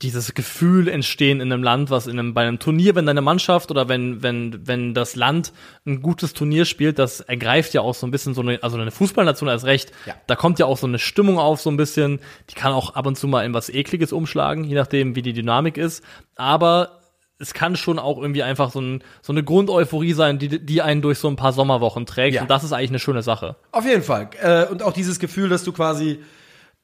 dieses 0.00 0.32
Gefühl 0.34 0.88
entstehen 0.88 1.40
in 1.40 1.52
einem 1.52 1.62
Land, 1.62 1.90
was 1.90 2.06
in 2.06 2.18
einem, 2.18 2.32
bei 2.32 2.42
einem 2.42 2.58
Turnier, 2.58 2.94
wenn 2.94 3.04
deine 3.04 3.20
Mannschaft 3.20 3.70
oder 3.70 3.88
wenn, 3.88 4.22
wenn, 4.22 4.66
wenn 4.66 4.94
das 4.94 5.16
Land 5.16 5.52
ein 5.86 6.00
gutes 6.00 6.32
Turnier 6.32 6.64
spielt, 6.64 6.98
das 6.98 7.20
ergreift 7.20 7.74
ja 7.74 7.82
auch 7.82 7.94
so 7.94 8.06
ein 8.06 8.10
bisschen 8.10 8.32
so 8.32 8.40
eine, 8.40 8.62
also 8.62 8.78
eine 8.78 8.90
Fußballnation 8.90 9.48
als 9.48 9.64
recht. 9.64 9.92
Ja. 10.06 10.14
Da 10.26 10.36
kommt 10.36 10.58
ja 10.58 10.66
auch 10.66 10.78
so 10.78 10.86
eine 10.86 10.98
Stimmung 10.98 11.38
auf, 11.38 11.60
so 11.60 11.70
ein 11.70 11.76
bisschen. 11.76 12.20
Die 12.50 12.54
kann 12.54 12.72
auch 12.72 12.94
ab 12.94 13.06
und 13.06 13.18
zu 13.18 13.28
mal 13.28 13.44
in 13.44 13.52
was 13.52 13.68
Ekliges 13.68 14.12
umschlagen, 14.12 14.64
je 14.64 14.74
nachdem, 14.74 15.14
wie 15.14 15.22
die 15.22 15.34
Dynamik 15.34 15.76
ist. 15.76 16.02
Aber 16.36 17.00
es 17.38 17.52
kann 17.52 17.76
schon 17.76 17.98
auch 17.98 18.18
irgendwie 18.18 18.44
einfach 18.44 18.70
so, 18.70 18.80
ein, 18.80 19.02
so 19.20 19.32
eine 19.32 19.42
Grundeuphorie 19.42 20.12
sein, 20.12 20.38
die, 20.38 20.64
die 20.64 20.80
einen 20.80 21.02
durch 21.02 21.18
so 21.18 21.28
ein 21.28 21.36
paar 21.36 21.52
Sommerwochen 21.52 22.06
trägt. 22.06 22.36
Ja. 22.36 22.42
Und 22.42 22.50
das 22.50 22.64
ist 22.64 22.72
eigentlich 22.72 22.90
eine 22.90 22.98
schöne 22.98 23.22
Sache. 23.22 23.56
Auf 23.72 23.84
jeden 23.84 24.02
Fall. 24.02 24.30
Äh, 24.40 24.66
und 24.66 24.82
auch 24.82 24.92
dieses 24.92 25.18
Gefühl, 25.18 25.48
dass 25.48 25.64
du 25.64 25.72
quasi, 25.72 26.20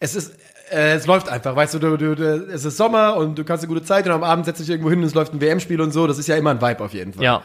es 0.01 0.15
ist, 0.15 0.37
äh, 0.71 0.95
es 0.95 1.07
läuft 1.07 1.29
einfach, 1.29 1.55
weißt 1.55 1.75
du, 1.75 1.79
du, 1.79 1.97
du, 1.97 2.15
du, 2.15 2.47
es 2.53 2.65
ist 2.65 2.77
Sommer 2.77 3.17
und 3.17 3.39
du 3.39 3.45
kannst 3.45 3.65
eine 3.65 3.73
gute 3.73 3.85
Zeit 3.85 4.07
und 4.07 4.13
am 4.13 4.25
Abend 4.25 4.45
setzt 4.47 4.61
dich 4.61 4.71
irgendwo 4.71 4.91
hin 4.91 4.99
und 5.01 5.05
es 5.05 5.15
läuft 5.15 5.33
ein 5.33 5.41
WM-Spiel 5.41 5.81
und 5.81 5.93
so. 5.93 6.07
Das 6.07 6.19
ist 6.19 6.27
ja 6.29 6.37
immer 6.37 6.51
ein 6.51 6.61
Vibe 6.61 6.85
auf 6.85 6.95
jeden 6.95 7.13
Fall. 7.13 7.25
Ja. 7.25 7.43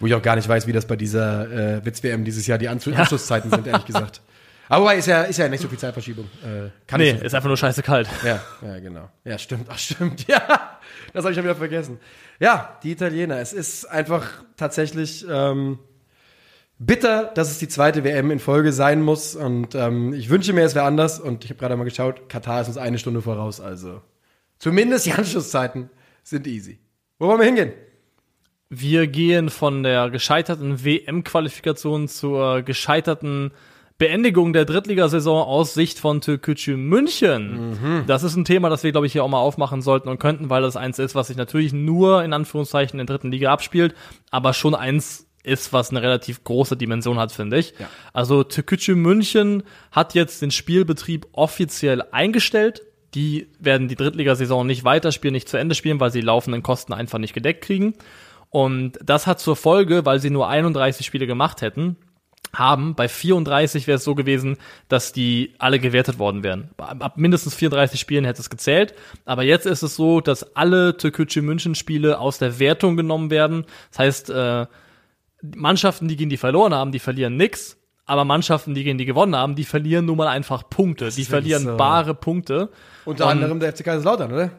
Wo 0.00 0.06
ich 0.06 0.14
auch 0.14 0.22
gar 0.22 0.36
nicht 0.36 0.48
weiß, 0.48 0.66
wie 0.66 0.72
das 0.72 0.86
bei 0.86 0.96
dieser 0.96 1.50
äh, 1.78 1.84
Witz-WM 1.84 2.24
dieses 2.24 2.46
Jahr 2.46 2.58
die 2.58 2.68
Anschluss 2.68 2.96
Anschlusszeiten 2.96 3.50
sind, 3.50 3.66
ehrlich 3.66 3.86
gesagt. 3.86 4.20
Aber 4.68 4.82
wobei, 4.84 4.96
ist 4.96 5.06
ja, 5.06 5.22
ist 5.22 5.38
ja 5.38 5.48
nicht 5.48 5.60
so 5.60 5.68
viel 5.68 5.78
Zeitverschiebung. 5.78 6.24
Äh, 6.42 6.70
kann 6.86 7.00
Nee, 7.00 7.10
ich 7.10 7.18
so 7.20 7.24
ist 7.24 7.34
einfach 7.34 7.48
nur 7.48 7.56
scheiße 7.56 7.82
kalt. 7.82 8.08
Ja, 8.24 8.42
ja, 8.62 8.78
genau. 8.80 9.08
Ja, 9.24 9.38
stimmt. 9.38 9.68
Ach, 9.70 9.78
stimmt. 9.78 10.26
Ja, 10.28 10.40
das 11.12 11.24
habe 11.24 11.30
ich 11.30 11.36
schon 11.36 11.44
wieder 11.44 11.54
vergessen. 11.54 11.98
Ja, 12.40 12.78
die 12.82 12.90
Italiener. 12.90 13.38
Es 13.38 13.52
ist 13.52 13.84
einfach 13.86 14.26
tatsächlich 14.56 15.24
ähm, 15.30 15.78
bitter, 16.78 17.32
dass 17.34 17.50
es 17.50 17.58
die 17.58 17.68
zweite 17.68 18.04
WM 18.04 18.30
in 18.30 18.38
Folge 18.38 18.72
sein 18.72 19.02
muss. 19.02 19.34
Und 19.34 19.74
ähm, 19.74 20.12
ich 20.12 20.28
wünsche 20.28 20.52
mir, 20.52 20.64
es 20.64 20.74
wäre 20.74 20.84
anders. 20.86 21.20
Und 21.20 21.44
ich 21.44 21.50
habe 21.50 21.58
gerade 21.58 21.76
mal 21.76 21.84
geschaut, 21.84 22.28
Katar 22.28 22.60
ist 22.60 22.68
uns 22.68 22.78
eine 22.78 22.98
Stunde 22.98 23.22
voraus. 23.22 23.60
Also 23.60 24.02
zumindest 24.58 25.06
die 25.06 25.12
Anschlusszeiten 25.14 25.90
sind 26.22 26.46
easy. 26.46 26.78
Wo 27.18 27.28
wollen 27.28 27.40
wir 27.40 27.46
hingehen? 27.46 27.72
Wir 28.68 29.06
gehen 29.06 29.48
von 29.48 29.82
der 29.84 30.10
gescheiterten 30.10 30.84
WM-Qualifikation 30.84 32.08
zur 32.08 32.62
gescheiterten 32.62 33.52
Beendigung 33.96 34.52
der 34.52 34.66
Drittligasaison 34.66 35.46
aus 35.46 35.72
Sicht 35.72 35.98
von 35.98 36.20
Türkgücü 36.20 36.76
München. 36.76 38.04
Das 38.06 38.24
ist 38.24 38.36
ein 38.36 38.44
Thema, 38.44 38.68
das 38.68 38.82
wir, 38.82 38.92
glaube 38.92 39.06
ich, 39.06 39.12
hier 39.12 39.24
auch 39.24 39.28
mal 39.28 39.38
aufmachen 39.38 39.80
sollten 39.80 40.08
und 40.08 40.18
könnten, 40.18 40.50
weil 40.50 40.62
das 40.62 40.76
eins 40.76 40.98
ist, 40.98 41.14
was 41.14 41.28
sich 41.28 41.36
natürlich 41.36 41.72
nur 41.72 42.22
in 42.24 42.32
Anführungszeichen 42.34 42.98
in 43.00 43.06
der 43.06 43.16
dritten 43.16 43.30
Liga 43.30 43.52
abspielt, 43.52 43.94
aber 44.30 44.52
schon 44.52 44.74
eins 44.74 45.25
ist, 45.46 45.72
was 45.72 45.90
eine 45.90 46.02
relativ 46.02 46.44
große 46.44 46.76
Dimension 46.76 47.18
hat, 47.18 47.32
finde 47.32 47.58
ich. 47.58 47.74
Ja. 47.78 47.88
Also 48.12 48.42
Türkgücü 48.42 48.94
München 48.94 49.62
hat 49.92 50.14
jetzt 50.14 50.42
den 50.42 50.50
Spielbetrieb 50.50 51.26
offiziell 51.32 52.02
eingestellt. 52.10 52.82
Die 53.14 53.48
werden 53.58 53.88
die 53.88 53.96
Drittligasaison 53.96 54.66
nicht 54.66 54.84
weiterspielen, 54.84 55.32
nicht 55.32 55.48
zu 55.48 55.56
Ende 55.56 55.74
spielen, 55.74 56.00
weil 56.00 56.10
sie 56.10 56.20
die 56.20 56.26
laufenden 56.26 56.62
Kosten 56.62 56.92
einfach 56.92 57.18
nicht 57.18 57.32
gedeckt 57.32 57.64
kriegen. 57.64 57.94
Und 58.50 58.98
das 59.04 59.26
hat 59.26 59.40
zur 59.40 59.56
Folge, 59.56 60.04
weil 60.04 60.20
sie 60.20 60.30
nur 60.30 60.48
31 60.48 61.06
Spiele 61.06 61.26
gemacht 61.26 61.62
hätten, 61.62 61.96
haben, 62.54 62.94
bei 62.94 63.08
34 63.08 63.86
wäre 63.86 63.96
es 63.96 64.04
so 64.04 64.14
gewesen, 64.14 64.56
dass 64.88 65.12
die 65.12 65.54
alle 65.58 65.78
gewertet 65.78 66.18
worden 66.18 66.42
wären. 66.42 66.70
Ab 66.78 67.04
ab 67.04 67.16
mindestens 67.16 67.54
34 67.54 68.00
Spielen 68.00 68.24
hätte 68.24 68.40
es 68.40 68.50
gezählt. 68.50 68.94
Aber 69.24 69.42
jetzt 69.42 69.66
ist 69.66 69.82
es 69.82 69.96
so, 69.96 70.20
dass 70.20 70.56
alle 70.56 70.96
Türkgücü 70.96 71.42
München 71.42 71.74
Spiele 71.74 72.18
aus 72.18 72.38
der 72.38 72.58
Wertung 72.58 72.96
genommen 72.96 73.30
werden. 73.30 73.64
Das 73.90 73.98
heißt, 73.98 74.30
äh, 74.30 74.66
Mannschaften, 75.54 76.08
die 76.08 76.16
gegen 76.16 76.30
die 76.30 76.36
verloren 76.36 76.74
haben, 76.74 76.92
die 76.92 76.98
verlieren 76.98 77.36
nix. 77.36 77.76
Aber 78.08 78.24
Mannschaften, 78.24 78.74
die 78.74 78.84
gegen 78.84 78.98
die 78.98 79.04
gewonnen 79.04 79.34
haben, 79.34 79.56
die 79.56 79.64
verlieren 79.64 80.04
nun 80.06 80.16
mal 80.16 80.28
einfach 80.28 80.68
Punkte. 80.70 81.06
Die 81.06 81.10
wirklich 81.16 81.28
verlieren 81.28 81.62
so. 81.64 81.76
bare 81.76 82.14
Punkte. 82.14 82.70
Unter 83.04 83.24
Und- 83.26 83.30
anderem 83.32 83.58
der 83.60 83.72
FC 83.72 83.82
Kaiserslautern, 83.84 84.32
oder? 84.32 84.50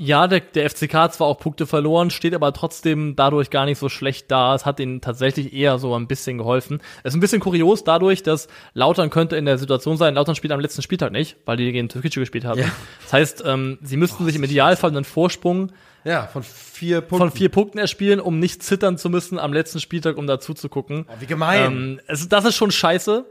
Ja, 0.00 0.28
der, 0.28 0.38
der 0.38 0.70
FCK 0.70 0.94
hat 0.94 1.14
zwar 1.14 1.26
auch 1.26 1.40
Punkte 1.40 1.66
verloren, 1.66 2.10
steht 2.10 2.32
aber 2.32 2.52
trotzdem 2.52 3.16
dadurch 3.16 3.50
gar 3.50 3.64
nicht 3.64 3.78
so 3.78 3.88
schlecht 3.88 4.30
da. 4.30 4.54
Es 4.54 4.64
hat 4.64 4.78
ihnen 4.78 5.00
tatsächlich 5.00 5.52
eher 5.52 5.80
so 5.80 5.92
ein 5.96 6.06
bisschen 6.06 6.38
geholfen. 6.38 6.80
Es 7.02 7.12
ist 7.12 7.16
ein 7.16 7.20
bisschen 7.20 7.40
kurios 7.40 7.82
dadurch, 7.82 8.22
dass 8.22 8.46
Lautern 8.74 9.10
könnte 9.10 9.34
in 9.36 9.44
der 9.44 9.58
Situation 9.58 9.96
sein, 9.96 10.14
Lautern 10.14 10.36
spielt 10.36 10.52
am 10.52 10.60
letzten 10.60 10.82
Spieltag 10.82 11.10
nicht, 11.10 11.36
weil 11.46 11.56
die 11.56 11.72
gegen 11.72 11.88
Türkgücü 11.88 12.20
gespielt 12.20 12.44
haben. 12.44 12.60
Ja. 12.60 12.66
Das 13.02 13.12
heißt, 13.12 13.42
ähm, 13.44 13.78
sie 13.82 13.96
müssten 13.96 14.24
sich 14.24 14.36
im 14.36 14.44
Idealfall 14.44 14.90
einen 14.90 15.02
Vorsprung 15.02 15.72
Ja, 16.08 16.26
von 16.26 16.42
vier 16.42 17.02
Punkten. 17.02 17.28
von 17.28 17.36
vier 17.36 17.50
Punkten 17.50 17.76
erspielen, 17.76 18.18
um 18.18 18.38
nicht 18.38 18.62
zittern 18.62 18.96
zu 18.96 19.10
müssen 19.10 19.38
am 19.38 19.52
letzten 19.52 19.78
Spieltag, 19.78 20.16
um 20.16 20.26
dazu 20.26 20.54
zu 20.54 20.70
gucken. 20.70 21.04
Oh, 21.06 21.12
wie 21.20 21.26
gemein. 21.26 21.72
Ähm, 21.72 22.00
es, 22.06 22.26
das 22.30 22.46
ist 22.46 22.56
schon 22.56 22.70
scheiße. 22.70 23.26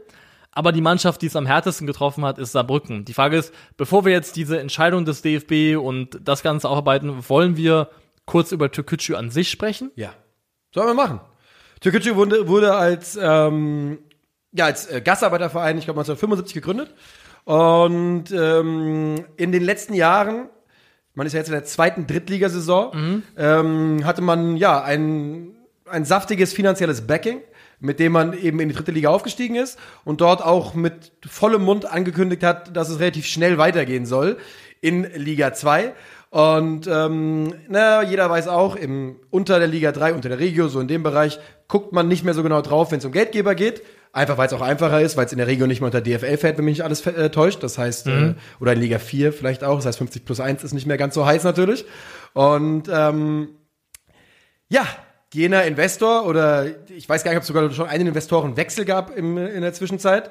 Aber 0.52 0.70
die 0.70 0.80
Mannschaft, 0.80 1.20
die 1.22 1.26
es 1.26 1.34
am 1.34 1.44
härtesten 1.44 1.88
getroffen 1.88 2.24
hat, 2.24 2.38
ist 2.38 2.52
Saarbrücken. 2.52 3.04
Die 3.04 3.14
Frage 3.14 3.36
ist, 3.36 3.52
bevor 3.76 4.04
wir 4.04 4.12
jetzt 4.12 4.36
diese 4.36 4.60
Entscheidung 4.60 5.04
des 5.04 5.22
DFB 5.22 5.76
und 5.76 6.20
das 6.22 6.44
Ganze 6.44 6.68
aufarbeiten, 6.68 7.28
wollen 7.28 7.56
wir 7.56 7.88
kurz 8.26 8.52
über 8.52 8.70
Türkgücü 8.70 9.14
an 9.14 9.30
sich 9.30 9.50
sprechen? 9.50 9.90
Ja. 9.96 10.14
Sollen 10.72 10.86
wir 10.86 10.94
machen. 10.94 11.20
Türkgücü 11.80 12.14
wurde, 12.14 12.46
wurde 12.46 12.74
als, 12.74 13.18
ähm, 13.20 13.98
ja, 14.52 14.66
als 14.66 14.86
äh, 14.86 15.00
Gastarbeiterverein, 15.00 15.78
ich 15.78 15.84
glaube 15.84 15.98
1975 16.00 16.54
gegründet. 16.54 16.94
Und 17.44 18.30
ähm, 18.30 19.24
in 19.36 19.50
den 19.50 19.64
letzten 19.64 19.94
Jahren, 19.94 20.48
man 21.18 21.26
ist 21.26 21.32
ja 21.32 21.40
jetzt 21.40 21.48
in 21.48 21.54
der 21.54 21.64
zweiten 21.64 22.06
Drittligasaison, 22.06 23.24
ähm, 23.36 24.04
hatte 24.04 24.22
man 24.22 24.56
ja 24.56 24.80
ein, 24.80 25.48
ein 25.84 26.04
saftiges 26.04 26.52
finanzielles 26.52 27.08
Backing, 27.08 27.40
mit 27.80 27.98
dem 27.98 28.12
man 28.12 28.38
eben 28.38 28.60
in 28.60 28.68
die 28.68 28.74
dritte 28.76 28.92
Liga 28.92 29.08
aufgestiegen 29.08 29.56
ist 29.56 29.80
und 30.04 30.20
dort 30.20 30.44
auch 30.44 30.74
mit 30.74 31.10
vollem 31.28 31.62
Mund 31.62 31.86
angekündigt 31.86 32.44
hat, 32.44 32.76
dass 32.76 32.88
es 32.88 33.00
relativ 33.00 33.26
schnell 33.26 33.58
weitergehen 33.58 34.06
soll 34.06 34.38
in 34.80 35.02
Liga 35.12 35.52
2. 35.52 35.92
Und 36.30 36.86
ähm, 36.86 37.54
na, 37.68 38.02
jeder 38.02 38.28
weiß 38.28 38.48
auch, 38.48 38.76
im, 38.76 39.16
unter 39.30 39.58
der 39.58 39.68
Liga 39.68 39.92
3, 39.92 40.12
unter 40.12 40.28
der 40.28 40.38
Regio, 40.38 40.68
so 40.68 40.80
in 40.80 40.88
dem 40.88 41.02
Bereich, 41.02 41.38
guckt 41.68 41.92
man 41.92 42.06
nicht 42.08 42.24
mehr 42.24 42.34
so 42.34 42.42
genau 42.42 42.60
drauf, 42.60 42.90
wenn 42.90 42.98
es 42.98 43.04
um 43.04 43.12
Geldgeber 43.12 43.54
geht. 43.54 43.82
Einfach 44.12 44.38
weil 44.38 44.46
es 44.46 44.52
auch 44.52 44.60
einfacher 44.60 45.00
ist, 45.00 45.16
weil 45.16 45.26
es 45.26 45.32
in 45.32 45.38
der 45.38 45.46
Regio 45.46 45.66
nicht 45.66 45.80
mehr 45.80 45.86
unter 45.86 46.00
DFL 46.00 46.36
fällt, 46.38 46.58
wenn 46.58 46.64
mich 46.64 46.78
nicht 46.78 46.84
alles 46.84 47.06
äh, 47.06 47.30
täuscht. 47.30 47.62
Das 47.62 47.78
heißt, 47.78 48.06
äh, 48.08 48.34
oder 48.58 48.72
in 48.72 48.80
Liga 48.80 48.98
4 48.98 49.32
vielleicht 49.32 49.64
auch. 49.64 49.76
Das 49.76 49.86
heißt, 49.86 49.98
50 49.98 50.24
plus 50.24 50.40
1 50.40 50.64
ist 50.64 50.72
nicht 50.72 50.86
mehr 50.86 50.96
ganz 50.96 51.14
so 51.14 51.26
heiß 51.26 51.44
natürlich. 51.44 51.84
Und 52.34 52.88
ähm, 52.90 53.50
ja, 54.68 54.86
jener 55.32 55.64
Investor 55.64 56.26
oder 56.26 56.66
ich 56.88 57.08
weiß 57.08 57.22
gar 57.22 57.30
nicht, 57.30 57.38
ob 57.38 57.42
es 57.42 57.48
sogar 57.48 57.70
schon 57.70 57.88
einen 57.88 58.08
Investorenwechsel 58.08 58.84
gab 58.84 59.14
im, 59.16 59.36
in 59.36 59.62
der 59.62 59.72
Zwischenzeit. 59.72 60.30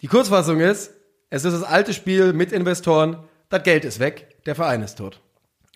Die 0.00 0.06
Kurzfassung 0.06 0.60
ist, 0.60 0.92
es 1.30 1.44
ist 1.44 1.52
das 1.52 1.62
alte 1.62 1.92
Spiel 1.92 2.32
mit 2.32 2.52
Investoren, 2.52 3.18
das 3.48 3.62
Geld 3.62 3.84
ist 3.84 4.00
weg, 4.00 4.36
der 4.48 4.54
Verein 4.54 4.82
ist 4.82 4.96
tot. 4.96 5.20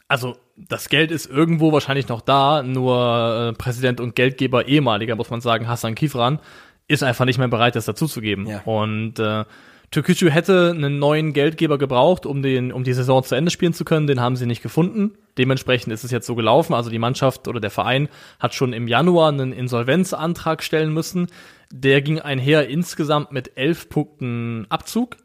Also, 0.09 0.37
das 0.57 0.89
Geld 0.89 1.11
ist 1.11 1.27
irgendwo 1.27 1.73
wahrscheinlich 1.73 2.09
noch 2.09 2.23
da, 2.23 2.63
nur 2.63 3.51
äh, 3.51 3.53
Präsident 3.57 4.01
und 4.01 4.17
Geldgeber 4.17 4.67
ehemaliger, 4.67 5.15
muss 5.15 5.31
man 5.31 5.41
sagen, 5.41 5.69
Hassan 5.69 5.95
Kifran, 5.95 6.41
ist 6.89 7.03
einfach 7.03 7.25
nicht 7.25 7.39
mehr 7.39 7.49
bereit, 7.49 7.77
das 7.77 7.85
dazuzugeben. 7.85 8.47
Ja. 8.47 8.63
Und 8.65 9.19
äh, 9.19 9.45
Türkgücü 9.91 10.31
hätte 10.31 10.71
einen 10.71 10.99
neuen 10.99 11.35
Geldgeber 11.35 11.77
gebraucht, 11.77 12.25
um 12.25 12.43
den, 12.43 12.73
um 12.73 12.83
die 12.83 12.95
Saison 12.95 13.23
zu 13.23 13.35
Ende 13.35 13.51
spielen 13.51 13.75
zu 13.75 13.85
können. 13.85 14.07
Den 14.07 14.21
haben 14.21 14.37
sie 14.37 14.47
nicht 14.47 14.63
gefunden. 14.63 15.13
Dementsprechend 15.37 15.93
ist 15.93 16.03
es 16.03 16.11
jetzt 16.11 16.27
so 16.27 16.35
gelaufen. 16.35 16.73
Also 16.73 16.89
die 16.89 16.99
Mannschaft 16.99 17.47
oder 17.47 17.61
der 17.61 17.71
Verein 17.71 18.09
hat 18.41 18.55
schon 18.55 18.73
im 18.73 18.89
Januar 18.89 19.29
einen 19.29 19.53
Insolvenzantrag 19.53 20.63
stellen 20.63 20.95
müssen. 20.95 21.27
Der 21.71 22.01
ging 22.01 22.21
einher 22.21 22.69
insgesamt 22.69 23.33
mit 23.33 23.53
elf 23.57 23.91
Punkten 23.91 24.67
Abzug. 24.71 25.19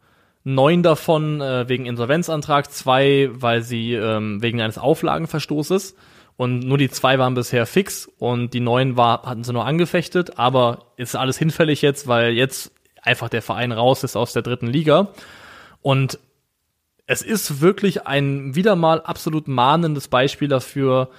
Neun 0.50 0.82
davon 0.82 1.42
äh, 1.42 1.68
wegen 1.68 1.86
Insolvenzantrag, 1.86 2.72
zwei, 2.72 3.30
weil 3.34 3.64
sie 3.64 3.96
ähm, 3.96 4.42
wegen 4.42 4.62
eines 4.62 4.78
Auflagenverstoßes. 4.78 5.94
Und 6.38 6.60
nur 6.60 6.78
die 6.78 6.90
zwei 6.90 7.20
waren 7.20 7.34
bisher 7.34 7.66
fix 7.66 8.10
und 8.18 8.54
die 8.54 8.62
neun 8.62 8.96
war, 8.96 9.24
hatten 9.24 9.44
sie 9.44 9.52
nur 9.52 9.66
angefechtet, 9.66 10.40
aber 10.40 10.86
ist 10.96 11.18
alles 11.18 11.38
hinfällig 11.38 11.82
jetzt, 11.82 12.08
weil 12.08 12.32
jetzt 12.32 12.72
einfach 13.02 13.28
der 13.28 13.42
Verein 13.42 13.74
raus 13.74 14.06
ist 14.06 14.16
aus 14.16 14.32
der 14.32 14.42
dritten 14.42 14.68
Liga. 14.68 15.10
Und 15.82 16.18
es 17.08 17.24
ist 17.24 17.60
wirklich 17.60 18.08
ein 18.08 18.56
wieder 18.56 18.78
mal 18.78 19.02
absolut 19.02 19.50
mahnendes 19.50 20.08
Beispiel 20.08 20.48
dafür, 20.48 21.10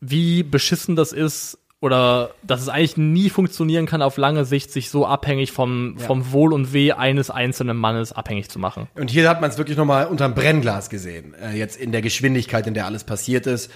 wie 0.00 0.44
beschissen 0.44 0.96
das 0.96 1.12
ist 1.12 1.58
oder 1.80 2.30
dass 2.42 2.60
es 2.60 2.68
eigentlich 2.68 2.96
nie 2.96 3.30
funktionieren 3.30 3.86
kann, 3.86 4.02
auf 4.02 4.16
lange 4.18 4.44
Sicht 4.44 4.70
sich 4.70 4.90
so 4.90 5.06
abhängig 5.06 5.50
vom, 5.52 5.96
Ja. 5.98 6.06
vom 6.06 6.30
Wohl 6.32 6.52
und 6.52 6.72
Weh 6.72 6.92
eines 6.92 7.30
einzelnen 7.30 7.76
Mannes 7.76 8.12
abhängig 8.12 8.50
zu 8.50 8.58
machen. 8.58 8.86
Und 8.94 9.10
hier 9.10 9.28
hat 9.28 9.40
man 9.40 9.50
es 9.50 9.56
wirklich 9.58 9.78
nochmal 9.78 10.06
unterm 10.06 10.34
Brennglas 10.34 10.90
gesehen, 10.90 11.34
äh, 11.42 11.56
jetzt 11.56 11.76
in 11.76 11.92
der 11.92 12.02
Geschwindigkeit, 12.02 12.66
in 12.66 12.74
der 12.74 12.86
alles 12.86 13.04
passiert 13.04 13.46
ist. 13.46 13.70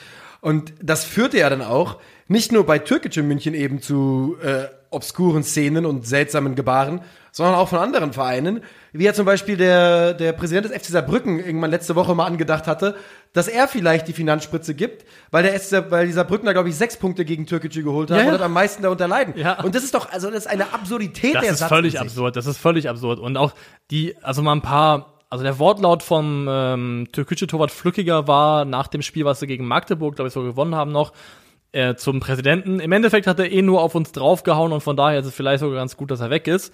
Und 0.45 0.75
das 0.83 1.05
führte 1.05 1.39
ja 1.39 1.49
dann 1.49 1.63
auch 1.63 1.97
nicht 2.29 2.53
nur 2.53 2.67
bei 2.67 2.79
Türkische 2.79 3.23
München 3.23 3.55
eben 3.55 3.81
zu 3.81 4.37
äh, 4.43 4.65
obskuren 4.91 5.43
Szenen 5.43 5.87
und 5.87 6.07
seltsamen 6.07 6.55
Gebaren, 6.55 7.01
sondern 7.33 7.55
auch 7.55 7.71
von 7.71 7.79
anderen 7.79 8.13
Vereinen, 8.13 8.61
wie 8.93 9.05
ja 9.05 9.15
zum 9.15 9.25
Beispiel 9.25 9.57
der, 9.57 10.13
der 10.13 10.35
Präsident 10.35 10.67
des 10.67 10.77
FC 10.77 10.89
Saarbrücken 10.93 11.39
irgendwann 11.39 11.71
letzte 11.71 11.95
Woche 11.95 12.15
mal 12.15 12.27
angedacht 12.27 12.67
hatte, 12.67 12.95
dass 13.33 13.49
er 13.49 13.69
vielleicht 13.69 14.07
die 14.07 14.13
Finanzspritze 14.13 14.75
gibt, 14.75 15.07
weil 15.31 15.45
der 15.45 15.59
FC, 15.59 15.91
weil 15.91 16.09
dieser 16.09 16.25
Brückner, 16.25 16.53
glaube 16.53 16.69
ich, 16.69 16.77
sechs 16.77 16.99
Punkte 16.99 17.25
gegen 17.25 17.47
Türkische 17.47 17.83
geholt 17.83 18.11
hat 18.11 18.19
Ja, 18.19 18.25
ja. 18.25 18.29
und 18.29 18.35
hat 18.35 18.45
am 18.45 18.53
meisten 18.53 18.83
darunter 18.83 19.09
leiden. 19.09 19.33
Ja. 19.39 19.63
Und 19.63 19.75
das 19.75 19.83
ist 19.83 19.95
doch, 19.95 20.13
also 20.13 20.29
das 20.29 20.41
ist 20.41 20.47
eine 20.47 20.75
Absurdität 20.75 21.37
Das 21.37 21.43
der 21.43 21.53
ist 21.53 21.59
Satz 21.61 21.71
völlig 21.71 21.99
absurd. 21.99 22.37
Das 22.37 22.45
ist 22.45 22.59
völlig 22.59 22.91
absurd. 22.91 23.19
Und 23.19 23.39
auch 23.39 23.55
die, 23.91 24.15
also 24.23 24.43
mal 24.43 24.53
ein 24.53 24.61
paar, 24.61 25.14
also 25.35 25.43
der 25.43 25.59
Wortlaut 25.59 26.05
vom 26.05 26.47
ähm, 26.49 27.09
türkische 27.11 27.49
Torwart 27.49 27.73
Flückiger 27.73 28.29
war 28.29 28.65
nach 28.65 28.87
dem 28.87 29.03
Spiel, 29.03 29.25
was 29.25 29.41
sie 29.41 29.49
gegen 29.49 29.67
Magdeburg, 29.67 30.15
glaube 30.15 30.29
ich, 30.29 30.33
so 30.33 30.45
gewonnen 30.45 30.77
haben 30.77 30.93
noch, 30.93 31.13
äh, 31.73 31.97
zum 31.97 32.21
Präsidenten. 32.21 32.79
Im 32.79 32.93
Endeffekt 32.93 33.27
hat 33.27 33.41
er 33.41 33.51
eh 33.51 33.61
nur 33.61 33.83
auf 33.83 33.97
uns 33.97 34.13
draufgehauen 34.13 34.71
und 34.71 34.81
von 34.81 34.97
daher 34.97 35.19
ist 35.19 35.27
es 35.27 35.35
vielleicht 35.35 35.59
sogar 35.59 35.75
ganz 35.75 35.97
gut, 35.97 36.13
dass 36.13 36.21
er 36.21 36.31
weg 36.31 36.47
ist. 36.47 36.73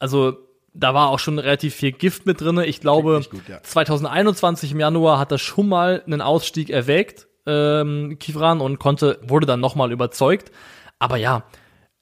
Also 0.00 0.36
da 0.74 0.94
war 0.94 1.10
auch 1.10 1.20
schon 1.20 1.38
relativ 1.38 1.76
viel 1.76 1.92
Gift 1.92 2.26
mit 2.26 2.40
drinne. 2.40 2.66
Ich 2.66 2.80
glaube, 2.80 3.22
gut, 3.30 3.48
ja. 3.48 3.62
2021 3.62 4.72
im 4.72 4.80
Januar 4.80 5.20
hat 5.20 5.30
er 5.30 5.38
schon 5.38 5.68
mal 5.68 6.02
einen 6.04 6.22
Ausstieg 6.22 6.70
erwägt, 6.70 7.28
ähm, 7.46 8.16
Kivran, 8.18 8.60
und 8.60 8.80
konnte, 8.80 9.20
wurde 9.22 9.46
dann 9.46 9.60
nochmal 9.60 9.92
überzeugt. 9.92 10.50
Aber 10.98 11.18
ja, 11.18 11.44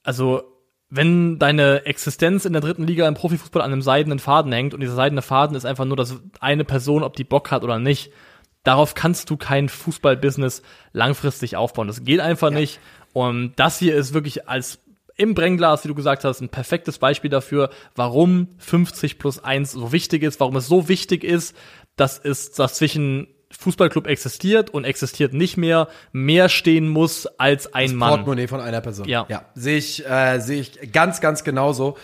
also 0.01 0.41
wenn 0.91 1.39
deine 1.39 1.85
Existenz 1.85 2.43
in 2.43 2.51
der 2.51 2.61
dritten 2.61 2.85
Liga 2.85 3.07
im 3.07 3.13
Profifußball 3.13 3.61
an 3.61 3.71
einem 3.71 3.81
seidenen 3.81 4.19
Faden 4.19 4.51
hängt 4.51 4.73
und 4.73 4.81
dieser 4.81 4.93
seidene 4.93 5.21
Faden 5.21 5.55
ist 5.55 5.65
einfach 5.65 5.85
nur, 5.85 5.95
dass 5.95 6.21
eine 6.41 6.65
Person, 6.65 7.01
ob 7.01 7.15
die 7.15 7.23
Bock 7.23 7.49
hat 7.49 7.63
oder 7.63 7.79
nicht, 7.79 8.11
darauf 8.63 8.93
kannst 8.93 9.29
du 9.29 9.37
kein 9.37 9.69
Fußballbusiness 9.69 10.61
langfristig 10.91 11.55
aufbauen. 11.55 11.87
Das 11.87 12.03
geht 12.03 12.19
einfach 12.19 12.51
nicht. 12.51 12.79
Und 13.13 13.53
das 13.55 13.79
hier 13.79 13.95
ist 13.95 14.13
wirklich 14.13 14.49
als 14.49 14.79
im 15.15 15.33
Brennglas, 15.33 15.85
wie 15.85 15.87
du 15.87 15.95
gesagt 15.95 16.25
hast, 16.25 16.41
ein 16.41 16.49
perfektes 16.49 16.99
Beispiel 16.99 17.29
dafür, 17.29 17.69
warum 17.95 18.49
50 18.57 19.17
plus 19.17 19.41
1 19.41 19.71
so 19.71 19.93
wichtig 19.93 20.23
ist, 20.23 20.41
warum 20.41 20.57
es 20.57 20.67
so 20.67 20.89
wichtig 20.89 21.23
ist, 21.23 21.55
dass 21.95 22.19
es 22.19 22.51
das 22.51 22.75
zwischen 22.75 23.27
Fußballclub 23.59 24.07
existiert 24.07 24.69
und 24.69 24.83
existiert 24.83 25.33
nicht 25.33 25.57
mehr, 25.57 25.87
mehr 26.11 26.49
stehen 26.49 26.87
muss 26.87 27.27
als 27.27 27.73
ein 27.73 27.95
Mann. 27.95 28.09
Portemonnaie 28.09 28.47
von 28.47 28.61
einer 28.61 28.81
Person. 28.81 29.07
Ja. 29.07 29.25
ja. 29.29 29.45
Sehe 29.55 29.77
ich, 29.77 30.07
äh, 30.07 30.39
sehe 30.39 30.61
ich 30.61 30.91
ganz, 30.91 31.21
ganz 31.21 31.43
genauso. 31.43 31.97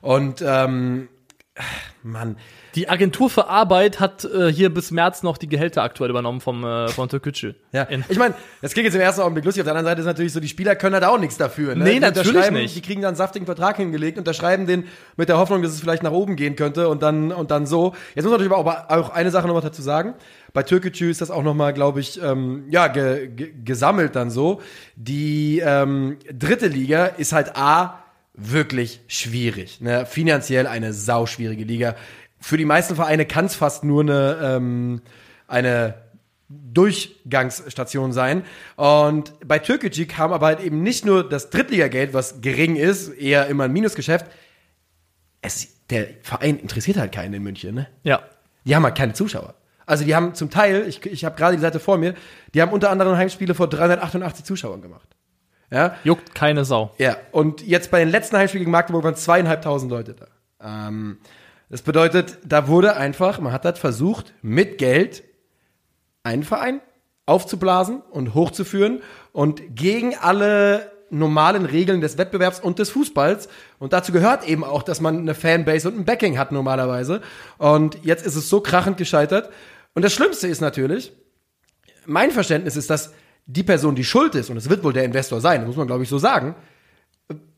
Und 0.00 0.42
ähm, 0.44 1.08
Mann, 2.02 2.36
Die 2.74 2.88
Agentur 2.88 3.28
für 3.28 3.48
Arbeit 3.48 4.00
hat 4.00 4.24
äh, 4.24 4.50
hier 4.50 4.72
bis 4.72 4.90
März 4.90 5.22
noch 5.22 5.36
die 5.36 5.48
Gehälter 5.48 5.82
aktuell 5.82 6.08
übernommen 6.10 6.40
vom 6.40 6.64
äh, 6.64 6.88
von 6.88 7.08
Türkgücü. 7.08 7.52
ja. 7.72 7.82
In- 7.82 8.02
Ich 8.08 8.18
meine, 8.18 8.34
das 8.62 8.72
klingt 8.72 8.86
jetzt 8.86 8.94
im 8.94 9.00
ersten 9.02 9.20
Augenblick 9.20 9.44
lustig. 9.44 9.60
Auf 9.60 9.66
der 9.66 9.72
anderen 9.74 9.90
Seite 9.90 10.00
ist 10.00 10.06
natürlich 10.06 10.32
so, 10.32 10.40
die 10.40 10.48
Spieler 10.48 10.74
können 10.74 10.94
halt 10.94 11.04
auch 11.04 11.18
nichts 11.18 11.36
dafür. 11.36 11.74
Ne? 11.74 11.84
Nee, 11.84 11.94
Die 11.94 12.00
natürlich 12.00 12.50
nicht. 12.50 12.74
Die 12.76 12.80
kriegen 12.80 13.02
dann 13.02 13.08
einen 13.08 13.16
saftigen 13.16 13.44
Vertrag 13.44 13.76
hingelegt, 13.76 14.16
unterschreiben 14.16 14.66
den 14.66 14.84
mit 15.16 15.28
der 15.28 15.36
Hoffnung, 15.38 15.62
dass 15.62 15.72
es 15.72 15.80
vielleicht 15.80 16.02
nach 16.02 16.12
oben 16.12 16.34
gehen 16.36 16.56
könnte 16.56 16.88
und 16.88 17.02
dann 17.02 17.30
und 17.32 17.50
dann 17.50 17.66
so. 17.66 17.94
Jetzt 18.14 18.24
muss 18.24 18.32
man 18.32 18.40
natürlich 18.40 18.52
aber 18.52 18.90
auch 18.90 19.10
eine 19.10 19.30
Sache 19.30 19.46
nochmal 19.46 19.62
dazu 19.62 19.82
sagen. 19.82 20.14
Bei 20.54 20.62
Türkgücü 20.62 21.10
ist 21.10 21.20
das 21.20 21.30
auch 21.30 21.42
nochmal, 21.42 21.72
glaube 21.74 22.00
ich, 22.00 22.22
ähm, 22.22 22.64
ja, 22.70 22.88
ge, 22.88 23.28
ge, 23.28 23.52
gesammelt 23.64 24.16
dann 24.16 24.30
so. 24.30 24.60
Die 24.96 25.62
ähm, 25.64 26.16
dritte 26.32 26.68
Liga 26.68 27.06
ist 27.06 27.32
halt 27.32 27.56
A, 27.56 27.98
wirklich 28.34 29.00
schwierig. 29.08 29.80
Ne? 29.82 30.06
Finanziell 30.06 30.66
eine 30.66 30.92
sauschwierige 30.94 31.64
Liga. 31.64 31.96
Für 32.42 32.56
die 32.56 32.64
meisten 32.64 32.96
Vereine 32.96 33.24
kann 33.24 33.46
es 33.46 33.54
fast 33.54 33.84
nur 33.84 34.02
eine, 34.02 34.38
ähm, 34.42 35.00
eine 35.46 35.94
Durchgangsstation 36.48 38.12
sein. 38.12 38.44
Und 38.76 39.32
bei 39.46 39.58
Türkgücü 39.58 40.06
kam 40.06 40.32
aber 40.32 40.46
halt 40.46 40.60
eben 40.60 40.82
nicht 40.82 41.04
nur 41.04 41.26
das 41.28 41.50
Drittligageld, 41.50 42.12
was 42.12 42.40
gering 42.40 42.76
ist, 42.76 43.08
eher 43.08 43.46
immer 43.46 43.64
ein 43.64 43.72
Minusgeschäft. 43.72 44.26
Es, 45.40 45.68
der 45.88 46.08
Verein 46.22 46.58
interessiert 46.58 46.96
halt 46.96 47.12
keinen 47.12 47.34
in 47.34 47.42
München, 47.42 47.74
ne? 47.74 47.86
Ja. 48.02 48.22
Die 48.64 48.76
haben 48.76 48.84
halt 48.84 48.96
keine 48.96 49.12
Zuschauer. 49.12 49.54
Also 49.86 50.04
die 50.04 50.14
haben 50.14 50.34
zum 50.34 50.50
Teil, 50.50 50.86
ich, 50.88 51.04
ich 51.06 51.24
habe 51.24 51.36
gerade 51.36 51.56
die 51.56 51.62
Seite 51.62 51.80
vor 51.80 51.98
mir, 51.98 52.14
die 52.54 52.62
haben 52.62 52.72
unter 52.72 52.90
anderem 52.90 53.16
Heimspiele 53.16 53.54
vor 53.54 53.68
388 53.68 54.44
Zuschauern 54.44 54.82
gemacht. 54.82 55.08
Ja, 55.70 55.96
Juckt 56.04 56.34
keine 56.34 56.64
Sau. 56.64 56.94
ja, 56.98 57.16
und 57.30 57.66
jetzt 57.66 57.90
bei 57.90 58.00
den 58.00 58.10
letzten 58.10 58.36
Heimspielen 58.36 58.64
gegen 58.64 58.70
Magdeburg 58.70 59.04
waren 59.04 59.16
zweieinhalbtausend 59.16 59.90
Leute 59.90 60.14
da. 60.14 60.88
Ähm, 60.88 61.18
das 61.72 61.80
bedeutet, 61.80 62.36
da 62.44 62.68
wurde 62.68 62.98
einfach, 62.98 63.40
man 63.40 63.50
hat 63.50 63.64
das 63.64 63.78
versucht, 63.78 64.34
mit 64.42 64.76
Geld 64.76 65.24
einen 66.22 66.42
Verein 66.42 66.82
aufzublasen 67.24 68.02
und 68.10 68.34
hochzuführen 68.34 69.00
und 69.32 69.74
gegen 69.74 70.14
alle 70.14 70.92
normalen 71.08 71.64
Regeln 71.64 72.02
des 72.02 72.18
Wettbewerbs 72.18 72.60
und 72.60 72.78
des 72.78 72.90
Fußballs. 72.90 73.48
Und 73.78 73.94
dazu 73.94 74.12
gehört 74.12 74.46
eben 74.46 74.64
auch, 74.64 74.82
dass 74.82 75.00
man 75.00 75.16
eine 75.16 75.34
Fanbase 75.34 75.88
und 75.88 75.98
ein 75.98 76.04
Backing 76.04 76.36
hat 76.36 76.52
normalerweise. 76.52 77.22
Und 77.56 77.96
jetzt 78.04 78.26
ist 78.26 78.36
es 78.36 78.50
so 78.50 78.60
krachend 78.60 78.98
gescheitert. 78.98 79.48
Und 79.94 80.04
das 80.04 80.12
Schlimmste 80.12 80.48
ist 80.48 80.60
natürlich, 80.60 81.14
mein 82.04 82.32
Verständnis 82.32 82.76
ist, 82.76 82.90
dass 82.90 83.14
die 83.46 83.62
Person, 83.62 83.94
die 83.94 84.04
schuld 84.04 84.34
ist, 84.34 84.50
und 84.50 84.58
es 84.58 84.68
wird 84.68 84.84
wohl 84.84 84.92
der 84.92 85.04
Investor 85.04 85.40
sein, 85.40 85.64
muss 85.64 85.76
man 85.76 85.86
glaube 85.86 86.02
ich 86.02 86.10
so 86.10 86.18
sagen, 86.18 86.54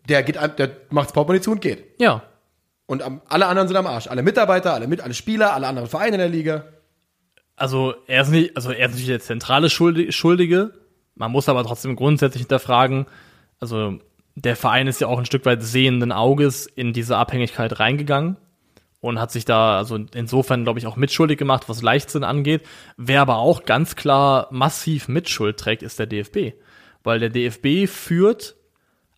der 0.08 0.22
geht, 0.22 0.36
der 0.36 0.70
macht's 0.90 1.12
Portemonnaie 1.12 1.42
zu 1.42 1.50
und 1.50 1.60
geht. 1.60 2.00
Ja. 2.00 2.22
Und 2.86 3.02
am, 3.02 3.22
alle 3.28 3.46
anderen 3.46 3.68
sind 3.68 3.76
am 3.76 3.86
Arsch. 3.86 4.08
Alle 4.08 4.22
Mitarbeiter, 4.22 4.74
alle, 4.74 4.86
mit, 4.86 5.00
alle 5.00 5.14
Spieler, 5.14 5.54
alle 5.54 5.66
anderen 5.66 5.88
Vereine 5.88 6.16
in 6.16 6.18
der 6.18 6.28
Liga. 6.28 6.64
Also 7.56 7.94
er 8.06 8.22
ist 8.22 8.30
nicht, 8.30 8.56
also 8.56 8.72
er 8.72 8.88
ist 8.88 8.96
nicht 8.96 9.08
der 9.08 9.20
zentrale 9.20 9.70
Schuldige. 9.70 10.72
Man 11.14 11.30
muss 11.30 11.48
aber 11.48 11.64
trotzdem 11.64 11.96
grundsätzlich 11.96 12.42
hinterfragen, 12.42 13.06
also 13.60 13.98
der 14.34 14.56
Verein 14.56 14.88
ist 14.88 15.00
ja 15.00 15.06
auch 15.06 15.18
ein 15.18 15.26
Stück 15.26 15.46
weit 15.46 15.62
sehenden 15.62 16.12
Auges 16.12 16.66
in 16.66 16.92
diese 16.92 17.16
Abhängigkeit 17.16 17.78
reingegangen 17.78 18.36
und 19.00 19.20
hat 19.20 19.30
sich 19.30 19.44
da 19.44 19.78
also 19.78 19.96
insofern, 20.14 20.64
glaube 20.64 20.78
ich, 20.78 20.86
auch 20.86 20.96
mitschuldig 20.96 21.38
gemacht, 21.38 21.68
was 21.68 21.82
Leichtsinn 21.82 22.24
angeht. 22.24 22.62
Wer 22.96 23.20
aber 23.20 23.36
auch 23.36 23.64
ganz 23.64 23.96
klar 23.96 24.48
massiv 24.50 25.08
Mitschuld 25.08 25.58
trägt, 25.58 25.82
ist 25.82 25.98
der 25.98 26.06
DFB. 26.06 26.54
Weil 27.04 27.20
der 27.20 27.30
DFB 27.30 27.86
führt 27.88 28.56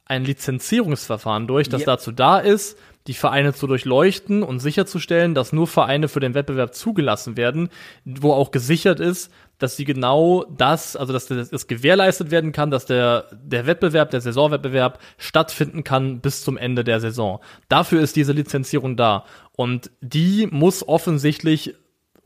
ein 0.04 0.24
Lizenzierungsverfahren 0.24 1.46
durch, 1.46 1.68
das 1.68 1.82
ja. 1.82 1.86
dazu 1.86 2.12
da 2.12 2.38
ist, 2.38 2.78
die 3.06 3.14
Vereine 3.14 3.54
zu 3.54 3.66
durchleuchten 3.66 4.42
und 4.42 4.58
sicherzustellen, 4.58 5.34
dass 5.34 5.52
nur 5.52 5.66
Vereine 5.66 6.08
für 6.08 6.20
den 6.20 6.34
Wettbewerb 6.34 6.74
zugelassen 6.74 7.36
werden, 7.36 7.68
wo 8.04 8.32
auch 8.32 8.50
gesichert 8.50 9.00
ist, 9.00 9.30
dass 9.58 9.76
sie 9.76 9.84
genau 9.84 10.44
das, 10.56 10.96
also 10.96 11.12
dass 11.12 11.26
das 11.26 11.66
gewährleistet 11.66 12.30
werden 12.30 12.52
kann, 12.52 12.70
dass 12.70 12.86
der, 12.86 13.26
der 13.32 13.66
Wettbewerb, 13.66 14.10
der 14.10 14.20
Saisonwettbewerb 14.20 14.98
stattfinden 15.18 15.84
kann 15.84 16.20
bis 16.20 16.42
zum 16.42 16.56
Ende 16.56 16.84
der 16.84 17.00
Saison. 17.00 17.40
Dafür 17.68 18.02
ist 18.02 18.16
diese 18.16 18.32
Lizenzierung 18.32 18.96
da. 18.96 19.24
Und 19.52 19.90
die 20.00 20.46
muss 20.50 20.86
offensichtlich 20.86 21.74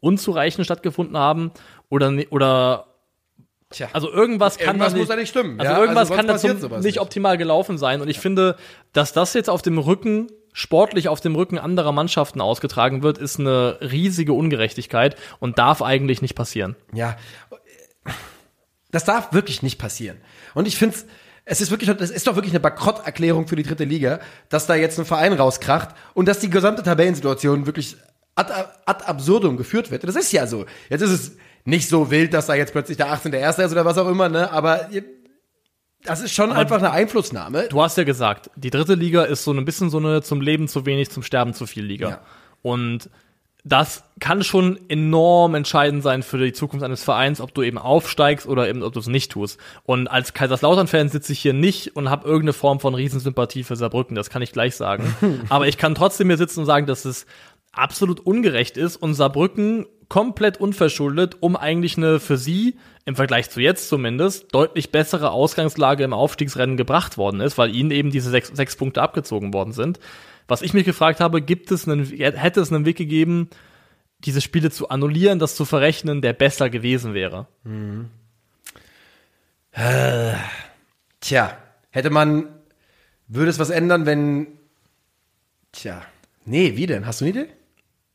unzureichend 0.00 0.64
stattgefunden 0.64 1.16
haben 1.16 1.52
oder, 1.88 2.12
oder 2.30 2.86
Tja. 3.70 3.88
Also 3.92 4.10
irgendwas 4.10 4.58
kann 4.58 4.80
irgendwas 4.80 4.88
da 4.88 4.94
nicht, 4.94 5.02
muss 5.02 5.08
da 5.08 5.16
nicht 5.16 5.28
stimmen. 5.28 5.60
Also 5.60 5.72
ja? 5.72 5.78
irgendwas 5.78 6.10
also 6.10 6.14
kann 6.14 6.26
da 6.26 6.34
nicht, 6.34 6.82
nicht 6.82 7.00
optimal 7.00 7.38
gelaufen 7.38 7.78
sein. 7.78 8.00
Und 8.00 8.08
ich 8.08 8.18
finde, 8.18 8.56
dass 8.92 9.12
das 9.12 9.32
jetzt 9.34 9.48
auf 9.48 9.62
dem 9.62 9.78
Rücken 9.78 10.26
sportlich 10.52 11.08
auf 11.08 11.20
dem 11.20 11.34
Rücken 11.36 11.58
anderer 11.58 11.92
Mannschaften 11.92 12.40
ausgetragen 12.40 13.02
wird, 13.02 13.18
ist 13.18 13.38
eine 13.38 13.78
riesige 13.80 14.32
Ungerechtigkeit 14.32 15.16
und 15.38 15.58
darf 15.58 15.82
eigentlich 15.82 16.22
nicht 16.22 16.34
passieren. 16.34 16.76
Ja, 16.92 17.16
das 18.90 19.04
darf 19.04 19.32
wirklich 19.32 19.62
nicht 19.62 19.78
passieren. 19.78 20.18
Und 20.54 20.66
ich 20.66 20.76
finde 20.76 20.96
es 21.44 21.60
ist 21.60 21.70
wirklich, 21.70 21.88
es 21.88 22.10
ist 22.10 22.26
doch 22.26 22.36
wirklich 22.36 22.52
eine 22.52 22.60
Bankrotterklärung 22.60 23.48
für 23.48 23.56
die 23.56 23.64
dritte 23.64 23.84
Liga, 23.84 24.20
dass 24.50 24.66
da 24.66 24.76
jetzt 24.76 24.98
ein 24.98 25.04
Verein 25.04 25.32
rauskracht 25.32 25.96
und 26.14 26.28
dass 26.28 26.38
die 26.38 26.50
gesamte 26.50 26.82
Tabellensituation 26.82 27.66
wirklich 27.66 27.96
ad, 28.36 28.52
ad 28.86 29.04
absurdum 29.04 29.56
geführt 29.56 29.90
wird. 29.90 30.04
Das 30.04 30.16
ist 30.16 30.32
ja 30.32 30.46
so. 30.46 30.66
Jetzt 30.90 31.02
ist 31.02 31.10
es 31.10 31.32
nicht 31.64 31.88
so 31.88 32.10
wild, 32.10 32.34
dass 32.34 32.46
da 32.46 32.54
jetzt 32.54 32.72
plötzlich 32.72 32.98
der 32.98 33.10
18. 33.10 33.32
der 33.32 33.40
Erste 33.40 33.62
ist 33.62 33.72
oder 33.72 33.84
was 33.84 33.98
auch 33.98 34.08
immer, 34.08 34.28
ne? 34.28 34.52
Aber 34.52 34.90
das 36.04 36.20
ist 36.20 36.32
schon 36.32 36.50
Aber 36.50 36.60
einfach 36.60 36.78
eine 36.78 36.90
Einflussnahme. 36.90 37.68
Du 37.68 37.82
hast 37.82 37.96
ja 37.96 38.04
gesagt, 38.04 38.50
die 38.56 38.70
dritte 38.70 38.94
Liga 38.94 39.22
ist 39.24 39.44
so 39.44 39.52
ein 39.52 39.64
bisschen 39.64 39.90
so 39.90 39.98
eine 39.98 40.22
zum 40.22 40.40
Leben 40.40 40.68
zu 40.68 40.86
wenig, 40.86 41.10
zum 41.10 41.22
Sterben 41.22 41.54
zu 41.54 41.66
viel 41.66 41.84
Liga. 41.84 42.08
Ja. 42.08 42.20
Und 42.62 43.10
das 43.64 44.04
kann 44.20 44.42
schon 44.42 44.78
enorm 44.88 45.54
entscheidend 45.54 46.02
sein 46.02 46.22
für 46.22 46.38
die 46.38 46.52
Zukunft 46.52 46.82
eines 46.84 47.02
Vereins, 47.02 47.40
ob 47.40 47.52
du 47.54 47.62
eben 47.62 47.76
aufsteigst 47.76 48.46
oder 48.46 48.68
eben 48.68 48.82
ob 48.82 48.92
du 48.94 49.00
es 49.00 49.06
nicht 49.06 49.32
tust. 49.32 49.60
Und 49.84 50.08
als 50.08 50.32
Kaiserslautern-Fan 50.32 51.10
sitze 51.10 51.32
ich 51.32 51.40
hier 51.40 51.52
nicht 51.52 51.94
und 51.94 52.08
habe 52.08 52.26
irgendeine 52.26 52.54
Form 52.54 52.80
von 52.80 52.94
Riesensympathie 52.94 53.64
für 53.64 53.76
Saarbrücken, 53.76 54.14
das 54.14 54.30
kann 54.30 54.40
ich 54.42 54.52
gleich 54.52 54.76
sagen. 54.76 55.14
Aber 55.50 55.68
ich 55.68 55.76
kann 55.76 55.94
trotzdem 55.94 56.28
hier 56.28 56.38
sitzen 56.38 56.60
und 56.60 56.66
sagen, 56.66 56.86
dass 56.86 57.04
es 57.04 57.26
absolut 57.72 58.20
ungerecht 58.20 58.76
ist 58.76 58.96
und 58.96 59.14
Saarbrücken 59.14 59.86
komplett 60.10 60.58
unverschuldet, 60.60 61.36
um 61.40 61.56
eigentlich 61.56 61.96
eine 61.96 62.20
für 62.20 62.36
sie 62.36 62.76
im 63.06 63.16
Vergleich 63.16 63.48
zu 63.48 63.60
jetzt 63.60 63.88
zumindest 63.88 64.52
deutlich 64.52 64.90
bessere 64.90 65.30
Ausgangslage 65.30 66.04
im 66.04 66.12
Aufstiegsrennen 66.12 66.76
gebracht 66.76 67.16
worden 67.16 67.40
ist, 67.40 67.56
weil 67.56 67.74
ihnen 67.74 67.92
eben 67.92 68.10
diese 68.10 68.28
sechs, 68.28 68.48
sechs 68.48 68.76
Punkte 68.76 69.00
abgezogen 69.00 69.54
worden 69.54 69.72
sind. 69.72 70.00
Was 70.48 70.62
ich 70.62 70.74
mich 70.74 70.84
gefragt 70.84 71.20
habe, 71.20 71.40
gibt 71.40 71.70
es 71.70 71.88
einen, 71.88 72.04
hätte 72.04 72.60
es 72.60 72.72
einen 72.72 72.84
Weg 72.84 72.96
gegeben, 72.96 73.48
diese 74.18 74.40
Spiele 74.40 74.70
zu 74.70 74.88
annullieren, 74.88 75.38
das 75.38 75.54
zu 75.54 75.64
verrechnen, 75.64 76.20
der 76.20 76.32
besser 76.32 76.68
gewesen 76.68 77.14
wäre? 77.14 77.46
Mhm. 77.62 78.10
Tja, 81.20 81.56
hätte 81.90 82.10
man, 82.10 82.48
würde 83.28 83.50
es 83.50 83.60
was 83.60 83.70
ändern, 83.70 84.06
wenn, 84.06 84.48
tja, 85.70 86.02
nee, 86.44 86.76
wie 86.76 86.86
denn? 86.86 87.06
Hast 87.06 87.20
du 87.20 87.26
eine 87.26 87.30
Idee? 87.30 87.59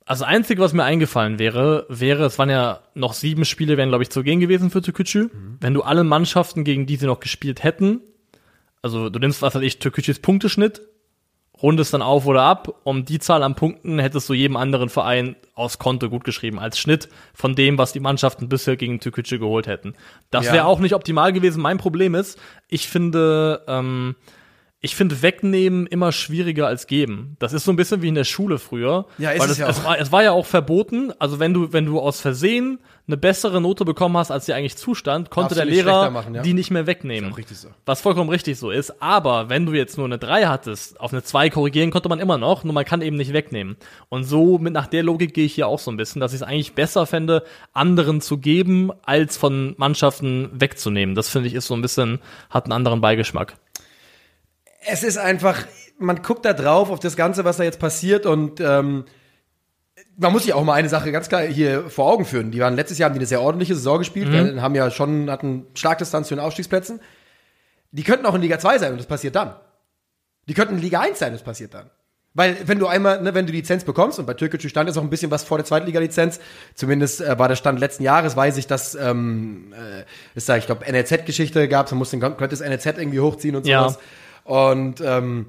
Also 0.05 0.23
einzige, 0.23 0.61
was 0.61 0.73
mir 0.73 0.83
eingefallen 0.83 1.39
wäre, 1.39 1.87
wäre, 1.89 2.25
es 2.25 2.37
waren 2.37 2.51
ja 2.51 2.81
noch 2.93 3.13
sieben 3.13 3.43
Spiele, 3.43 3.75
wären 3.75 3.89
glaube 3.89 4.03
ich 4.03 4.11
zu 4.11 4.21
gehen 4.21 4.39
gewesen 4.39 4.69
für 4.69 4.81
Türkgücü. 4.81 5.23
Mhm. 5.23 5.57
Wenn 5.59 5.73
du 5.73 5.81
alle 5.81 6.03
Mannschaften, 6.03 6.63
gegen 6.63 6.85
die 6.85 6.95
sie 6.95 7.07
noch 7.07 7.19
gespielt 7.19 7.63
hätten, 7.63 8.01
also 8.83 9.09
du 9.09 9.17
nimmst, 9.17 9.41
was 9.41 9.55
weiß 9.55 9.63
ich, 9.63 9.79
Türkgücüs 9.79 10.19
Punkteschnitt, 10.19 10.81
rundest 11.61 11.93
dann 11.93 12.03
auf 12.03 12.27
oder 12.27 12.43
ab, 12.43 12.81
um 12.83 13.05
die 13.05 13.17
Zahl 13.17 13.41
an 13.41 13.55
Punkten 13.55 13.97
hättest 13.97 14.29
du 14.29 14.33
jedem 14.33 14.57
anderen 14.57 14.89
Verein 14.89 15.35
aus 15.55 15.79
Konto 15.79 16.09
gut 16.09 16.23
geschrieben, 16.23 16.59
als 16.59 16.77
Schnitt 16.77 17.09
von 17.33 17.55
dem, 17.55 17.79
was 17.79 17.93
die 17.93 17.99
Mannschaften 17.99 18.47
bisher 18.47 18.75
gegen 18.75 18.99
Türkgücü 18.99 19.39
geholt 19.39 19.65
hätten. 19.65 19.95
Das 20.29 20.51
wäre 20.51 20.65
auch 20.65 20.79
nicht 20.79 20.93
optimal 20.93 21.33
gewesen. 21.33 21.63
Mein 21.63 21.79
Problem 21.79 22.13
ist, 22.13 22.39
ich 22.67 22.87
finde, 22.87 23.63
ähm, 23.67 24.15
ich 24.81 24.95
finde 24.95 25.23
wegnehmen 25.23 25.87
immer 25.87 26.11
schwieriger 26.11 26.67
als 26.67 26.85
geben. 26.85 27.37
Das 27.39 27.53
ist 27.53 27.63
so 27.63 27.71
ein 27.71 27.75
bisschen 27.75 28.03
wie 28.03 28.07
in 28.07 28.15
der 28.15 28.23
Schule 28.23 28.59
früher. 28.59 29.07
Ja, 29.17 29.31
ist 29.31 29.41
weil 29.41 29.49
es, 29.49 29.57
ja 29.57 29.67
es, 29.67 29.83
war, 29.83 29.97
es 29.97 30.11
war 30.11 30.21
ja 30.21 30.31
auch 30.31 30.45
verboten. 30.45 31.11
Also 31.17 31.39
wenn 31.39 31.53
du, 31.53 31.73
wenn 31.73 31.85
du 31.85 31.99
aus 31.99 32.21
Versehen 32.21 32.79
eine 33.07 33.17
bessere 33.17 33.61
Note 33.61 33.83
bekommen 33.85 34.17
hast, 34.17 34.31
als 34.31 34.45
dir 34.45 34.55
eigentlich 34.55 34.77
zustand, 34.77 35.31
konnte 35.31 35.55
der 35.55 35.65
Lehrer 35.65 36.11
machen, 36.11 36.35
ja? 36.35 36.41
die 36.41 36.53
nicht 36.53 36.69
mehr 36.69 36.85
wegnehmen. 36.85 37.33
Richtig 37.33 37.57
so. 37.57 37.69
Was 37.85 38.01
vollkommen 38.01 38.29
richtig 38.29 38.59
so 38.59 38.69
ist. 38.69 39.01
Aber 39.01 39.49
wenn 39.49 39.65
du 39.65 39.73
jetzt 39.73 39.97
nur 39.97 40.05
eine 40.05 40.19
3 40.19 40.45
hattest, 40.45 40.99
auf 40.99 41.13
eine 41.13 41.23
2 41.23 41.49
korrigieren 41.49 41.89
konnte 41.89 42.09
man 42.09 42.19
immer 42.19 42.37
noch, 42.37 42.63
nur 42.63 42.73
man 42.73 42.85
kann 42.85 43.01
eben 43.01 43.15
nicht 43.15 43.33
wegnehmen. 43.33 43.77
Und 44.09 44.23
so 44.23 44.59
mit 44.59 44.73
nach 44.73 44.87
der 44.87 45.01
Logik 45.01 45.33
gehe 45.33 45.45
ich 45.45 45.55
hier 45.55 45.67
auch 45.67 45.79
so 45.79 45.89
ein 45.89 45.97
bisschen, 45.97 46.19
dass 46.19 46.33
ich 46.33 46.41
es 46.41 46.47
eigentlich 46.47 46.73
besser 46.73 47.07
fände, 47.07 47.43
anderen 47.73 48.21
zu 48.21 48.37
geben, 48.37 48.91
als 49.03 49.37
von 49.37 49.73
Mannschaften 49.77 50.49
wegzunehmen. 50.53 51.15
Das 51.15 51.29
finde 51.29 51.47
ich 51.47 51.55
ist 51.55 51.67
so 51.67 51.73
ein 51.73 51.81
bisschen, 51.81 52.19
hat 52.49 52.65
einen 52.65 52.73
anderen 52.73 53.01
Beigeschmack 53.01 53.55
es 54.87 55.03
ist 55.03 55.17
einfach, 55.17 55.65
man 55.97 56.21
guckt 56.21 56.45
da 56.45 56.53
drauf 56.53 56.89
auf 56.89 56.99
das 56.99 57.15
Ganze, 57.15 57.45
was 57.45 57.57
da 57.57 57.63
jetzt 57.63 57.79
passiert 57.79 58.25
und 58.25 58.59
ähm, 58.59 59.05
man 60.17 60.31
muss 60.31 60.43
sich 60.43 60.53
auch 60.53 60.63
mal 60.63 60.73
eine 60.73 60.89
Sache 60.89 61.11
ganz 61.11 61.29
klar 61.29 61.41
hier 61.41 61.89
vor 61.89 62.11
Augen 62.11 62.25
führen. 62.25 62.51
Die 62.51 62.59
waren 62.59 62.75
letztes 62.75 62.97
Jahr 62.97 63.09
haben 63.09 63.13
die 63.13 63.19
eine 63.19 63.27
sehr 63.27 63.41
ordentliche 63.41 63.75
Saison 63.75 63.99
gespielt, 63.99 64.29
mhm. 64.29 64.61
haben 64.61 64.75
ja 64.75 64.89
schon 64.91 65.29
hatten 65.29 65.67
Schlagdistanz 65.73 66.27
zu 66.27 66.35
den 66.35 66.43
Aufstiegsplätzen. 66.43 67.01
Die 67.91 68.03
könnten 68.03 68.25
auch 68.25 68.35
in 68.35 68.41
Liga 68.41 68.59
2 68.59 68.77
sein 68.77 68.91
und 68.91 68.97
das 68.97 69.07
passiert 69.07 69.35
dann. 69.35 69.55
Die 70.47 70.53
könnten 70.53 70.75
in 70.75 70.81
Liga 70.81 71.01
1 71.01 71.19
sein 71.19 71.29
und 71.29 71.35
das 71.35 71.43
passiert 71.43 71.73
dann. 71.73 71.89
Weil 72.35 72.57
wenn 72.65 72.79
du 72.79 72.87
einmal, 72.87 73.21
ne, 73.21 73.33
wenn 73.33 73.45
du 73.45 73.53
die 73.53 73.59
Lizenz 73.59 73.85
bekommst, 73.85 74.19
und 74.19 74.25
bei 74.25 74.33
Türkgücü 74.33 74.67
stand 74.67 74.89
jetzt 74.89 74.97
auch 74.97 75.01
ein 75.01 75.09
bisschen 75.09 75.31
was 75.31 75.45
vor 75.45 75.57
der 75.57 75.65
Zweitliga-Lizenz, 75.65 76.41
zumindest 76.75 77.21
äh, 77.21 77.39
war 77.39 77.47
der 77.47 77.55
Stand 77.55 77.79
letzten 77.79 78.03
Jahres, 78.03 78.35
weiß 78.35 78.57
ich, 78.57 78.67
dass 78.67 78.93
ähm, 78.93 79.73
äh, 79.73 80.03
ist 80.35 80.49
da, 80.49 80.57
ich 80.57 80.65
glaube, 80.65 80.85
NLZ-Geschichte 80.85 81.69
gab, 81.69 81.89
man 81.91 81.99
muss 81.99 82.09
den, 82.09 82.19
könnte 82.19 82.49
das 82.49 82.59
NLZ 82.59 82.85
irgendwie 82.97 83.21
hochziehen 83.21 83.55
und 83.55 83.65
sowas. 83.65 83.93
Ja. 83.93 83.99
Und 84.45 85.01
ähm, 85.01 85.47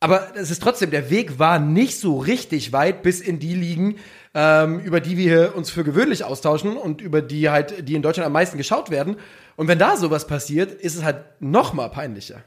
aber 0.00 0.36
es 0.36 0.50
ist 0.50 0.62
trotzdem, 0.62 0.90
der 0.90 1.08
Weg 1.08 1.38
war 1.38 1.58
nicht 1.58 1.98
so 1.98 2.18
richtig 2.18 2.72
weit 2.72 3.02
bis 3.02 3.20
in 3.20 3.38
die 3.38 3.54
Ligen, 3.54 3.96
ähm, 4.34 4.80
über 4.80 5.00
die 5.00 5.16
wir 5.16 5.56
uns 5.56 5.70
für 5.70 5.82
gewöhnlich 5.82 6.24
austauschen 6.24 6.76
und 6.76 7.00
über 7.00 7.22
die 7.22 7.48
halt, 7.48 7.88
die 7.88 7.94
in 7.94 8.02
Deutschland 8.02 8.26
am 8.26 8.32
meisten 8.32 8.58
geschaut 8.58 8.90
werden. 8.90 9.16
Und 9.56 9.66
wenn 9.66 9.78
da 9.78 9.96
sowas 9.96 10.26
passiert, 10.26 10.72
ist 10.72 10.96
es 10.96 11.04
halt 11.04 11.24
noch 11.40 11.72
mal 11.72 11.88
peinlicher. 11.88 12.44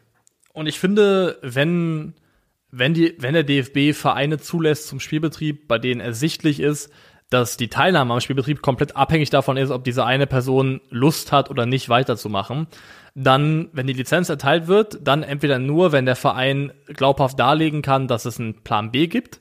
Und 0.54 0.68
ich 0.68 0.80
finde, 0.80 1.40
wenn, 1.42 2.14
wenn, 2.70 2.94
die, 2.94 3.16
wenn 3.20 3.34
der 3.34 3.44
DFB 3.44 3.98
Vereine 3.98 4.38
zulässt 4.38 4.88
zum 4.88 5.00
Spielbetrieb, 5.00 5.68
bei 5.68 5.80
denen 5.80 6.00
ersichtlich 6.00 6.60
ist, 6.60 6.92
dass 7.30 7.58
die 7.58 7.70
Teilnahme 7.70 8.14
am 8.14 8.22
Spielbetrieb 8.22 8.62
komplett 8.62 8.96
abhängig 8.96 9.32
davon 9.32 9.58
ist, 9.58 9.72
ob 9.72 9.84
diese 9.84 10.06
eine 10.06 10.28
Person 10.28 10.80
Lust 10.90 11.32
hat 11.32 11.50
oder 11.50 11.66
nicht 11.66 11.90
weiterzumachen, 11.90 12.68
dann, 13.20 13.70
wenn 13.74 13.88
die 13.88 13.94
Lizenz 13.94 14.30
erteilt 14.30 14.68
wird, 14.68 15.00
dann 15.02 15.24
entweder 15.24 15.58
nur, 15.58 15.92
wenn 15.92 16.06
der 16.06 16.16
Verein 16.16 16.72
glaubhaft 16.86 17.40
darlegen 17.40 17.82
kann, 17.82 18.08
dass 18.08 18.26
es 18.26 18.40
einen 18.40 18.62
Plan 18.62 18.92
B 18.92 19.08
gibt, 19.08 19.40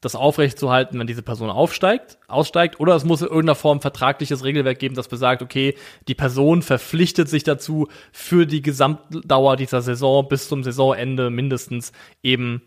das 0.00 0.16
aufrechtzuerhalten, 0.16 0.98
wenn 0.98 1.06
diese 1.06 1.22
Person 1.22 1.48
aufsteigt, 1.48 2.18
aussteigt, 2.26 2.80
oder 2.80 2.96
es 2.96 3.04
muss 3.04 3.22
in 3.22 3.28
irgendeiner 3.28 3.54
Form 3.54 3.80
vertragliches 3.80 4.42
Regelwerk 4.42 4.80
geben, 4.80 4.96
das 4.96 5.06
besagt, 5.06 5.40
okay, 5.40 5.76
die 6.08 6.16
Person 6.16 6.62
verpflichtet 6.62 7.28
sich 7.28 7.44
dazu, 7.44 7.86
für 8.10 8.44
die 8.44 8.60
Gesamtdauer 8.60 9.54
dieser 9.54 9.82
Saison 9.82 10.26
bis 10.26 10.48
zum 10.48 10.64
Saisonende 10.64 11.30
mindestens 11.30 11.92
eben 12.24 12.62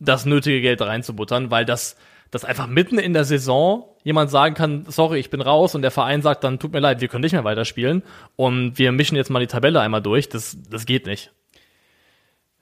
das 0.00 0.26
nötige 0.26 0.60
Geld 0.60 0.82
reinzubuttern, 0.82 1.52
weil 1.52 1.64
das 1.64 1.94
dass 2.34 2.44
einfach 2.44 2.66
mitten 2.66 2.98
in 2.98 3.12
der 3.12 3.24
Saison 3.24 3.84
jemand 4.02 4.28
sagen 4.28 4.54
kann, 4.56 4.86
sorry, 4.88 5.20
ich 5.20 5.30
bin 5.30 5.40
raus 5.40 5.76
und 5.76 5.82
der 5.82 5.92
Verein 5.92 6.20
sagt 6.20 6.42
dann, 6.42 6.58
tut 6.58 6.72
mir 6.72 6.80
leid, 6.80 7.00
wir 7.00 7.06
können 7.06 7.22
nicht 7.22 7.32
mehr 7.32 7.44
weiterspielen 7.44 8.02
und 8.34 8.76
wir 8.76 8.90
mischen 8.90 9.16
jetzt 9.16 9.30
mal 9.30 9.38
die 9.38 9.46
Tabelle 9.46 9.80
einmal 9.80 10.02
durch, 10.02 10.28
das, 10.28 10.56
das 10.68 10.84
geht 10.84 11.06
nicht. 11.06 11.32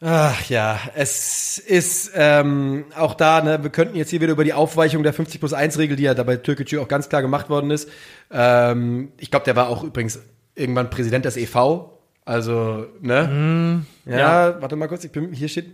Ach 0.05 0.45
ja, 0.51 0.79
es 0.95 1.57
ist 1.59 2.11
ähm, 2.15 2.85
auch 2.97 3.15
da, 3.15 3.41
ne, 3.41 3.63
wir 3.63 3.71
könnten 3.71 3.97
jetzt 3.97 4.11
hier 4.11 4.21
wieder 4.21 4.33
über 4.33 4.45
die 4.45 4.53
Aufweichung 4.53 5.05
der 5.05 5.15
50 5.15 5.41
plus 5.41 5.55
1 5.55 5.79
Regel, 5.79 5.97
die 5.97 6.03
ja 6.03 6.13
dabei 6.13 6.37
Türkgücü 6.37 6.79
auch 6.79 6.89
ganz 6.89 7.09
klar 7.09 7.23
gemacht 7.23 7.49
worden 7.49 7.71
ist. 7.71 7.89
Ähm, 8.31 9.13
ich 9.19 9.31
glaube, 9.31 9.45
der 9.45 9.57
war 9.57 9.69
auch 9.69 9.85
übrigens 9.85 10.21
irgendwann 10.55 10.91
Präsident 10.91 11.25
des 11.25 11.37
EV. 11.37 11.89
Also, 12.25 12.87
ne? 13.01 13.29
Hm, 13.29 13.87
ja, 14.05 14.19
ja. 14.19 14.61
warte 14.61 14.77
mal 14.77 14.89
kurz, 14.89 15.05
ich 15.05 15.13
bin, 15.13 15.33
hier 15.33 15.49
steht, 15.49 15.71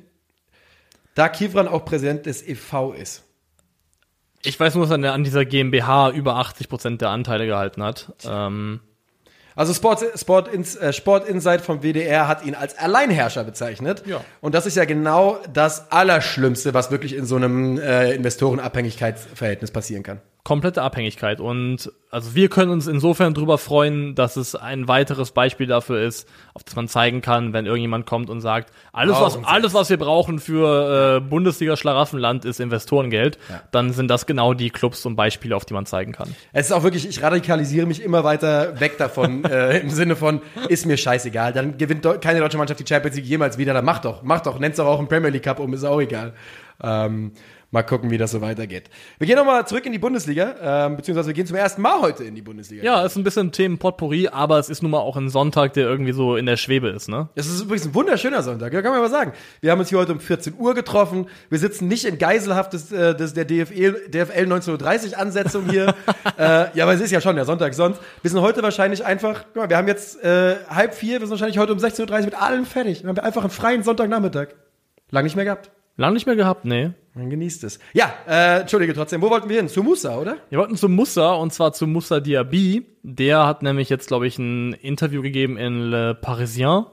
da 1.15 1.29
Kivran 1.29 1.67
auch 1.67 1.85
Präsident 1.85 2.27
des 2.27 2.47
EV 2.47 2.93
ist. 2.93 3.25
Ich 4.45 4.59
weiß 4.59 4.74
nur, 4.74 4.86
dass 4.86 4.99
er 4.99 5.12
an 5.12 5.24
dieser 5.24 5.45
GmbH 5.45 6.11
über 6.11 6.36
80 6.36 6.68
Prozent 6.68 7.01
der 7.01 7.11
Anteile 7.11 7.47
gehalten 7.47 7.82
hat. 7.82 8.12
Ähm, 8.24 8.80
Also 9.55 9.74
Sport, 9.74 10.05
Sport, 10.14 10.49
äh, 10.55 10.93
Sport 10.93 11.28
Insight 11.28 11.62
vom 11.62 11.82
WDR 11.82 12.28
hat 12.28 12.45
ihn 12.47 12.55
als 12.55 12.78
Alleinherrscher 12.78 13.43
bezeichnet. 13.43 14.05
Ja. 14.07 14.20
Und 14.41 14.55
das 14.55 14.66
ist 14.66 14.76
ja 14.76 14.84
genau 14.84 15.39
das 15.53 15.91
Allerschlimmste, 15.91 16.74
was 16.74 16.93
wirklich 16.93 17.16
in 17.16 17.24
so 17.24 17.34
einem 17.34 17.76
äh, 17.78 18.12
Investorenabhängigkeitsverhältnis 18.12 19.72
passieren 19.72 20.05
kann. 20.05 20.20
Komplette 20.45 20.80
Abhängigkeit. 20.82 21.41
Und 21.41 21.93
also 22.11 22.34
wir 22.34 22.49
können 22.49 22.70
uns 22.70 22.86
insofern 22.86 23.34
drüber 23.34 23.59
freuen, 23.59 24.14
dass 24.14 24.36
es 24.36 24.55
ein 24.55 24.89
weiteres 24.89 25.32
Beispiel 25.32 25.66
dafür 25.66 26.01
ist, 26.01 26.26
auf 26.55 26.64
das 26.64 26.74
man 26.74 26.89
zeigen 26.89 27.20
kann, 27.20 27.53
wenn 27.53 27.66
irgendjemand 27.66 28.07
kommt 28.07 28.30
und 28.30 28.41
sagt, 28.41 28.72
alles, 28.95 29.20
was, 29.20 29.45
alles, 29.45 29.74
was 29.74 29.91
wir 29.91 29.99
brauchen 29.99 30.39
für 30.39 31.16
äh, 31.18 31.20
Bundesliga-Schlaraffenland 31.20 32.47
ist 32.47 32.61
Investorengeld, 32.61 33.39
Ja. 33.51 33.61
dann 33.72 33.93
sind 33.93 34.09
das 34.09 34.24
genau 34.24 34.55
die 34.55 34.70
Clubs 34.70 35.05
und 35.05 35.16
Beispiele, 35.16 35.55
auf 35.55 35.66
die 35.66 35.74
man 35.74 35.84
zeigen 35.84 36.12
kann. 36.12 36.34
Es 36.55 36.66
ist 36.66 36.72
auch 36.72 36.82
wirklich, 36.82 37.07
ich 37.07 37.22
radikalisiere 37.22 37.86
mich 37.86 38.03
immer 38.03 38.24
weiter 38.24 38.80
weg 38.80 38.97
davon, 38.97 39.45
äh, 39.51 39.78
im 39.80 39.91
Sinne 39.91 40.16
von, 40.16 40.41
ist 40.68 40.86
mir 40.86 40.97
scheißegal. 40.97 41.53
Dann 41.53 41.76
gewinnt 41.76 42.07
deu- 42.07 42.18
keine 42.18 42.41
deutsche 42.41 42.57
Mannschaft 42.57 42.80
die 42.80 42.86
Champions 42.89 43.16
League 43.16 43.26
jemals 43.26 43.59
wieder. 43.59 43.74
Dann 43.74 43.84
mach 43.84 43.99
doch, 43.99 44.22
mach 44.22 44.41
doch, 44.41 44.59
nenn's 44.59 44.76
doch 44.76 44.86
auch 44.86 44.99
einen 44.99 45.09
Premier 45.09 45.28
League 45.30 45.43
Cup 45.43 45.59
um, 45.61 45.74
ist 45.74 45.84
auch 45.84 46.01
egal. 46.01 46.32
Ähm, 46.82 47.32
mal 47.71 47.83
gucken, 47.83 48.11
wie 48.11 48.16
das 48.16 48.31
so 48.31 48.41
weitergeht. 48.41 48.89
Wir 49.19 49.27
gehen 49.27 49.37
nochmal 49.37 49.66
zurück 49.66 49.85
in 49.85 49.93
die 49.93 49.99
Bundesliga, 49.99 50.55
ähm, 50.87 50.97
beziehungsweise 50.97 51.29
wir 51.29 51.35
gehen 51.35 51.47
zum 51.47 51.57
ersten 51.57 51.83
Mal 51.83 52.01
heute 52.01 52.25
in 52.25 52.35
die 52.35 52.41
Bundesliga. 52.41 52.83
Ja, 52.83 53.05
ist 53.05 53.16
ein 53.16 53.25
bisschen 53.25 53.53
Themen 53.53 53.79
Potpourri, 53.79 54.29
aber 54.29 54.59
es 54.59 54.71
ist 54.71 54.83
nun 54.83 54.91
mal 54.91 55.01
auch 55.01 55.16
ein 55.16 55.29
Sonntag, 55.29 55.75
der 55.75 55.87
irgendwie 55.87 56.12
so 56.12 56.37
in 56.37 56.47
der 56.47 56.57
Schwebe 56.57 56.89
ist, 56.89 57.09
ne? 57.09 57.29
Das 57.35 57.47
ist 57.47 57.61
übrigens 57.61 57.87
ein 57.87 57.95
wunderschöner 57.95 58.43
Sonntag, 58.43 58.73
ja, 58.73 58.81
kann 58.81 58.93
man 58.93 59.03
mal 59.03 59.11
sagen. 59.11 59.33
Wir 59.61 59.71
haben 59.71 59.81
uns 59.81 59.91
hier 59.91 59.99
heute 59.99 60.12
um 60.12 60.21
14 60.21 60.55
Uhr 60.59 60.75
getroffen. 60.75 61.27
Wir 61.51 61.59
sitzen 61.59 61.89
nicht 61.89 62.07
in 62.07 62.19
Geiselhaft 62.19 62.73
des, 62.73 62.91
äh, 62.91 63.14
des, 63.14 63.35
der 63.35 63.45
DFL, 63.45 64.09
DFL 64.09 64.45
1930 64.45 65.19
Ansetzung 65.19 65.69
hier. 65.69 65.95
äh, 66.39 66.75
ja, 66.75 66.85
aber 66.85 66.95
es 66.95 67.01
ist 67.01 67.11
ja 67.11 67.21
schon 67.21 67.37
der 67.37 67.45
Sonntag 67.45 67.75
sonst. 67.75 68.01
Wir 68.23 68.31
sind 68.31 68.41
heute 68.41 68.62
wahrscheinlich 68.62 69.05
einfach, 69.05 69.45
guck 69.53 69.57
mal, 69.57 69.69
wir 69.69 69.77
haben 69.77 69.89
jetzt 69.89 70.23
äh, 70.25 70.57
halb 70.71 70.95
vier, 70.95 71.21
wir 71.21 71.27
sind 71.27 71.31
wahrscheinlich 71.31 71.59
heute 71.59 71.73
um 71.75 71.79
16.30 71.79 72.19
Uhr 72.19 72.25
mit 72.25 72.35
allem 72.35 72.64
fertig. 72.64 73.01
Dann 73.01 73.11
haben 73.11 73.16
wir 73.16 73.25
einfach 73.25 73.43
einen 73.43 73.51
freien 73.51 73.83
Sonntagnachmittag. 73.83 74.49
Lang 75.11 75.25
nicht 75.25 75.37
mehr 75.37 75.45
gehabt. 75.45 75.71
Lang 75.99 76.15
nicht 76.15 76.27
mehr 76.27 76.37
gehabt, 76.37 76.65
nee. 76.65 76.93
Man 77.15 77.29
genießt 77.29 77.65
es. 77.65 77.81
Ja, 77.93 78.15
äh, 78.29 78.61
entschuldige 78.61 78.95
trotzdem, 78.95 79.21
wo 79.21 79.31
wollten 79.31 79.49
wir 79.49 79.57
hin? 79.57 79.69
Zu 79.69 79.83
Musa, 79.83 80.17
oder? 80.17 80.37
Wir 80.49 80.61
wollten 80.61 80.77
zu 80.77 80.89
Musa 80.89 81.33
und 81.33 81.53
zwar 81.53 81.73
zu 81.73 81.89
Musa 81.89 82.21
Diaby. 82.21 82.87
Der 83.03 83.45
hat 83.47 83.65
nämlich 83.65 83.89
jetzt, 83.89 84.07
glaube 84.07 84.29
ich, 84.29 84.39
ein 84.39 84.75
Interview 84.75 85.23
gegeben 85.23 85.57
in 85.57 85.91
Le 85.91 86.15
Parisien, 86.15 86.87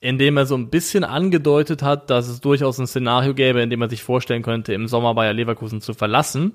in 0.00 0.16
dem 0.16 0.38
er 0.38 0.46
so 0.46 0.54
ein 0.56 0.70
bisschen 0.70 1.04
angedeutet 1.04 1.82
hat, 1.82 2.08
dass 2.08 2.26
es 2.26 2.40
durchaus 2.40 2.78
ein 2.78 2.86
Szenario 2.86 3.34
gäbe, 3.34 3.60
in 3.60 3.68
dem 3.68 3.82
er 3.82 3.90
sich 3.90 4.02
vorstellen 4.02 4.42
könnte, 4.42 4.72
im 4.72 4.88
Sommer 4.88 5.14
Bayer 5.14 5.34
Leverkusen 5.34 5.82
zu 5.82 5.92
verlassen. 5.92 6.52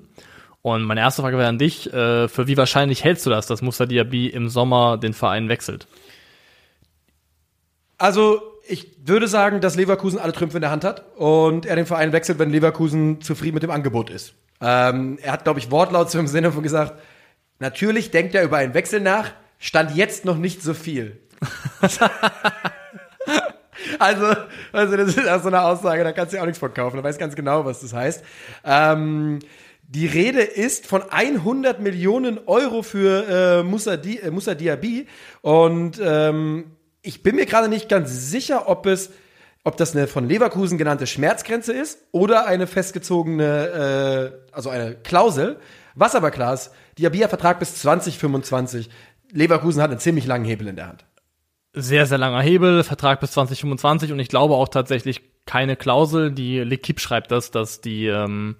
Und 0.62 0.82
meine 0.82 1.00
erste 1.00 1.22
Frage 1.22 1.38
wäre 1.38 1.48
an 1.48 1.58
dich, 1.58 1.92
äh, 1.92 2.26
für 2.26 2.48
wie 2.48 2.56
wahrscheinlich 2.56 3.04
hältst 3.04 3.24
du 3.24 3.30
das, 3.30 3.46
dass 3.46 3.62
Musa 3.62 3.86
Diaby 3.86 4.26
im 4.26 4.48
Sommer 4.48 4.98
den 4.98 5.12
Verein 5.12 5.48
wechselt? 5.48 5.86
Also, 7.98 8.57
ich 8.68 8.96
würde 9.04 9.28
sagen, 9.28 9.60
dass 9.60 9.76
Leverkusen 9.76 10.18
alle 10.18 10.32
Trümpfe 10.32 10.58
in 10.58 10.60
der 10.60 10.70
Hand 10.70 10.84
hat 10.84 11.04
und 11.16 11.66
er 11.66 11.76
den 11.76 11.86
Verein 11.86 12.12
wechselt, 12.12 12.38
wenn 12.38 12.50
Leverkusen 12.50 13.20
zufrieden 13.20 13.54
mit 13.54 13.62
dem 13.62 13.70
Angebot 13.70 14.10
ist. 14.10 14.34
Ähm, 14.60 15.18
er 15.22 15.32
hat, 15.32 15.44
glaube 15.44 15.58
ich, 15.58 15.70
wortlaut 15.70 16.14
im 16.14 16.26
Sinne 16.26 16.52
von 16.52 16.62
gesagt, 16.62 17.00
natürlich 17.58 18.10
denkt 18.10 18.34
er 18.34 18.44
über 18.44 18.58
einen 18.58 18.74
Wechsel 18.74 19.00
nach, 19.00 19.32
stand 19.58 19.96
jetzt 19.96 20.24
noch 20.24 20.36
nicht 20.36 20.62
so 20.62 20.74
viel. 20.74 21.18
also, 23.98 24.26
also, 24.72 24.96
das 24.96 25.16
ist 25.16 25.28
auch 25.28 25.42
so 25.42 25.48
eine 25.48 25.62
Aussage, 25.62 26.04
da 26.04 26.12
kannst 26.12 26.32
du 26.32 26.36
ja 26.36 26.42
auch 26.42 26.46
nichts 26.46 26.58
von 26.58 26.74
kaufen, 26.74 26.96
du 26.96 27.02
weißt 27.02 27.18
ganz 27.18 27.34
genau, 27.36 27.64
was 27.64 27.80
das 27.80 27.92
heißt. 27.94 28.24
Ähm, 28.64 29.38
die 29.90 30.06
Rede 30.06 30.42
ist 30.42 30.86
von 30.86 31.02
100 31.08 31.80
Millionen 31.80 32.38
Euro 32.46 32.82
für 32.82 33.60
äh, 33.60 33.62
Musa, 33.62 33.96
Di 33.96 34.18
äh, 34.18 34.30
Musa 34.30 34.54
Diaby 34.54 35.06
und 35.40 35.98
ähm, 36.04 36.72
ich 37.02 37.22
bin 37.22 37.36
mir 37.36 37.46
gerade 37.46 37.68
nicht 37.68 37.88
ganz 37.88 38.30
sicher, 38.30 38.68
ob 38.68 38.86
es, 38.86 39.10
ob 39.64 39.76
das 39.76 39.94
eine 39.94 40.06
von 40.06 40.28
Leverkusen 40.28 40.78
genannte 40.78 41.06
Schmerzgrenze 41.06 41.72
ist 41.72 42.00
oder 42.12 42.46
eine 42.46 42.66
festgezogene, 42.66 44.32
äh, 44.42 44.54
also 44.54 44.70
eine 44.70 44.94
Klausel. 44.94 45.58
Was 45.94 46.14
aber 46.14 46.30
klar 46.30 46.54
ist, 46.54 46.70
Diaby 46.98 47.18
hat 47.18 47.30
Vertrag 47.30 47.58
bis 47.58 47.74
2025. 47.76 48.88
Leverkusen 49.32 49.82
hat 49.82 49.90
einen 49.90 50.00
ziemlich 50.00 50.26
langen 50.26 50.44
Hebel 50.44 50.68
in 50.68 50.76
der 50.76 50.88
Hand. 50.88 51.04
Sehr, 51.74 52.06
sehr 52.06 52.18
langer 52.18 52.40
Hebel, 52.40 52.82
Vertrag 52.82 53.20
bis 53.20 53.32
2025 53.32 54.12
und 54.12 54.18
ich 54.18 54.28
glaube 54.28 54.54
auch 54.54 54.68
tatsächlich 54.68 55.22
keine 55.44 55.76
Klausel. 55.76 56.32
Die 56.32 56.60
L'Equipe 56.60 56.98
schreibt 56.98 57.30
das, 57.30 57.50
dass 57.50 57.80
die 57.80 58.06
ähm, 58.06 58.56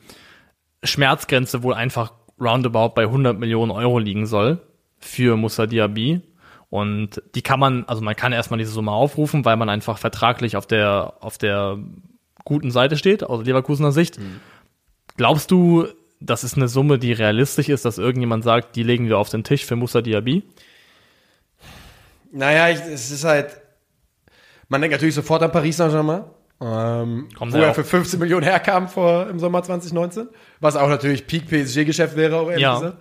Schmerzgrenze 0.84 1.62
wohl 1.62 1.74
einfach 1.74 2.12
roundabout 2.40 2.94
bei 2.94 3.02
100 3.02 3.38
Millionen 3.38 3.72
Euro 3.72 3.98
liegen 3.98 4.26
soll 4.26 4.60
für 4.98 5.36
Musa 5.36 5.66
Diaby. 5.66 6.22
Und 6.70 7.22
die 7.34 7.42
kann 7.42 7.58
man, 7.58 7.84
also 7.86 8.02
man 8.02 8.14
kann 8.14 8.32
erstmal 8.32 8.58
diese 8.58 8.72
Summe 8.72 8.92
aufrufen, 8.92 9.44
weil 9.44 9.56
man 9.56 9.68
einfach 9.70 9.96
vertraglich 9.98 10.56
auf 10.56 10.66
der, 10.66 11.14
auf 11.20 11.38
der 11.38 11.78
guten 12.44 12.70
Seite 12.70 12.96
steht, 12.96 13.24
aus 13.24 13.44
Leverkusener 13.44 13.92
Sicht. 13.92 14.18
Glaubst 15.16 15.50
du, 15.50 15.86
das 16.20 16.44
ist 16.44 16.56
eine 16.56 16.68
Summe, 16.68 16.98
die 16.98 17.12
realistisch 17.12 17.68
ist, 17.68 17.84
dass 17.84 17.96
irgendjemand 17.98 18.44
sagt, 18.44 18.76
die 18.76 18.82
legen 18.82 19.08
wir 19.08 19.18
auf 19.18 19.30
den 19.30 19.44
Tisch 19.44 19.64
für 19.64 19.76
Musa 19.76 20.02
Diaby? 20.02 20.42
Naja, 22.32 22.68
ich, 22.68 22.80
es 22.92 23.10
ist 23.10 23.24
halt, 23.24 23.58
man 24.68 24.80
denkt 24.82 24.92
natürlich 24.92 25.14
sofort 25.14 25.42
an 25.42 25.52
Paris 25.52 25.76
Saint-Germain. 25.78 26.24
Ähm, 26.60 27.28
Kommt 27.36 27.52
wo 27.52 27.58
er 27.58 27.70
auch. 27.70 27.74
für 27.74 27.84
15 27.84 28.18
Millionen 28.18 28.42
herkam 28.42 28.88
vor 28.88 29.28
im 29.30 29.38
Sommer 29.38 29.62
2019, 29.62 30.28
was 30.60 30.74
auch 30.76 30.88
natürlich 30.88 31.26
Peak 31.26 31.46
PSG-Geschäft 31.46 32.16
wäre, 32.16 32.36
auch 32.36 32.48
ehrlich 32.48 32.62
Ja. 32.62 32.74
gesagt. 32.74 32.96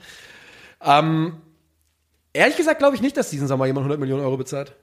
Ähm, 0.86 1.34
ehrlich 2.38 2.58
gesagt 2.58 2.80
glaube 2.80 2.96
ich 2.96 3.02
nicht, 3.02 3.18
dass 3.18 3.30
diesen 3.30 3.48
Sommer 3.48 3.66
jemand 3.66 3.84
100 3.84 4.00
Millionen 4.00 4.24
Euro 4.24 4.38
bezahlt. 4.38 4.74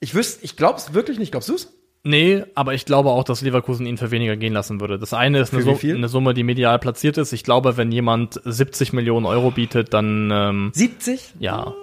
Ich 0.00 0.14
wüsste, 0.14 0.44
ich 0.44 0.56
glaube 0.56 0.78
es 0.78 0.94
wirklich 0.94 1.18
nicht. 1.18 1.32
Glaubst 1.32 1.48
du's? 1.48 1.72
Nee, 2.04 2.44
aber 2.54 2.74
ich 2.74 2.86
glaube 2.86 3.10
auch, 3.10 3.24
dass 3.24 3.42
Leverkusen 3.42 3.84
ihn 3.84 3.98
für 3.98 4.10
weniger 4.12 4.36
gehen 4.36 4.52
lassen 4.52 4.80
würde. 4.80 4.98
Das 5.00 5.12
eine 5.12 5.40
ist 5.40 5.52
eine, 5.52 5.62
Su- 5.64 5.76
eine 5.82 6.08
Summe, 6.08 6.32
die 6.32 6.44
medial 6.44 6.78
platziert 6.78 7.18
ist. 7.18 7.32
Ich 7.32 7.42
glaube, 7.42 7.76
wenn 7.76 7.90
jemand 7.90 8.40
70 8.44 8.92
Millionen 8.92 9.26
Euro 9.26 9.50
bietet, 9.50 9.92
dann 9.92 10.30
ähm, 10.32 10.70
70? 10.74 11.34
ja. 11.40 11.74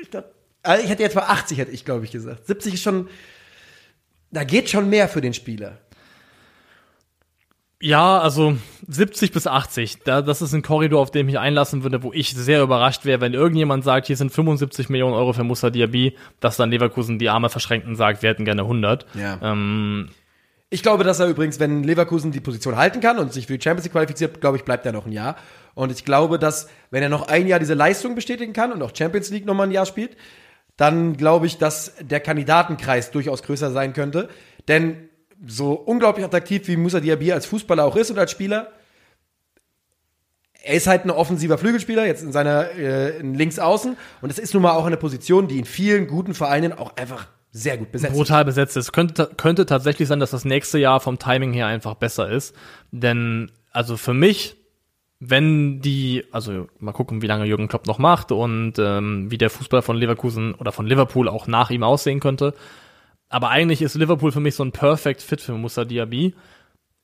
Ich, 0.00 0.10
glaub, 0.10 0.26
also 0.62 0.84
ich 0.84 0.90
hätte 0.90 1.02
jetzt 1.02 1.16
mal 1.16 1.22
80, 1.22 1.58
hätte 1.58 1.72
ich 1.72 1.84
glaube 1.84 2.04
ich 2.04 2.12
gesagt. 2.12 2.46
70 2.46 2.74
ist 2.74 2.82
schon, 2.82 3.08
da 4.30 4.44
geht 4.44 4.70
schon 4.70 4.88
mehr 4.88 5.08
für 5.08 5.20
den 5.20 5.34
Spieler. 5.34 5.78
Ja, 7.84 8.18
also 8.18 8.56
70 8.88 9.30
bis 9.30 9.46
80. 9.46 9.98
Da, 10.04 10.22
das 10.22 10.40
ist 10.40 10.54
ein 10.54 10.62
Korridor, 10.62 11.02
auf 11.02 11.10
den 11.10 11.20
ich 11.28 11.34
mich 11.34 11.38
einlassen 11.38 11.82
würde, 11.82 12.02
wo 12.02 12.14
ich 12.14 12.30
sehr 12.30 12.62
überrascht 12.62 13.04
wäre, 13.04 13.20
wenn 13.20 13.34
irgendjemand 13.34 13.84
sagt, 13.84 14.06
hier 14.06 14.16
sind 14.16 14.32
75 14.32 14.88
Millionen 14.88 15.12
Euro 15.12 15.34
für 15.34 15.44
Musa 15.44 15.68
Diaby, 15.68 16.16
dass 16.40 16.56
dann 16.56 16.70
Leverkusen 16.70 17.18
die 17.18 17.28
Arme 17.28 17.50
verschränkt 17.50 17.86
und 17.86 17.96
sagt, 17.96 18.22
wir 18.22 18.30
hätten 18.30 18.46
gerne 18.46 18.62
100. 18.62 19.04
Ja. 19.12 19.38
Ähm, 19.42 20.08
Ich 20.70 20.82
glaube, 20.82 21.04
dass 21.04 21.20
er 21.20 21.26
übrigens, 21.26 21.60
wenn 21.60 21.84
Leverkusen 21.84 22.32
die 22.32 22.40
Position 22.40 22.78
halten 22.78 23.00
kann 23.00 23.18
und 23.18 23.34
sich 23.34 23.48
für 23.48 23.58
die 23.58 23.62
Champions 23.62 23.84
League 23.84 23.92
qualifiziert, 23.92 24.40
glaube 24.40 24.56
ich, 24.56 24.64
bleibt 24.64 24.86
er 24.86 24.92
noch 24.92 25.04
ein 25.04 25.12
Jahr. 25.12 25.36
Und 25.74 25.92
ich 25.92 26.06
glaube, 26.06 26.38
dass, 26.38 26.70
wenn 26.90 27.02
er 27.02 27.10
noch 27.10 27.28
ein 27.28 27.46
Jahr 27.46 27.58
diese 27.58 27.74
Leistung 27.74 28.14
bestätigen 28.14 28.54
kann 28.54 28.72
und 28.72 28.80
auch 28.80 28.92
Champions 28.96 29.28
League 29.28 29.44
nochmal 29.44 29.66
ein 29.66 29.72
Jahr 29.72 29.84
spielt, 29.84 30.16
dann 30.78 31.18
glaube 31.18 31.46
ich, 31.46 31.58
dass 31.58 31.92
der 32.00 32.20
Kandidatenkreis 32.20 33.10
durchaus 33.10 33.42
größer 33.42 33.70
sein 33.72 33.92
könnte. 33.92 34.30
Denn 34.68 35.10
so 35.46 35.72
unglaublich 35.72 36.24
attraktiv 36.24 36.66
wie 36.68 36.76
Musa 36.76 37.00
Diaby 37.00 37.32
als 37.32 37.46
Fußballer 37.46 37.84
auch 37.84 37.96
ist 37.96 38.10
und 38.10 38.18
als 38.18 38.30
Spieler, 38.30 38.72
er 40.62 40.74
ist 40.74 40.86
halt 40.86 41.04
ein 41.04 41.10
offensiver 41.10 41.58
Flügelspieler, 41.58 42.06
jetzt 42.06 42.22
in 42.22 42.32
seiner 42.32 42.70
äh, 42.70 43.18
in 43.18 43.34
links 43.34 43.58
außen. 43.58 43.96
Und 44.22 44.30
es 44.30 44.38
ist 44.38 44.54
nun 44.54 44.62
mal 44.62 44.72
auch 44.72 44.86
eine 44.86 44.96
Position, 44.96 45.46
die 45.46 45.58
in 45.58 45.64
vielen 45.64 46.06
guten 46.06 46.34
Vereinen 46.34 46.72
auch 46.72 46.96
einfach 46.96 47.28
sehr 47.52 47.78
gut 47.78 47.92
besetzt 47.92 48.12
ist. 48.12 48.18
brutal 48.18 48.44
besetzt 48.44 48.76
ist. 48.76 48.92
Könnte, 48.92 49.30
könnte 49.36 49.66
tatsächlich 49.66 50.08
sein, 50.08 50.20
dass 50.20 50.30
das 50.30 50.44
nächste 50.44 50.78
Jahr 50.78 51.00
vom 51.00 51.18
Timing 51.18 51.52
her 51.52 51.66
einfach 51.66 51.94
besser 51.94 52.28
ist. 52.28 52.54
Denn, 52.90 53.50
also 53.70 53.96
für 53.96 54.14
mich, 54.14 54.56
wenn 55.20 55.80
die, 55.80 56.24
also 56.32 56.66
mal 56.80 56.92
gucken, 56.92 57.22
wie 57.22 57.26
lange 57.26 57.44
Jürgen 57.44 57.68
Klopp 57.68 57.86
noch 57.86 57.98
macht 57.98 58.32
und 58.32 58.74
ähm, 58.78 59.30
wie 59.30 59.38
der 59.38 59.50
Fußball 59.50 59.82
von 59.82 59.96
Leverkusen 59.96 60.54
oder 60.54 60.72
von 60.72 60.86
Liverpool 60.86 61.28
auch 61.28 61.46
nach 61.46 61.70
ihm 61.70 61.84
aussehen 61.84 62.20
könnte. 62.20 62.54
Aber 63.28 63.50
eigentlich 63.50 63.82
ist 63.82 63.94
Liverpool 63.94 64.32
für 64.32 64.40
mich 64.40 64.54
so 64.54 64.64
ein 64.64 64.72
Perfect 64.72 65.22
Fit 65.22 65.40
für 65.40 65.52
Musa 65.52 65.84
Diaby. 65.84 66.34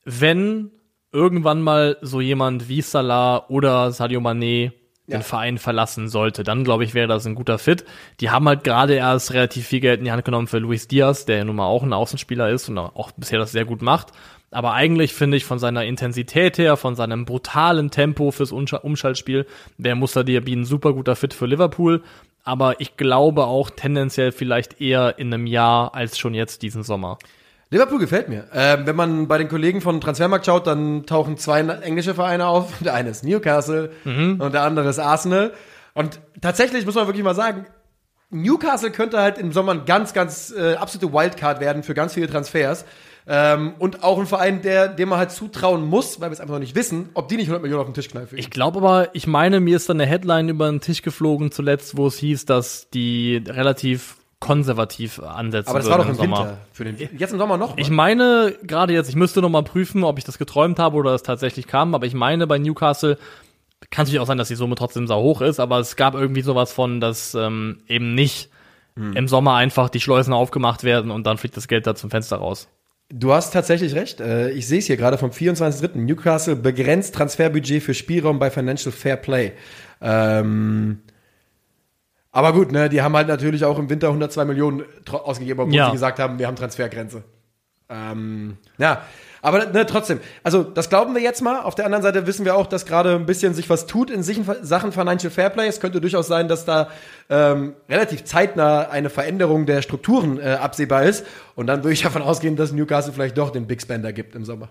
Wenn 0.05 0.71
irgendwann 1.11 1.61
mal 1.61 1.97
so 2.01 2.21
jemand 2.21 2.69
wie 2.69 2.81
Salah 2.81 3.45
oder 3.49 3.91
Sadio 3.91 4.21
Mané 4.21 4.71
Ja. 5.07 5.17
den 5.17 5.23
Verein 5.23 5.57
verlassen 5.57 6.07
sollte, 6.07 6.43
dann 6.43 6.63
glaube 6.63 6.85
ich, 6.85 6.93
wäre 6.93 7.07
das 7.07 7.25
ein 7.25 7.35
guter 7.35 7.57
Fit. 7.59 7.83
Die 8.21 8.29
haben 8.29 8.47
halt 8.47 8.63
gerade 8.63 8.93
erst 8.93 9.33
relativ 9.33 9.67
viel 9.67 9.81
Geld 9.81 9.99
in 9.99 10.05
die 10.05 10.11
Hand 10.11 10.23
genommen 10.23 10.47
für 10.47 10.59
Luis 10.59 10.87
Diaz, 10.87 11.25
der 11.25 11.37
ja 11.37 11.43
nun 11.43 11.57
mal 11.57 11.65
auch 11.65 11.83
ein 11.83 11.91
Außenspieler 11.91 12.49
ist 12.49 12.69
und 12.69 12.77
auch 12.77 13.11
bisher 13.11 13.39
das 13.39 13.51
sehr 13.51 13.65
gut 13.65 13.81
macht. 13.81 14.11
Aber 14.51 14.73
eigentlich 14.73 15.13
finde 15.13 15.37
ich 15.37 15.45
von 15.45 15.59
seiner 15.59 15.85
Intensität 15.85 16.57
her, 16.57 16.77
von 16.77 16.95
seinem 16.95 17.25
brutalen 17.25 17.89
Tempo 17.89 18.31
fürs 18.31 18.51
Umsch- 18.53 18.79
Umschaltspiel, 18.79 19.45
wäre 19.77 19.95
Musa 19.95 20.23
Diaby 20.23 20.53
ein 20.53 20.65
super 20.65 20.93
guter 20.93 21.15
Fit 21.15 21.33
für 21.33 21.45
Liverpool. 21.45 22.03
Aber 22.43 22.79
ich 22.79 22.97
glaube 22.97 23.45
auch 23.45 23.69
tendenziell 23.69 24.31
vielleicht 24.31 24.81
eher 24.81 25.19
in 25.19 25.33
einem 25.33 25.45
Jahr 25.45 25.93
als 25.93 26.17
schon 26.17 26.33
jetzt 26.33 26.61
diesen 26.61 26.83
Sommer. 26.83 27.17
Liverpool 27.69 27.99
gefällt 27.99 28.27
mir. 28.27 28.47
Ähm, 28.53 28.85
wenn 28.85 28.95
man 28.95 29.27
bei 29.27 29.37
den 29.37 29.47
Kollegen 29.47 29.79
von 29.79 30.01
Transfermarkt 30.01 30.45
schaut, 30.45 30.67
dann 30.67 31.05
tauchen 31.05 31.37
zwei 31.37 31.61
englische 31.61 32.13
Vereine 32.13 32.47
auf. 32.47 32.79
Der 32.81 32.93
eine 32.93 33.09
ist 33.09 33.23
Newcastle 33.23 33.91
und 34.03 34.53
der 34.53 34.63
andere 34.63 34.89
ist 34.89 34.99
Arsenal. 34.99 35.53
Und 35.93 36.19
tatsächlich 36.41 36.85
muss 36.85 36.95
man 36.95 37.07
wirklich 37.07 37.23
mal 37.23 37.35
sagen, 37.35 37.65
Newcastle 38.29 38.91
könnte 38.91 39.19
halt 39.19 39.37
im 39.37 39.51
Sommer 39.51 39.73
ein 39.73 39.85
ganz, 39.85 40.13
ganz 40.13 40.53
äh, 40.57 40.75
absolute 40.75 41.13
Wildcard 41.13 41.59
werden 41.59 41.83
für 41.83 41.93
ganz 41.93 42.13
viele 42.13 42.27
Transfers. 42.27 42.85
Ähm, 43.33 43.75
und 43.79 44.03
auch 44.03 44.19
ein 44.19 44.25
Verein, 44.25 44.61
der, 44.61 44.89
dem 44.89 45.07
man 45.07 45.17
halt 45.17 45.31
zutrauen 45.31 45.85
muss, 45.85 46.19
weil 46.19 46.29
wir 46.29 46.33
es 46.33 46.41
einfach 46.41 46.55
noch 46.55 46.59
nicht 46.59 46.75
wissen, 46.75 47.09
ob 47.13 47.29
die 47.29 47.37
nicht 47.37 47.45
100 47.45 47.61
Millionen 47.61 47.79
auf 47.79 47.87
den 47.87 47.93
Tisch 47.93 48.09
knallen. 48.09 48.27
Ich 48.33 48.49
glaube 48.49 48.79
aber, 48.79 49.15
ich 49.15 49.25
meine, 49.25 49.61
mir 49.61 49.77
ist 49.77 49.87
dann 49.87 50.01
eine 50.01 50.09
Headline 50.09 50.49
über 50.49 50.69
den 50.69 50.81
Tisch 50.81 51.01
geflogen 51.01 51.49
zuletzt, 51.49 51.95
wo 51.95 52.07
es 52.07 52.17
hieß, 52.17 52.43
dass 52.43 52.89
die 52.89 53.41
relativ 53.47 54.17
konservativ 54.41 55.19
ansetzen 55.19 55.69
Aber 55.69 55.79
das 55.79 55.89
war 55.89 55.99
doch 55.99 56.09
im 56.09 56.15
Sommer. 56.15 56.39
Winter. 56.39 56.57
Für 56.73 56.83
den, 56.83 56.97
jetzt 57.17 57.31
im 57.31 57.39
Sommer 57.39 57.55
noch. 57.55 57.77
Ich 57.77 57.89
wa? 57.89 57.93
meine, 57.93 58.53
gerade 58.63 58.91
jetzt, 58.91 59.07
ich 59.07 59.15
müsste 59.15 59.41
noch 59.41 59.49
mal 59.49 59.63
prüfen, 59.63 60.03
ob 60.03 60.17
ich 60.17 60.25
das 60.25 60.37
geträumt 60.37 60.77
habe 60.77 60.97
oder 60.97 61.13
es 61.13 61.23
tatsächlich 61.23 61.67
kam, 61.67 61.95
aber 61.95 62.05
ich 62.05 62.13
meine, 62.13 62.47
bei 62.47 62.57
Newcastle 62.57 63.17
kann 63.91 64.03
natürlich 64.03 64.19
auch 64.19 64.27
sein, 64.27 64.39
dass 64.39 64.49
die 64.49 64.55
Summe 64.55 64.75
trotzdem 64.75 65.07
sau 65.07 65.21
hoch 65.21 65.39
ist, 65.39 65.61
aber 65.61 65.79
es 65.79 65.95
gab 65.95 66.15
irgendwie 66.15 66.41
sowas 66.41 66.73
von, 66.73 66.99
dass 66.99 67.33
ähm, 67.33 67.77
eben 67.87 68.13
nicht 68.13 68.49
Hm. 68.97 69.13
im 69.13 69.27
Sommer 69.27 69.55
einfach 69.55 69.89
die 69.89 70.01
Schleusen 70.01 70.33
aufgemacht 70.33 70.83
werden 70.83 71.11
und 71.11 71.25
dann 71.25 71.37
fliegt 71.37 71.55
das 71.55 71.69
Geld 71.69 71.87
da 71.87 71.95
zum 71.95 72.09
Fenster 72.09 72.37
raus. 72.37 72.67
Du 73.13 73.33
hast 73.33 73.51
tatsächlich 73.51 73.93
recht. 73.95 74.19
Äh, 74.21 74.51
Ich 74.51 74.67
sehe 74.67 74.79
es 74.79 74.85
hier 74.85 74.97
gerade 74.97 75.17
vom 75.17 75.31
24.3. 75.31 75.97
Newcastle 75.97 76.55
begrenzt 76.55 77.13
Transferbudget 77.15 77.83
für 77.83 77.93
Spielraum 77.93 78.39
bei 78.39 78.49
Financial 78.49 78.91
Fair 78.91 79.17
Play. 79.17 79.51
Ähm, 80.01 80.99
aber 82.31 82.53
gut, 82.53 82.71
ne, 82.71 82.87
die 82.89 83.01
haben 83.01 83.15
halt 83.15 83.27
natürlich 83.27 83.65
auch 83.65 83.77
im 83.77 83.89
Winter 83.89 84.07
102 84.07 84.45
Millionen 84.45 84.83
ausgegeben, 85.11 85.59
obwohl 85.59 85.75
Ja. 85.75 85.87
sie 85.87 85.91
gesagt 85.93 86.19
haben, 86.19 86.39
wir 86.39 86.47
haben 86.47 86.55
Transfergrenze. 86.55 87.23
Ähm, 87.89 88.57
ja, 88.77 89.03
aber 89.41 89.65
ne, 89.67 89.85
trotzdem. 89.85 90.19
Also 90.43 90.63
das 90.63 90.89
glauben 90.89 91.15
wir 91.15 91.21
jetzt 91.21 91.41
mal. 91.41 91.61
Auf 91.61 91.75
der 91.75 91.85
anderen 91.85 92.03
Seite 92.03 92.27
wissen 92.27 92.45
wir 92.45 92.55
auch, 92.55 92.67
dass 92.67 92.85
gerade 92.85 93.15
ein 93.15 93.25
bisschen 93.25 93.53
sich 93.53 93.69
was 93.69 93.87
tut 93.87 94.09
in 94.09 94.23
Sachen 94.23 94.91
Financial 94.91 95.31
Fairplay. 95.31 95.67
Es 95.67 95.79
könnte 95.79 95.99
durchaus 96.01 96.27
sein, 96.27 96.47
dass 96.47 96.65
da 96.65 96.89
ähm, 97.29 97.73
relativ 97.89 98.23
zeitnah 98.23 98.89
eine 98.89 99.09
Veränderung 99.09 99.65
der 99.65 99.81
Strukturen 99.81 100.39
äh, 100.39 100.57
absehbar 100.61 101.03
ist. 101.03 101.25
Und 101.55 101.67
dann 101.67 101.83
würde 101.83 101.93
ich 101.93 102.01
davon 102.03 102.21
ausgehen, 102.21 102.55
dass 102.55 102.71
Newcastle 102.71 103.13
vielleicht 103.13 103.37
doch 103.37 103.49
den 103.49 103.67
Big 103.67 103.81
Spender 103.81 104.13
gibt 104.13 104.35
im 104.35 104.45
Sommer. 104.45 104.69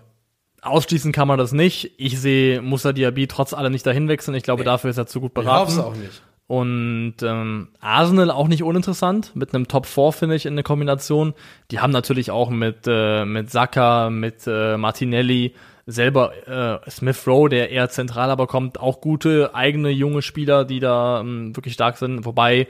Ausschließen 0.61 1.11
kann 1.11 1.27
man 1.27 1.39
das 1.39 1.53
nicht. 1.53 1.91
Ich 1.97 2.19
sehe 2.19 2.61
Musa 2.61 2.93
Diaby 2.93 3.27
trotz 3.27 3.53
allem 3.53 3.71
nicht 3.71 3.85
dahin 3.85 4.07
wechseln. 4.07 4.35
Ich 4.35 4.43
glaube, 4.43 4.63
dafür 4.63 4.91
ist 4.91 4.97
er 4.97 5.07
zu 5.07 5.19
gut 5.19 5.31
Ich 5.37 5.45
hoffe 5.45 5.71
es 5.71 5.75
beraten. 5.75 5.93
auch 5.93 5.95
nicht. 5.95 6.21
Und 6.51 7.13
ähm, 7.21 7.69
Arsenal 7.79 8.29
auch 8.29 8.49
nicht 8.49 8.61
uninteressant, 8.61 9.33
mit 9.37 9.55
einem 9.55 9.69
Top 9.69 9.85
4, 9.85 10.11
finde 10.11 10.35
ich, 10.35 10.45
in 10.45 10.57
der 10.57 10.65
Kombination. 10.65 11.33
Die 11.71 11.79
haben 11.79 11.91
natürlich 11.91 12.29
auch 12.29 12.49
mit, 12.49 12.79
äh, 12.87 13.23
mit 13.23 13.49
Saka, 13.49 14.09
mit 14.09 14.47
äh, 14.47 14.75
Martinelli, 14.75 15.53
selber 15.85 16.81
äh, 16.83 16.89
Smith 16.91 17.25
Rowe, 17.25 17.47
der 17.47 17.69
eher 17.69 17.87
zentral 17.87 18.29
aber 18.29 18.47
kommt, 18.47 18.81
auch 18.81 18.99
gute 18.99 19.55
eigene 19.55 19.91
junge 19.91 20.21
Spieler, 20.21 20.65
die 20.65 20.81
da 20.81 21.21
ähm, 21.21 21.55
wirklich 21.55 21.73
stark 21.73 21.95
sind. 21.95 22.25
Wobei 22.25 22.67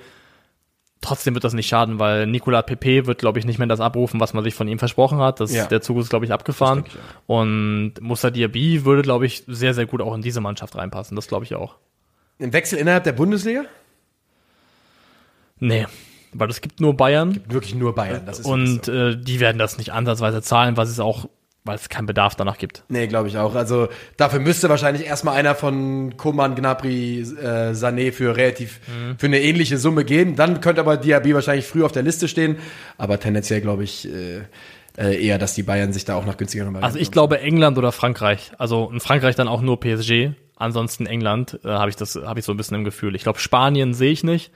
trotzdem 1.01 1.33
wird 1.33 1.43
das 1.43 1.55
nicht 1.55 1.67
schaden, 1.67 1.97
weil 1.97 2.27
Nicolas 2.27 2.67
Pepe 2.67 3.07
wird, 3.07 3.17
glaube 3.17 3.39
ich, 3.39 3.45
nicht 3.45 3.57
mehr 3.57 3.67
das 3.67 3.79
abrufen, 3.79 4.19
was 4.19 4.35
man 4.35 4.43
sich 4.43 4.53
von 4.53 4.67
ihm 4.67 4.77
versprochen 4.77 5.17
hat. 5.17 5.39
Das, 5.39 5.51
Ja. 5.51 5.65
Der 5.65 5.81
Zug 5.81 5.97
ist, 5.97 6.11
glaube 6.11 6.25
ich, 6.25 6.31
abgefahren. 6.31 6.83
Ich 6.85 6.93
Und 7.25 7.93
Musa 7.99 8.29
Diaby 8.29 8.85
würde, 8.85 9.01
glaube 9.01 9.25
ich, 9.25 9.43
sehr, 9.47 9.73
sehr 9.73 9.87
gut 9.87 10.01
auch 10.01 10.13
in 10.13 10.21
diese 10.21 10.39
Mannschaft 10.39 10.75
reinpassen. 10.75 11.15
Das 11.15 11.27
glaube 11.27 11.45
ich 11.45 11.55
auch. 11.55 11.77
Im 12.41 12.53
Wechsel 12.53 12.79
innerhalb 12.79 13.03
der 13.03 13.11
Bundesliga? 13.11 13.65
Nee, 15.59 15.85
weil 16.33 16.49
es 16.49 16.61
gibt 16.61 16.79
nur 16.79 16.97
Bayern. 16.97 17.39
Wirklich 17.47 17.75
nur 17.75 17.93
Bayern. 17.93 18.23
Das 18.25 18.39
ist 18.39 18.45
Und 18.45 18.87
äh, 18.87 19.15
die 19.15 19.39
werden 19.39 19.59
das 19.59 19.77
nicht 19.77 19.93
ansatzweise 19.93 20.41
zahlen, 20.41 20.75
weil 20.75 20.87
es 20.87 20.99
auch, 20.99 21.29
weil 21.65 21.75
es 21.75 21.87
keinen 21.87 22.07
Bedarf 22.07 22.35
danach 22.35 22.57
gibt. 22.57 22.83
Nee, 22.89 23.05
glaube 23.05 23.27
ich 23.27 23.37
auch. 23.37 23.53
Also 23.53 23.89
dafür 24.17 24.39
müsste 24.39 24.69
wahrscheinlich 24.69 25.05
erstmal 25.05 25.35
einer 25.37 25.53
von 25.53 26.17
Koman, 26.17 26.55
Gnabry, 26.55 27.21
äh, 27.21 27.73
Sané 27.73 28.11
für 28.11 28.35
relativ 28.35 28.79
für 29.19 29.27
eine 29.27 29.39
ähnliche 29.39 29.77
Summe 29.77 30.03
gehen. 30.03 30.35
Dann 30.35 30.61
könnte 30.61 30.81
aber 30.81 30.97
Diaby 30.97 31.35
wahrscheinlich 31.35 31.67
früh 31.67 31.83
auf 31.83 31.91
der 31.91 32.01
Liste 32.01 32.27
stehen. 32.27 32.57
Aber 32.97 33.19
tendenziell 33.19 33.61
glaube 33.61 33.83
ich 33.83 34.07
äh, 34.11 34.41
äh, 34.97 35.23
eher, 35.23 35.37
dass 35.37 35.53
die 35.53 35.63
Bayern 35.63 35.93
sich 35.93 36.05
da 36.05 36.15
auch 36.15 36.25
noch 36.25 36.37
günstiger 36.37 36.65
nochmal 36.65 36.83
Also 36.83 36.97
ich 36.97 37.11
glaube 37.11 37.39
England 37.39 37.77
oder 37.77 37.91
Frankreich. 37.91 38.51
Also 38.57 38.89
in 38.91 38.99
Frankreich 38.99 39.35
dann 39.35 39.47
auch 39.47 39.61
nur 39.61 39.79
PSG. 39.79 40.31
Ansonsten 40.61 41.05
England 41.05 41.59
äh, 41.63 41.69
habe 41.69 41.89
ich 41.89 41.95
das, 41.95 42.15
habe 42.15 42.39
ich 42.39 42.45
so 42.45 42.53
ein 42.53 42.57
bisschen 42.57 42.77
im 42.77 42.83
Gefühl. 42.83 43.15
Ich 43.15 43.23
glaube 43.23 43.39
Spanien 43.39 43.93
sehe 43.93 44.11
ich 44.11 44.23
nicht 44.23 44.51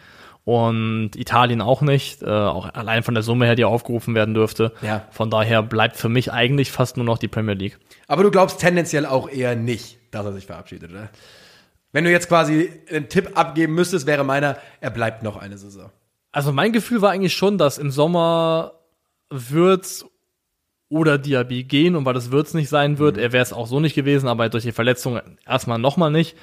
und 0.46 1.16
Italien 1.16 1.62
auch 1.62 1.82
nicht. 1.82 2.22
Äh, 2.22 2.28
auch 2.30 2.74
allein 2.74 3.04
von 3.04 3.16
der 3.16 3.24
Summe 3.24 3.46
her, 3.46 3.56
die 3.56 3.66
aufgerufen 3.66 4.16
werden 4.16 4.34
dürfte. 4.34 4.72
Ja. 4.82 5.08
Von 5.12 5.30
daher 5.30 5.64
bleibt 5.64 5.98
für 5.98 6.08
mich 6.08 6.32
eigentlich 6.32 6.72
fast 6.72 6.98
nur 6.98 7.06
noch 7.06 7.18
die 7.18 7.28
Premier 7.28 7.56
League. 7.56 7.80
Aber 8.08 8.24
du 8.24 8.32
glaubst 8.32 8.60
tendenziell 8.60 9.06
auch 9.06 9.28
eher 9.28 9.56
nicht, 9.56 9.98
dass 10.12 10.26
er 10.26 10.34
sich 10.34 10.46
verabschiedet, 10.46 10.92
oder? 10.92 11.10
Wenn 11.92 12.04
du 12.04 12.12
jetzt 12.12 12.28
quasi 12.28 12.70
einen 12.92 13.10
Tipp 13.10 13.32
abgeben 13.36 13.74
müsstest, 13.74 14.06
wäre 14.06 14.24
meiner, 14.24 14.58
er 14.82 14.92
bleibt 14.92 15.24
noch 15.24 15.38
eine 15.38 15.58
Saison. 15.58 15.90
Also 16.32 16.52
mein 16.52 16.74
Gefühl 16.74 17.02
war 17.02 17.12
eigentlich 17.12 17.34
schon, 17.34 17.58
dass 17.58 17.78
im 17.78 17.90
Sommer 17.90 18.74
Würz 19.30 20.06
oder 20.96 21.18
Diaby 21.18 21.66
gehen 21.66 21.98
und 21.98 22.06
weil 22.06 22.14
das 22.14 22.32
Würz 22.32 22.54
nicht 22.54 22.70
sein 22.70 23.00
wird, 23.00 23.18
er 23.18 23.34
wäre 23.34 23.44
es 23.44 23.52
auch 23.52 23.68
so 23.68 23.82
nicht 23.82 23.96
gewesen, 23.96 24.30
aber 24.30 24.48
durch 24.48 24.64
die 24.64 24.72
Verletzung 24.72 25.20
erstmal 25.46 25.78
nochmal 25.78 26.10
nicht. 26.10 26.38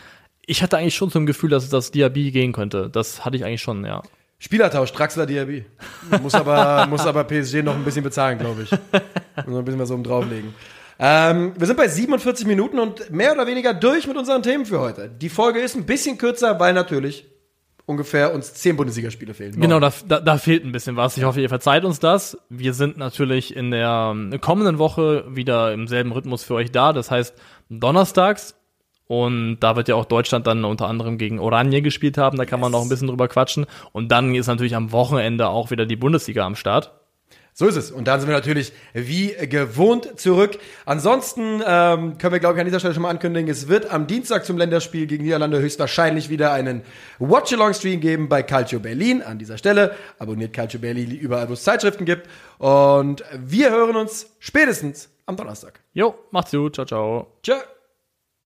Ich 0.44 0.62
hatte 0.62 0.76
eigentlich 0.76 0.94
schon 0.94 1.10
zum 1.10 1.24
Gefühl, 1.24 1.48
dass 1.48 1.70
das 1.70 1.90
Diaby 1.90 2.32
gehen 2.32 2.52
könnte. 2.52 2.90
Das 2.90 3.24
hatte 3.24 3.36
ich 3.36 3.46
eigentlich 3.46 3.62
schon, 3.62 3.82
ja. 3.86 4.02
Spielertausch, 4.38 4.92
Draxler 4.92 5.24
Diaby. 5.24 5.64
Muss 6.22 6.34
aber, 6.34 6.86
muss 6.86 7.06
aber 7.06 7.24
PSG 7.24 7.62
noch 7.62 7.74
ein 7.74 7.84
bisschen 7.84 8.04
bezahlen, 8.04 8.38
glaube 8.38 8.64
ich. 8.64 8.70
Muss 8.70 9.46
noch 9.46 9.58
ein 9.58 9.64
bisschen 9.64 9.80
was 9.80 9.90
oben 9.90 10.04
drauflegen. 10.04 10.52
Ähm, 10.98 11.52
wir 11.56 11.66
sind 11.66 11.76
bei 11.76 11.88
47 11.88 12.46
Minuten 12.46 12.78
und 12.78 13.10
mehr 13.10 13.32
oder 13.32 13.46
weniger 13.46 13.72
durch 13.72 14.06
mit 14.06 14.18
unseren 14.18 14.42
Themen 14.42 14.66
für 14.66 14.80
heute. 14.80 15.08
Die 15.08 15.30
Folge 15.30 15.60
ist 15.60 15.76
ein 15.76 15.86
bisschen 15.86 16.18
kürzer, 16.18 16.60
weil 16.60 16.74
natürlich 16.74 17.31
ungefähr 17.86 18.34
uns 18.34 18.54
zehn 18.54 18.76
Bundesligaspiele 18.76 19.34
fehlen. 19.34 19.60
Genau, 19.60 19.80
da, 19.80 19.92
da, 20.06 20.20
da 20.20 20.38
fehlt 20.38 20.64
ein 20.64 20.72
bisschen 20.72 20.96
was. 20.96 21.16
Ich 21.16 21.24
hoffe, 21.24 21.40
ihr 21.40 21.48
verzeiht 21.48 21.84
uns 21.84 21.98
das. 21.98 22.38
Wir 22.48 22.74
sind 22.74 22.96
natürlich 22.96 23.54
in 23.56 23.70
der 23.70 24.12
ähm, 24.14 24.40
kommenden 24.40 24.78
Woche 24.78 25.24
wieder 25.28 25.72
im 25.72 25.88
selben 25.88 26.12
Rhythmus 26.12 26.44
für 26.44 26.54
euch 26.54 26.70
da. 26.70 26.92
Das 26.92 27.10
heißt, 27.10 27.34
donnerstags. 27.68 28.56
Und 29.08 29.58
da 29.60 29.76
wird 29.76 29.88
ja 29.88 29.94
auch 29.94 30.06
Deutschland 30.06 30.46
dann 30.46 30.64
unter 30.64 30.88
anderem 30.88 31.18
gegen 31.18 31.38
Oranje 31.38 31.82
gespielt 31.82 32.16
haben. 32.16 32.38
Da 32.38 32.46
kann 32.46 32.60
man 32.60 32.72
noch 32.72 32.82
ein 32.82 32.88
bisschen 32.88 33.08
drüber 33.08 33.28
quatschen. 33.28 33.66
Und 33.92 34.10
dann 34.10 34.34
ist 34.34 34.46
natürlich 34.46 34.74
am 34.74 34.92
Wochenende 34.92 35.48
auch 35.48 35.70
wieder 35.70 35.84
die 35.84 35.96
Bundesliga 35.96 36.46
am 36.46 36.56
Start. 36.56 36.92
So 37.54 37.66
ist 37.66 37.76
es. 37.76 37.90
Und 37.90 38.08
dann 38.08 38.18
sind 38.18 38.28
wir 38.30 38.34
natürlich 38.34 38.72
wie 38.94 39.34
gewohnt 39.46 40.18
zurück. 40.18 40.58
Ansonsten 40.86 41.62
ähm, 41.66 42.16
können 42.16 42.32
wir, 42.32 42.40
glaube 42.40 42.54
ich, 42.54 42.60
an 42.60 42.64
dieser 42.64 42.78
Stelle 42.78 42.94
schon 42.94 43.02
mal 43.02 43.10
ankündigen, 43.10 43.50
es 43.50 43.68
wird 43.68 43.90
am 43.90 44.06
Dienstag 44.06 44.46
zum 44.46 44.56
Länderspiel 44.56 45.06
gegen 45.06 45.24
Niederlande 45.24 45.60
höchstwahrscheinlich 45.60 46.30
wieder 46.30 46.52
einen 46.52 46.82
Watch-Along-Stream 47.18 48.00
geben 48.00 48.28
bei 48.28 48.42
Calcio 48.42 48.80
Berlin. 48.80 49.22
An 49.22 49.38
dieser 49.38 49.58
Stelle 49.58 49.94
abonniert 50.18 50.54
Calcio 50.54 50.80
Berlin 50.80 51.10
überall, 51.10 51.48
wo 51.48 51.52
es 51.52 51.62
Zeitschriften 51.62 52.06
gibt. 52.06 52.26
Und 52.58 53.22
wir 53.38 53.70
hören 53.70 53.96
uns 53.96 54.30
spätestens 54.38 55.10
am 55.26 55.36
Donnerstag. 55.36 55.80
Jo, 55.92 56.14
macht's 56.30 56.52
gut. 56.52 56.74
Ciao, 56.74 56.86
ciao. 56.86 57.32
Tschö. 57.42 57.54